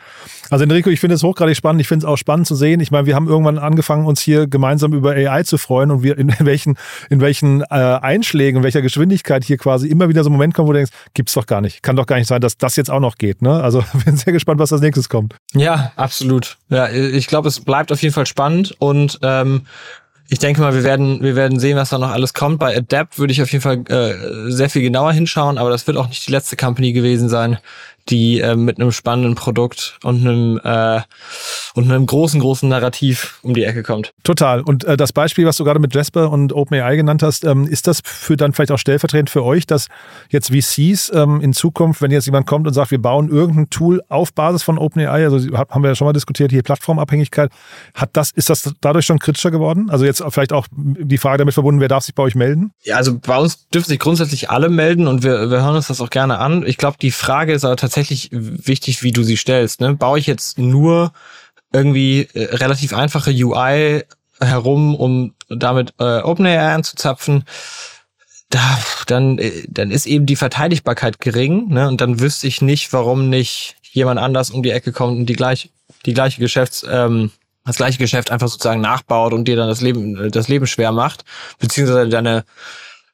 Also 0.50 0.64
Enrico, 0.66 0.90
ich 0.90 1.00
finde 1.00 1.16
es 1.16 1.24
hochgradig 1.24 1.56
spannend. 1.56 1.80
Ich 1.80 1.88
finde 1.88 2.06
es 2.06 2.10
auch 2.10 2.18
spannend 2.18 2.48
zu 2.48 2.56
sehen. 2.56 2.82
Ich 2.82 2.92
meine, 2.92 3.08
wir 3.08 3.16
haben 3.16 3.30
irgendwann 3.30 3.58
angefangen, 3.58 4.06
uns 4.06 4.22
hier 4.22 4.46
gemeinsam 4.46 4.92
über 4.92 5.12
AI 5.12 5.44
zu 5.44 5.58
freuen 5.58 5.90
und 5.90 6.04
wir 6.04 6.18
in, 6.24 6.34
welchen, 6.40 6.78
in 7.10 7.22
welchen 7.22 7.62
äh, 7.62 7.66
Einschlägen, 7.66 8.58
in 8.58 8.64
welcher 8.64 8.82
Geschwindigkeit 8.82 9.46
hier 9.46 9.58
quasi 9.58 9.88
immer 9.88 10.10
wieder 10.10 10.24
so 10.24 10.30
ein 10.30 10.34
Moment 10.34 10.54
kommt, 10.54 10.68
wo 10.68 10.74
du 10.74 10.80
denkst, 10.80 10.92
gibt's 11.14 11.34
doch 11.34 11.46
gar 11.46 11.62
nicht. 11.62 11.82
Kann 11.82 11.96
doch 11.96 12.06
gar 12.06 12.18
nicht 12.18 12.28
sein, 12.28 12.42
dass 12.42 12.58
das 12.58 12.76
jetzt 12.76 12.92
auch 12.92 13.00
noch 13.00 13.18
geht. 13.18 13.42
Ne? 13.42 13.64
Also 13.64 13.84
bin 14.06 14.18
sehr 14.18 14.34
gespannt, 14.34 14.60
was 14.60 14.74
als 14.74 14.82
nächstes 14.82 15.08
kommt. 15.08 15.36
Ja, 15.54 15.94
absolut. 15.96 16.58
Ja, 16.70 16.90
ich 16.90 17.28
glaube, 17.28 17.48
es 17.48 17.62
bleibt 17.62 17.92
auf 17.94 18.02
jeden 18.02 18.14
Fall 18.14 18.26
spannend 18.26 18.76
und 18.80 19.20
ähm, 19.24 19.62
ich 20.30 20.40
denke 20.40 20.62
mal, 20.62 20.74
wir 20.74 20.84
werden, 20.84 21.22
wir 21.22 21.36
werden 21.36 21.60
sehen, 21.60 21.78
was 21.78 21.90
da 21.90 21.98
noch 21.98 22.10
alles 22.10 22.34
kommt. 22.34 22.60
Bei 22.60 22.76
Adapt 22.76 23.20
würde 23.20 23.32
ich 23.32 23.42
auf 23.42 23.52
jeden 23.52 23.62
Fall 23.62 23.84
äh, 23.88 24.52
sehr 24.52 24.70
viel 24.70 24.82
genauer 24.82 25.14
hinschauen, 25.14 25.58
aber 25.58 25.70
das 25.70 25.86
wird 25.86 25.98
auch 25.98 26.08
nicht 26.08 26.28
die 26.28 26.32
letzte 26.32 26.56
Company 26.56 26.94
gewesen 26.94 27.30
sein, 27.30 27.60
die 28.10 28.40
äh, 28.40 28.56
mit 28.56 28.80
einem 28.80 28.92
spannenden 28.92 29.36
Produkt 29.36 29.98
und 30.04 30.22
einem 30.22 30.60
äh, 30.64 31.02
und 31.76 31.90
einem 31.90 32.06
großen, 32.06 32.40
großen 32.40 32.70
Narrativ 32.70 33.40
um 33.42 33.54
die 33.54 33.64
Ecke 33.64 33.84
kommt. 33.84 34.14
Total. 34.24 34.62
Und 34.62 34.84
äh, 34.84 34.98
das 34.98 35.14
Beispiel, 35.14 35.46
was 35.46 35.58
du 35.58 35.64
gerade 35.64 35.80
mit 35.80 35.96
Jasper 35.96 36.30
und 36.32 36.54
OpenAI 36.54 36.96
genannt 36.96 37.24
hast, 37.24 37.46
ähm, 37.46 37.66
ist 37.66 37.88
das 37.88 38.02
für 38.04 38.38
dann 38.38 38.54
vielleicht 38.54 38.72
auch 38.72 38.78
stellvertretend 38.78 39.30
für 39.30 39.44
euch, 39.44 39.66
dass 39.66 39.88
jetzt 40.30 40.50
VCs 40.50 41.12
ähm, 41.14 41.42
in 41.42 41.54
Zukunft, 41.54 42.02
wenn 42.02 42.12
jetzt 42.12 42.26
jemand 42.26 42.46
kommt 42.46 42.68
und 42.68 42.74
sagt, 42.74 42.92
wir 42.92 43.02
bauen 43.02 43.30
irgendein 43.30 43.70
Tool 43.70 44.02
auf 44.10 44.34
Basis 44.34 44.64
von 44.64 44.78
OpenAI, 44.78 45.26
also 45.26 45.40
haben 45.58 45.84
wir 45.84 45.90
ja 45.90 45.96
schon 45.96 46.06
mal 46.06 46.14
diskutiert, 46.14 46.52
hier 46.52 46.64
Plattformabhängigkeit, 46.64 47.52
hat 47.94 48.10
das, 48.14 48.32
ist 48.32 48.50
das 48.50 48.72
dadurch 48.82 49.06
schon 49.06 49.20
kritischer 49.20 49.52
geworden? 49.52 49.90
Also 49.90 50.06
jetzt 50.06 50.24
vielleicht 50.30 50.54
auch 50.54 50.68
die 50.72 51.18
Frage 51.18 51.40
damit 51.40 51.54
verbunden, 51.54 51.82
wer 51.82 51.88
darf 51.88 52.04
sich 52.04 52.16
bei 52.16 52.24
euch 52.24 52.36
melden? 52.36 52.72
Ja, 52.84 52.98
also 52.98 53.18
bei 53.18 53.38
uns 53.38 53.68
dürfen 53.70 53.90
sich 53.90 54.00
grundsätzlich 54.00 54.50
alle 54.50 54.70
melden 54.70 55.08
und 55.08 55.24
wir, 55.24 55.50
wir 55.50 55.64
hören 55.64 55.76
uns 55.76 55.88
das 55.88 56.02
auch 56.02 56.10
gerne 56.10 56.40
an. 56.40 56.64
Ich 56.66 56.78
glaube, 56.78 56.98
die 57.02 57.12
Frage 57.12 57.54
ist 57.54 57.66
aber 57.66 57.76
tatsächlich 57.76 57.93
tatsächlich 57.94 58.30
wichtig, 58.32 59.04
wie 59.04 59.12
du 59.12 59.22
sie 59.24 59.38
stellst. 59.38 59.80
Ne? 59.80 59.94
Baue 59.94 60.18
ich 60.18 60.26
jetzt 60.26 60.58
nur 60.58 61.14
irgendwie 61.72 62.28
äh, 62.34 62.56
relativ 62.56 62.94
einfache 62.94 63.32
UI 63.32 64.04
herum, 64.40 64.96
um 64.96 65.36
damit 65.48 65.94
äh, 66.00 66.22
OpenAI 66.22 66.74
anzuzapfen, 66.74 67.46
da, 68.50 68.80
dann, 69.06 69.38
äh, 69.38 69.64
dann 69.68 69.92
ist 69.92 70.08
eben 70.08 70.26
die 70.26 70.36
Verteidigbarkeit 70.36 71.20
gering, 71.20 71.70
ne? 71.70 71.88
Und 71.88 72.02
dann 72.02 72.20
wüsste 72.20 72.48
ich 72.48 72.62
nicht, 72.62 72.94
warum 72.94 73.30
nicht 73.30 73.76
jemand 73.92 74.20
anders 74.20 74.50
um 74.50 74.64
die 74.64 74.72
Ecke 74.72 74.92
kommt 74.92 75.18
und 75.18 75.28
die 75.28 75.36
gleich, 75.36 75.70
die 76.06 76.14
gleiche 76.14 76.40
Geschäfts, 76.40 76.86
ähm, 76.90 77.32
das 77.64 77.78
gleiche 77.78 78.00
Geschäft 78.00 78.32
einfach 78.32 78.48
sozusagen 78.48 78.82
nachbaut 78.82 79.34
und 79.34 79.48
dir 79.48 79.56
dann 79.56 79.70
das 79.70 79.82
Leben, 79.82 80.32
das 80.32 80.48
Leben 80.48 80.66
schwer 80.66 80.92
macht, 80.92 81.26
beziehungsweise 81.60 82.10
deine 82.10 82.44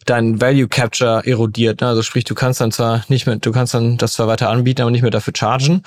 dein 0.09 0.41
Value 0.41 0.67
Capture 0.67 1.25
erodiert. 1.25 1.81
Ne? 1.81 1.87
Also 1.87 2.01
sprich, 2.01 2.23
du 2.23 2.35
kannst 2.35 2.61
dann 2.61 2.71
zwar 2.71 3.03
nicht 3.09 3.25
mehr, 3.27 3.35
du 3.37 3.51
kannst 3.51 3.73
dann 3.73 3.97
das 3.97 4.13
zwar 4.13 4.27
weiter 4.27 4.49
anbieten, 4.49 4.81
aber 4.81 4.91
nicht 4.91 5.01
mehr 5.01 5.11
dafür 5.11 5.33
chargen. 5.35 5.83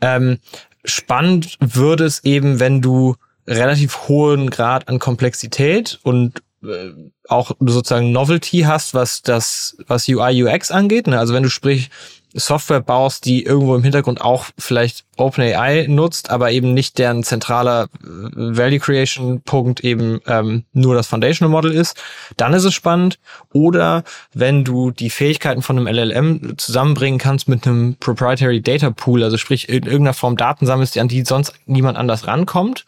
Ähm, 0.00 0.38
spannend 0.84 1.56
würde 1.60 2.04
es 2.04 2.24
eben, 2.24 2.60
wenn 2.60 2.80
du 2.80 3.16
relativ 3.46 4.08
hohen 4.08 4.50
Grad 4.50 4.88
an 4.88 4.98
Komplexität 4.98 5.98
und 6.02 6.42
äh, 6.62 6.90
auch 7.28 7.52
sozusagen 7.60 8.12
Novelty 8.12 8.60
hast, 8.60 8.94
was 8.94 9.22
das, 9.22 9.76
was 9.86 10.08
UI 10.08 10.44
UX 10.44 10.70
angeht. 10.70 11.06
Ne? 11.06 11.18
Also 11.18 11.34
wenn 11.34 11.42
du 11.42 11.50
sprich 11.50 11.90
Software 12.34 12.80
baust, 12.80 13.24
die 13.24 13.44
irgendwo 13.44 13.74
im 13.76 13.82
Hintergrund 13.82 14.20
auch 14.20 14.46
vielleicht 14.58 15.04
OpenAI 15.16 15.86
nutzt, 15.88 16.30
aber 16.30 16.50
eben 16.50 16.74
nicht 16.74 16.98
deren 16.98 17.22
zentraler 17.22 17.84
äh, 17.84 17.86
Value 18.02 18.80
Creation 18.80 19.40
Punkt 19.42 19.80
eben 19.80 20.20
ähm, 20.26 20.64
nur 20.72 20.94
das 20.94 21.06
Foundational 21.06 21.50
Model 21.50 21.72
ist, 21.72 22.02
dann 22.36 22.52
ist 22.52 22.64
es 22.64 22.74
spannend. 22.74 23.18
Oder 23.52 24.02
wenn 24.32 24.64
du 24.64 24.90
die 24.90 25.10
Fähigkeiten 25.10 25.62
von 25.62 25.78
einem 25.78 25.86
LLM 25.86 26.58
zusammenbringen 26.58 27.18
kannst 27.18 27.48
mit 27.48 27.66
einem 27.66 27.96
Proprietary 27.96 28.60
Data 28.60 28.90
Pool, 28.90 29.22
also 29.22 29.36
sprich 29.36 29.68
in 29.68 29.84
irgendeiner 29.84 30.14
Form 30.14 30.36
Daten 30.36 30.66
sammelst, 30.66 30.98
an 30.98 31.08
die 31.08 31.24
sonst 31.24 31.54
niemand 31.66 31.96
anders 31.96 32.26
rankommt, 32.26 32.84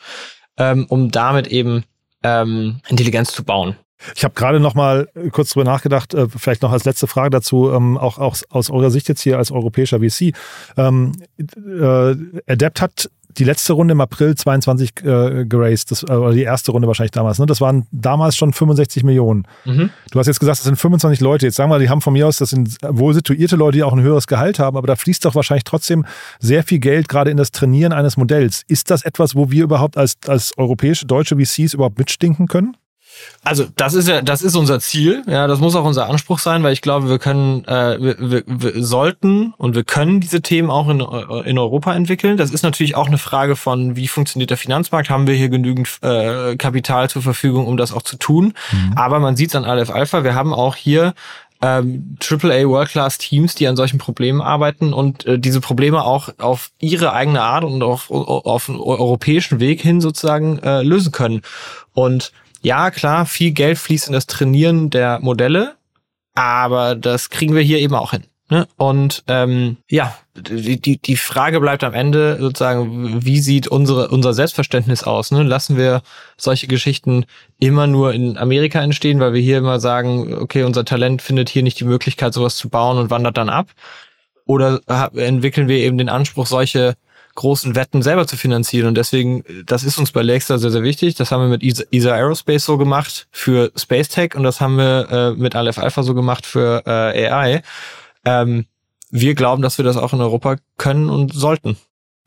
ähm, 0.59 0.87
um 0.89 1.11
damit 1.11 1.47
eben 1.47 1.85
ähm, 2.23 2.81
Intelligenz 2.89 3.33
zu 3.33 3.45
bauen. 3.45 3.77
Ich 4.15 4.25
habe 4.25 4.35
gerade 4.35 4.61
noch 4.61 4.75
mal 4.75 5.09
äh, 5.15 5.31
kurz 5.31 5.51
drüber 5.51 5.65
nachgedacht, 5.65 6.15
äh, 6.15 6.29
vielleicht 6.29 6.63
noch 6.63 6.73
als 6.73 6.85
letzte 6.85 7.07
Frage 7.07 7.31
dazu, 7.31 7.73
ähm, 7.73 7.97
auch, 7.97 8.19
auch 8.19 8.37
aus 8.51 8.71
eurer 8.71 8.91
Sicht 8.91 9.09
jetzt 9.09 9.23
hier 9.23 9.39
als 9.39 9.51
europäischer 9.51 10.01
VC. 10.01 10.35
Ähm, 10.77 11.13
äh, 11.39 12.15
Adept 12.47 12.81
hat 12.81 13.11
die 13.39 13.45
letzte 13.45 13.75
Runde 13.75 13.93
im 13.93 14.01
April 14.01 14.35
22 14.35 15.05
äh, 15.05 15.45
geraced, 15.47 15.91
das, 15.91 16.03
äh, 16.03 16.13
oder 16.13 16.33
die 16.33 16.43
erste 16.43 16.73
Runde 16.73 16.89
wahrscheinlich 16.89 17.11
damals. 17.11 17.39
Ne? 17.39 17.47
Das 17.47 17.61
waren 17.61 17.87
damals 17.91 18.37
schon 18.37 18.53
65 18.53 19.05
Millionen. 19.05 19.47
Mhm. 19.65 19.91
Du 20.11 20.19
hast 20.19 20.27
jetzt 20.27 20.41
gesagt, 20.41 20.59
das 20.59 20.65
sind 20.65 20.77
25 20.77 21.21
Leute. 21.21 21.47
Jetzt 21.47 21.57
sagen 21.57 21.71
wir, 21.71 21.79
die 21.79 21.91
haben 21.91 22.01
von 22.01 22.13
mir 22.13 22.27
aus, 22.27 22.39
das 22.39 22.51
sind 22.51 22.77
wohl 22.83 23.15
situierte 23.15 23.57
Leute, 23.57 23.79
die 23.79 23.83
auch 23.83 23.93
ein 23.93 24.01
höheres 24.01 24.27
Gehalt 24.27 24.59
haben, 24.59 24.77
aber 24.77 24.87
da 24.87 24.97
fließt 24.97 25.25
doch 25.25 25.35
wahrscheinlich 25.35 25.65
trotzdem 25.65 26.07
sehr 26.41 26.63
viel 26.63 26.79
Geld 26.79 27.09
gerade 27.09 27.31
in 27.31 27.37
das 27.37 27.51
Trainieren 27.51 27.93
eines 27.93 28.17
Modells. 28.17 28.63
Ist 28.69 28.91
das 28.91 29.05
etwas, 29.05 29.35
wo 29.35 29.51
wir 29.51 29.65
überhaupt 29.65 29.97
als, 29.97 30.17
als 30.27 30.57
europäische, 30.57 31.07
deutsche 31.07 31.37
VCs 31.37 31.75
überhaupt 31.75 31.99
mitstinken 31.99 32.47
können? 32.47 32.77
Also 33.45 33.67
das 33.77 33.95
ist 33.95 34.09
ja, 34.09 34.23
das 34.23 34.43
ist 34.43 34.57
unser 34.57 34.81
Ziel. 34.81 35.23
Ja, 35.27 35.47
das 35.47 35.61
muss 35.61 35.75
auch 35.75 35.85
unser 35.85 36.09
Anspruch 36.09 36.39
sein, 36.39 36.63
weil 36.63 36.73
ich 36.73 36.83
glaube, 36.83 37.09
wir 37.09 37.19
können, 37.19 37.65
äh, 37.65 38.01
wir, 38.01 38.17
wir, 38.19 38.43
wir 38.47 38.85
sollten 38.85 39.55
und 39.57 39.75
wir 39.75 39.85
können 39.85 40.21
diese 40.21 40.43
Themen 40.43 40.71
auch 40.71 40.89
in, 40.89 41.01
äh, 41.01 41.49
in 41.49 41.59
Europa 41.59 41.95
entwickeln. 41.95 42.37
Das 42.37 42.51
ist 42.51 42.63
natürlich 42.63 42.97
auch 42.97 43.07
eine 43.07 43.19
Frage 43.19 43.55
von, 43.55 43.95
wie 43.97 44.09
funktioniert 44.09 44.51
der 44.51 44.57
Finanzmarkt? 44.57 45.11
Haben 45.11 45.27
wir 45.27 45.35
hier 45.35 45.49
genügend 45.49 45.89
äh, 46.03 46.57
Kapital 46.57 47.09
zur 47.09 47.23
Verfügung, 47.23 47.67
um 47.67 47.77
das 47.77 47.93
auch 47.93 48.03
zu 48.03 48.17
tun? 48.17 48.55
Mhm. 48.73 48.93
Aber 48.97 49.21
man 49.21 49.37
sieht 49.37 49.51
es 49.51 49.55
an 49.55 49.65
Aleph 49.65 49.91
Alpha. 49.91 50.25
Wir 50.25 50.35
haben 50.35 50.53
auch 50.53 50.75
hier 50.75 51.15
ähm, 51.63 52.17
AAA 52.21 52.69
World-Class 52.69 53.19
Teams, 53.19 53.55
die 53.55 53.67
an 53.67 53.77
solchen 53.77 53.99
Problemen 53.99 54.41
arbeiten 54.41 54.93
und 54.93 55.25
äh, 55.27 55.39
diese 55.39 55.61
Probleme 55.61 56.05
auch 56.05 56.29
auf 56.39 56.71
ihre 56.79 57.13
eigene 57.13 57.43
Art 57.43 57.65
und 57.65 57.83
auf, 57.83 58.11
auf 58.11 58.69
einen 58.69 58.79
europäischen 58.79 59.61
Weg 59.61 59.81
hin 59.81 60.01
sozusagen 60.01 60.59
äh, 60.59 60.83
lösen 60.83 61.13
können. 61.13 61.43
Und 61.95 62.33
ja, 62.63 62.91
klar, 62.91 63.27
viel 63.27 63.53
Geld 63.53 63.79
fließt 63.79 64.09
in 64.09 64.13
das 64.13 64.27
Trainieren 64.27 64.91
der 64.91 65.21
Modelle, 65.21 65.77
aber 66.35 66.95
das 66.95 67.31
kriegen 67.31 67.55
wir 67.55 67.63
hier 67.63 67.79
eben 67.79 67.95
auch 67.95 68.13
hin. 68.13 68.25
Ne? 68.49 68.69
Und 68.77 69.25
ähm, 69.27 69.79
ja, 69.91 70.17
die, 70.37 71.01
die, 71.01 71.17
Frage 71.17 71.59
bleibt 71.59 71.83
am 71.83 71.95
Ende 71.95 72.37
sozusagen, 72.39 73.25
wie 73.25 73.41
sieht 73.41 73.67
unsere, 73.67 74.09
unser 74.09 74.35
Selbstverständnis 74.35 75.03
aus? 75.03 75.33
Ne? 75.33 75.43
Lassen 75.43 75.77
wir 75.77 76.03
solche 76.37 76.69
Geschichten 76.69 77.27
immer 77.59 77.89
nur 77.89 78.15
in 78.15 78.39
Amerika 78.39 78.81
entstehen, 78.81 79.19
weil 79.19 79.33
wir 79.33 79.41
hier 79.41 79.59
immer 79.59 79.81
sagen, 79.81 80.33
okay, 80.35 80.63
unser 80.63 80.85
Talent 80.85 81.23
findet 81.23 81.49
hier 81.49 81.65
nicht 81.65 81.81
die 81.81 81.85
Möglichkeit, 81.85 82.35
sowas 82.35 82.57
zu 82.57 82.69
bauen 82.69 82.99
und 82.99 83.11
wandert 83.11 83.37
dann 83.37 83.49
ab? 83.49 83.71
Oder 84.45 84.81
entwickeln 85.17 85.67
wir 85.67 85.79
eben 85.79 85.99
den 85.99 86.09
Anspruch, 86.09 86.47
solche 86.47 86.95
großen 87.37 87.77
Wetten 87.77 88.03
selber 88.03 88.27
zu 88.27 88.37
finanzieren. 88.37 88.89
Und 88.89 88.97
deswegen, 88.97 89.45
das 89.65 89.85
ist 89.85 89.99
uns 89.99 90.11
bei 90.11 90.23
Lexter 90.23 90.59
sehr, 90.59 90.71
sehr 90.71 90.83
wichtig. 90.83 91.15
Das 91.15 91.31
haben 91.31 91.43
wir 91.43 91.49
mit 91.49 91.63
ESA 91.63 92.13
Aerospace 92.13 92.65
so 92.65 92.77
gemacht 92.77 93.29
für 93.31 93.71
Space 93.77 94.09
Tech 94.09 94.35
und 94.35 94.43
das 94.43 94.61
haben 94.61 94.77
wir 94.77 95.09
äh, 95.11 95.31
mit 95.41 95.55
Aleph 95.55 95.79
Alpha 95.79 96.03
so 96.03 96.15
gemacht 96.15 96.45
für 96.45 96.83
äh, 96.87 97.29
AI. 97.29 97.63
Ähm, 98.25 98.67
wir 99.11 99.35
glauben, 99.35 99.63
dass 99.63 99.79
wir 99.79 99.85
das 99.85 99.97
auch 99.97 100.13
in 100.13 100.21
Europa 100.21 100.57
können 100.79 101.09
und 101.09 101.33
sollten. 101.33 101.77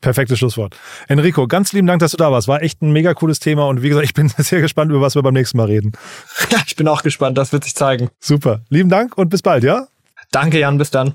Perfektes 0.00 0.38
Schlusswort. 0.38 0.76
Enrico, 1.08 1.46
ganz 1.46 1.74
lieben 1.74 1.86
Dank, 1.86 2.00
dass 2.00 2.12
du 2.12 2.16
da 2.16 2.32
warst. 2.32 2.48
War 2.48 2.62
echt 2.62 2.80
ein 2.80 2.90
mega 2.90 3.12
cooles 3.12 3.38
Thema 3.38 3.66
und 3.66 3.82
wie 3.82 3.90
gesagt, 3.90 4.06
ich 4.06 4.14
bin 4.14 4.28
sehr 4.38 4.62
gespannt, 4.62 4.90
über 4.90 5.02
was 5.02 5.14
wir 5.14 5.22
beim 5.22 5.34
nächsten 5.34 5.58
Mal 5.58 5.66
reden. 5.66 5.92
Ja, 6.50 6.58
ich 6.66 6.76
bin 6.76 6.88
auch 6.88 7.02
gespannt, 7.02 7.36
das 7.36 7.52
wird 7.52 7.64
sich 7.64 7.74
zeigen. 7.74 8.08
Super. 8.18 8.62
Lieben 8.70 8.88
Dank 8.88 9.18
und 9.18 9.28
bis 9.28 9.42
bald, 9.42 9.62
ja? 9.62 9.88
Danke, 10.30 10.58
Jan, 10.58 10.78
bis 10.78 10.90
dann. 10.90 11.14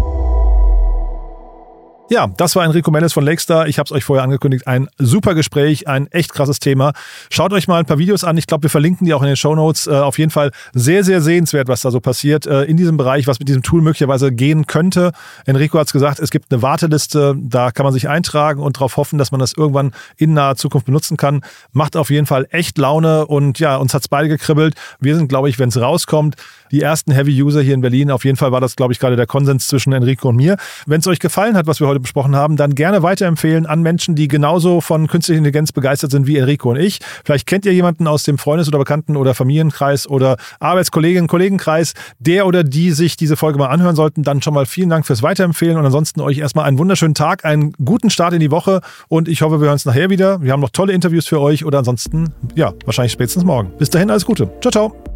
Ja, 2.11 2.27
das 2.27 2.57
war 2.57 2.65
Enrico 2.65 2.91
Mendes 2.91 3.13
von 3.13 3.23
Lakestar. 3.23 3.69
Ich 3.69 3.79
habe 3.79 3.87
es 3.87 3.93
euch 3.93 4.03
vorher 4.03 4.25
angekündigt. 4.25 4.67
Ein 4.67 4.89
super 4.97 5.33
Gespräch, 5.33 5.87
ein 5.87 6.11
echt 6.11 6.33
krasses 6.33 6.59
Thema. 6.59 6.91
Schaut 7.29 7.53
euch 7.53 7.69
mal 7.69 7.79
ein 7.79 7.85
paar 7.85 7.99
Videos 7.99 8.25
an. 8.25 8.35
Ich 8.35 8.47
glaube, 8.47 8.63
wir 8.63 8.69
verlinken 8.69 9.05
die 9.05 9.13
auch 9.13 9.21
in 9.21 9.27
den 9.27 9.37
Show 9.37 9.55
Notes. 9.55 9.87
Äh, 9.87 9.91
auf 9.91 10.19
jeden 10.19 10.29
Fall 10.29 10.51
sehr, 10.73 11.05
sehr 11.05 11.21
sehenswert, 11.21 11.69
was 11.69 11.79
da 11.79 11.89
so 11.89 12.01
passiert 12.01 12.45
äh, 12.45 12.63
in 12.63 12.75
diesem 12.75 12.97
Bereich, 12.97 13.27
was 13.27 13.39
mit 13.39 13.47
diesem 13.47 13.63
Tool 13.63 13.81
möglicherweise 13.81 14.33
gehen 14.33 14.67
könnte. 14.67 15.13
Enrico 15.45 15.79
hat 15.79 15.87
es 15.87 15.93
gesagt, 15.93 16.19
es 16.19 16.31
gibt 16.31 16.51
eine 16.51 16.61
Warteliste. 16.61 17.33
Da 17.39 17.71
kann 17.71 17.85
man 17.85 17.93
sich 17.93 18.09
eintragen 18.09 18.61
und 18.61 18.75
darauf 18.75 18.97
hoffen, 18.97 19.17
dass 19.17 19.31
man 19.31 19.39
das 19.39 19.53
irgendwann 19.53 19.93
in 20.17 20.33
naher 20.33 20.57
Zukunft 20.57 20.87
benutzen 20.87 21.15
kann. 21.15 21.39
Macht 21.71 21.95
auf 21.95 22.09
jeden 22.09 22.25
Fall 22.25 22.45
echt 22.49 22.77
Laune 22.77 23.25
und 23.25 23.57
ja, 23.59 23.77
uns 23.77 23.93
hat's 23.93 24.09
beide 24.09 24.27
gekribbelt. 24.27 24.75
Wir 24.99 25.15
sind, 25.15 25.29
glaube 25.29 25.47
ich, 25.47 25.59
wenn 25.59 25.69
es 25.69 25.79
rauskommt, 25.79 26.35
die 26.71 26.81
ersten 26.81 27.11
Heavy 27.11 27.41
User 27.41 27.61
hier 27.61 27.73
in 27.73 27.81
Berlin. 27.81 28.11
Auf 28.11 28.25
jeden 28.25 28.37
Fall 28.37 28.51
war 28.51 28.61
das, 28.61 28.75
glaube 28.75 28.93
ich, 28.93 28.99
gerade 28.99 29.15
der 29.15 29.27
Konsens 29.27 29.67
zwischen 29.67 29.93
Enrico 29.93 30.29
und 30.29 30.35
mir. 30.35 30.57
Wenn 30.85 30.99
es 30.99 31.07
euch 31.07 31.19
gefallen 31.19 31.55
hat, 31.55 31.67
was 31.67 31.79
wir 31.79 31.87
heute 31.87 31.99
besprochen 31.99 32.35
haben, 32.35 32.57
dann 32.57 32.75
gerne 32.75 33.03
weiterempfehlen 33.03 33.65
an 33.65 33.81
Menschen, 33.81 34.15
die 34.15 34.27
genauso 34.27 34.81
von 34.81 35.07
künstlicher 35.07 35.37
Intelligenz 35.37 35.71
begeistert 35.71 36.11
sind 36.11 36.27
wie 36.27 36.37
Enrico 36.37 36.71
und 36.71 36.77
ich. 36.77 36.99
Vielleicht 37.23 37.47
kennt 37.47 37.65
ihr 37.65 37.73
jemanden 37.73 38.07
aus 38.07 38.23
dem 38.23 38.37
Freundes- 38.37 38.67
oder 38.67 38.79
Bekannten- 38.79 39.17
oder 39.17 39.33
Familienkreis 39.33 40.07
oder 40.07 40.37
Arbeitskolleginnen, 40.59 41.27
Kollegenkreis, 41.27 41.93
der 42.19 42.45
oder 42.45 42.63
die 42.63 42.91
sich 42.91 43.17
diese 43.17 43.35
Folge 43.35 43.59
mal 43.59 43.67
anhören 43.67 43.95
sollten. 43.95 44.23
Dann 44.23 44.41
schon 44.41 44.53
mal 44.53 44.65
vielen 44.65 44.89
Dank 44.89 45.05
fürs 45.05 45.23
Weiterempfehlen 45.23 45.77
und 45.77 45.85
ansonsten 45.85 46.21
euch 46.21 46.37
erstmal 46.37 46.65
einen 46.65 46.77
wunderschönen 46.77 47.15
Tag, 47.15 47.45
einen 47.45 47.73
guten 47.83 48.09
Start 48.09 48.33
in 48.33 48.39
die 48.39 48.51
Woche 48.51 48.81
und 49.07 49.27
ich 49.27 49.41
hoffe, 49.41 49.59
wir 49.59 49.65
hören 49.65 49.73
uns 49.73 49.85
nachher 49.85 50.09
wieder. 50.09 50.41
Wir 50.41 50.51
haben 50.51 50.61
noch 50.61 50.69
tolle 50.69 50.93
Interviews 50.93 51.27
für 51.27 51.39
euch 51.39 51.65
oder 51.65 51.79
ansonsten, 51.79 52.33
ja, 52.55 52.73
wahrscheinlich 52.85 53.11
spätestens 53.11 53.43
morgen. 53.43 53.71
Bis 53.77 53.89
dahin, 53.89 54.09
alles 54.09 54.25
Gute. 54.25 54.49
Ciao, 54.61 54.71
ciao. 54.71 55.10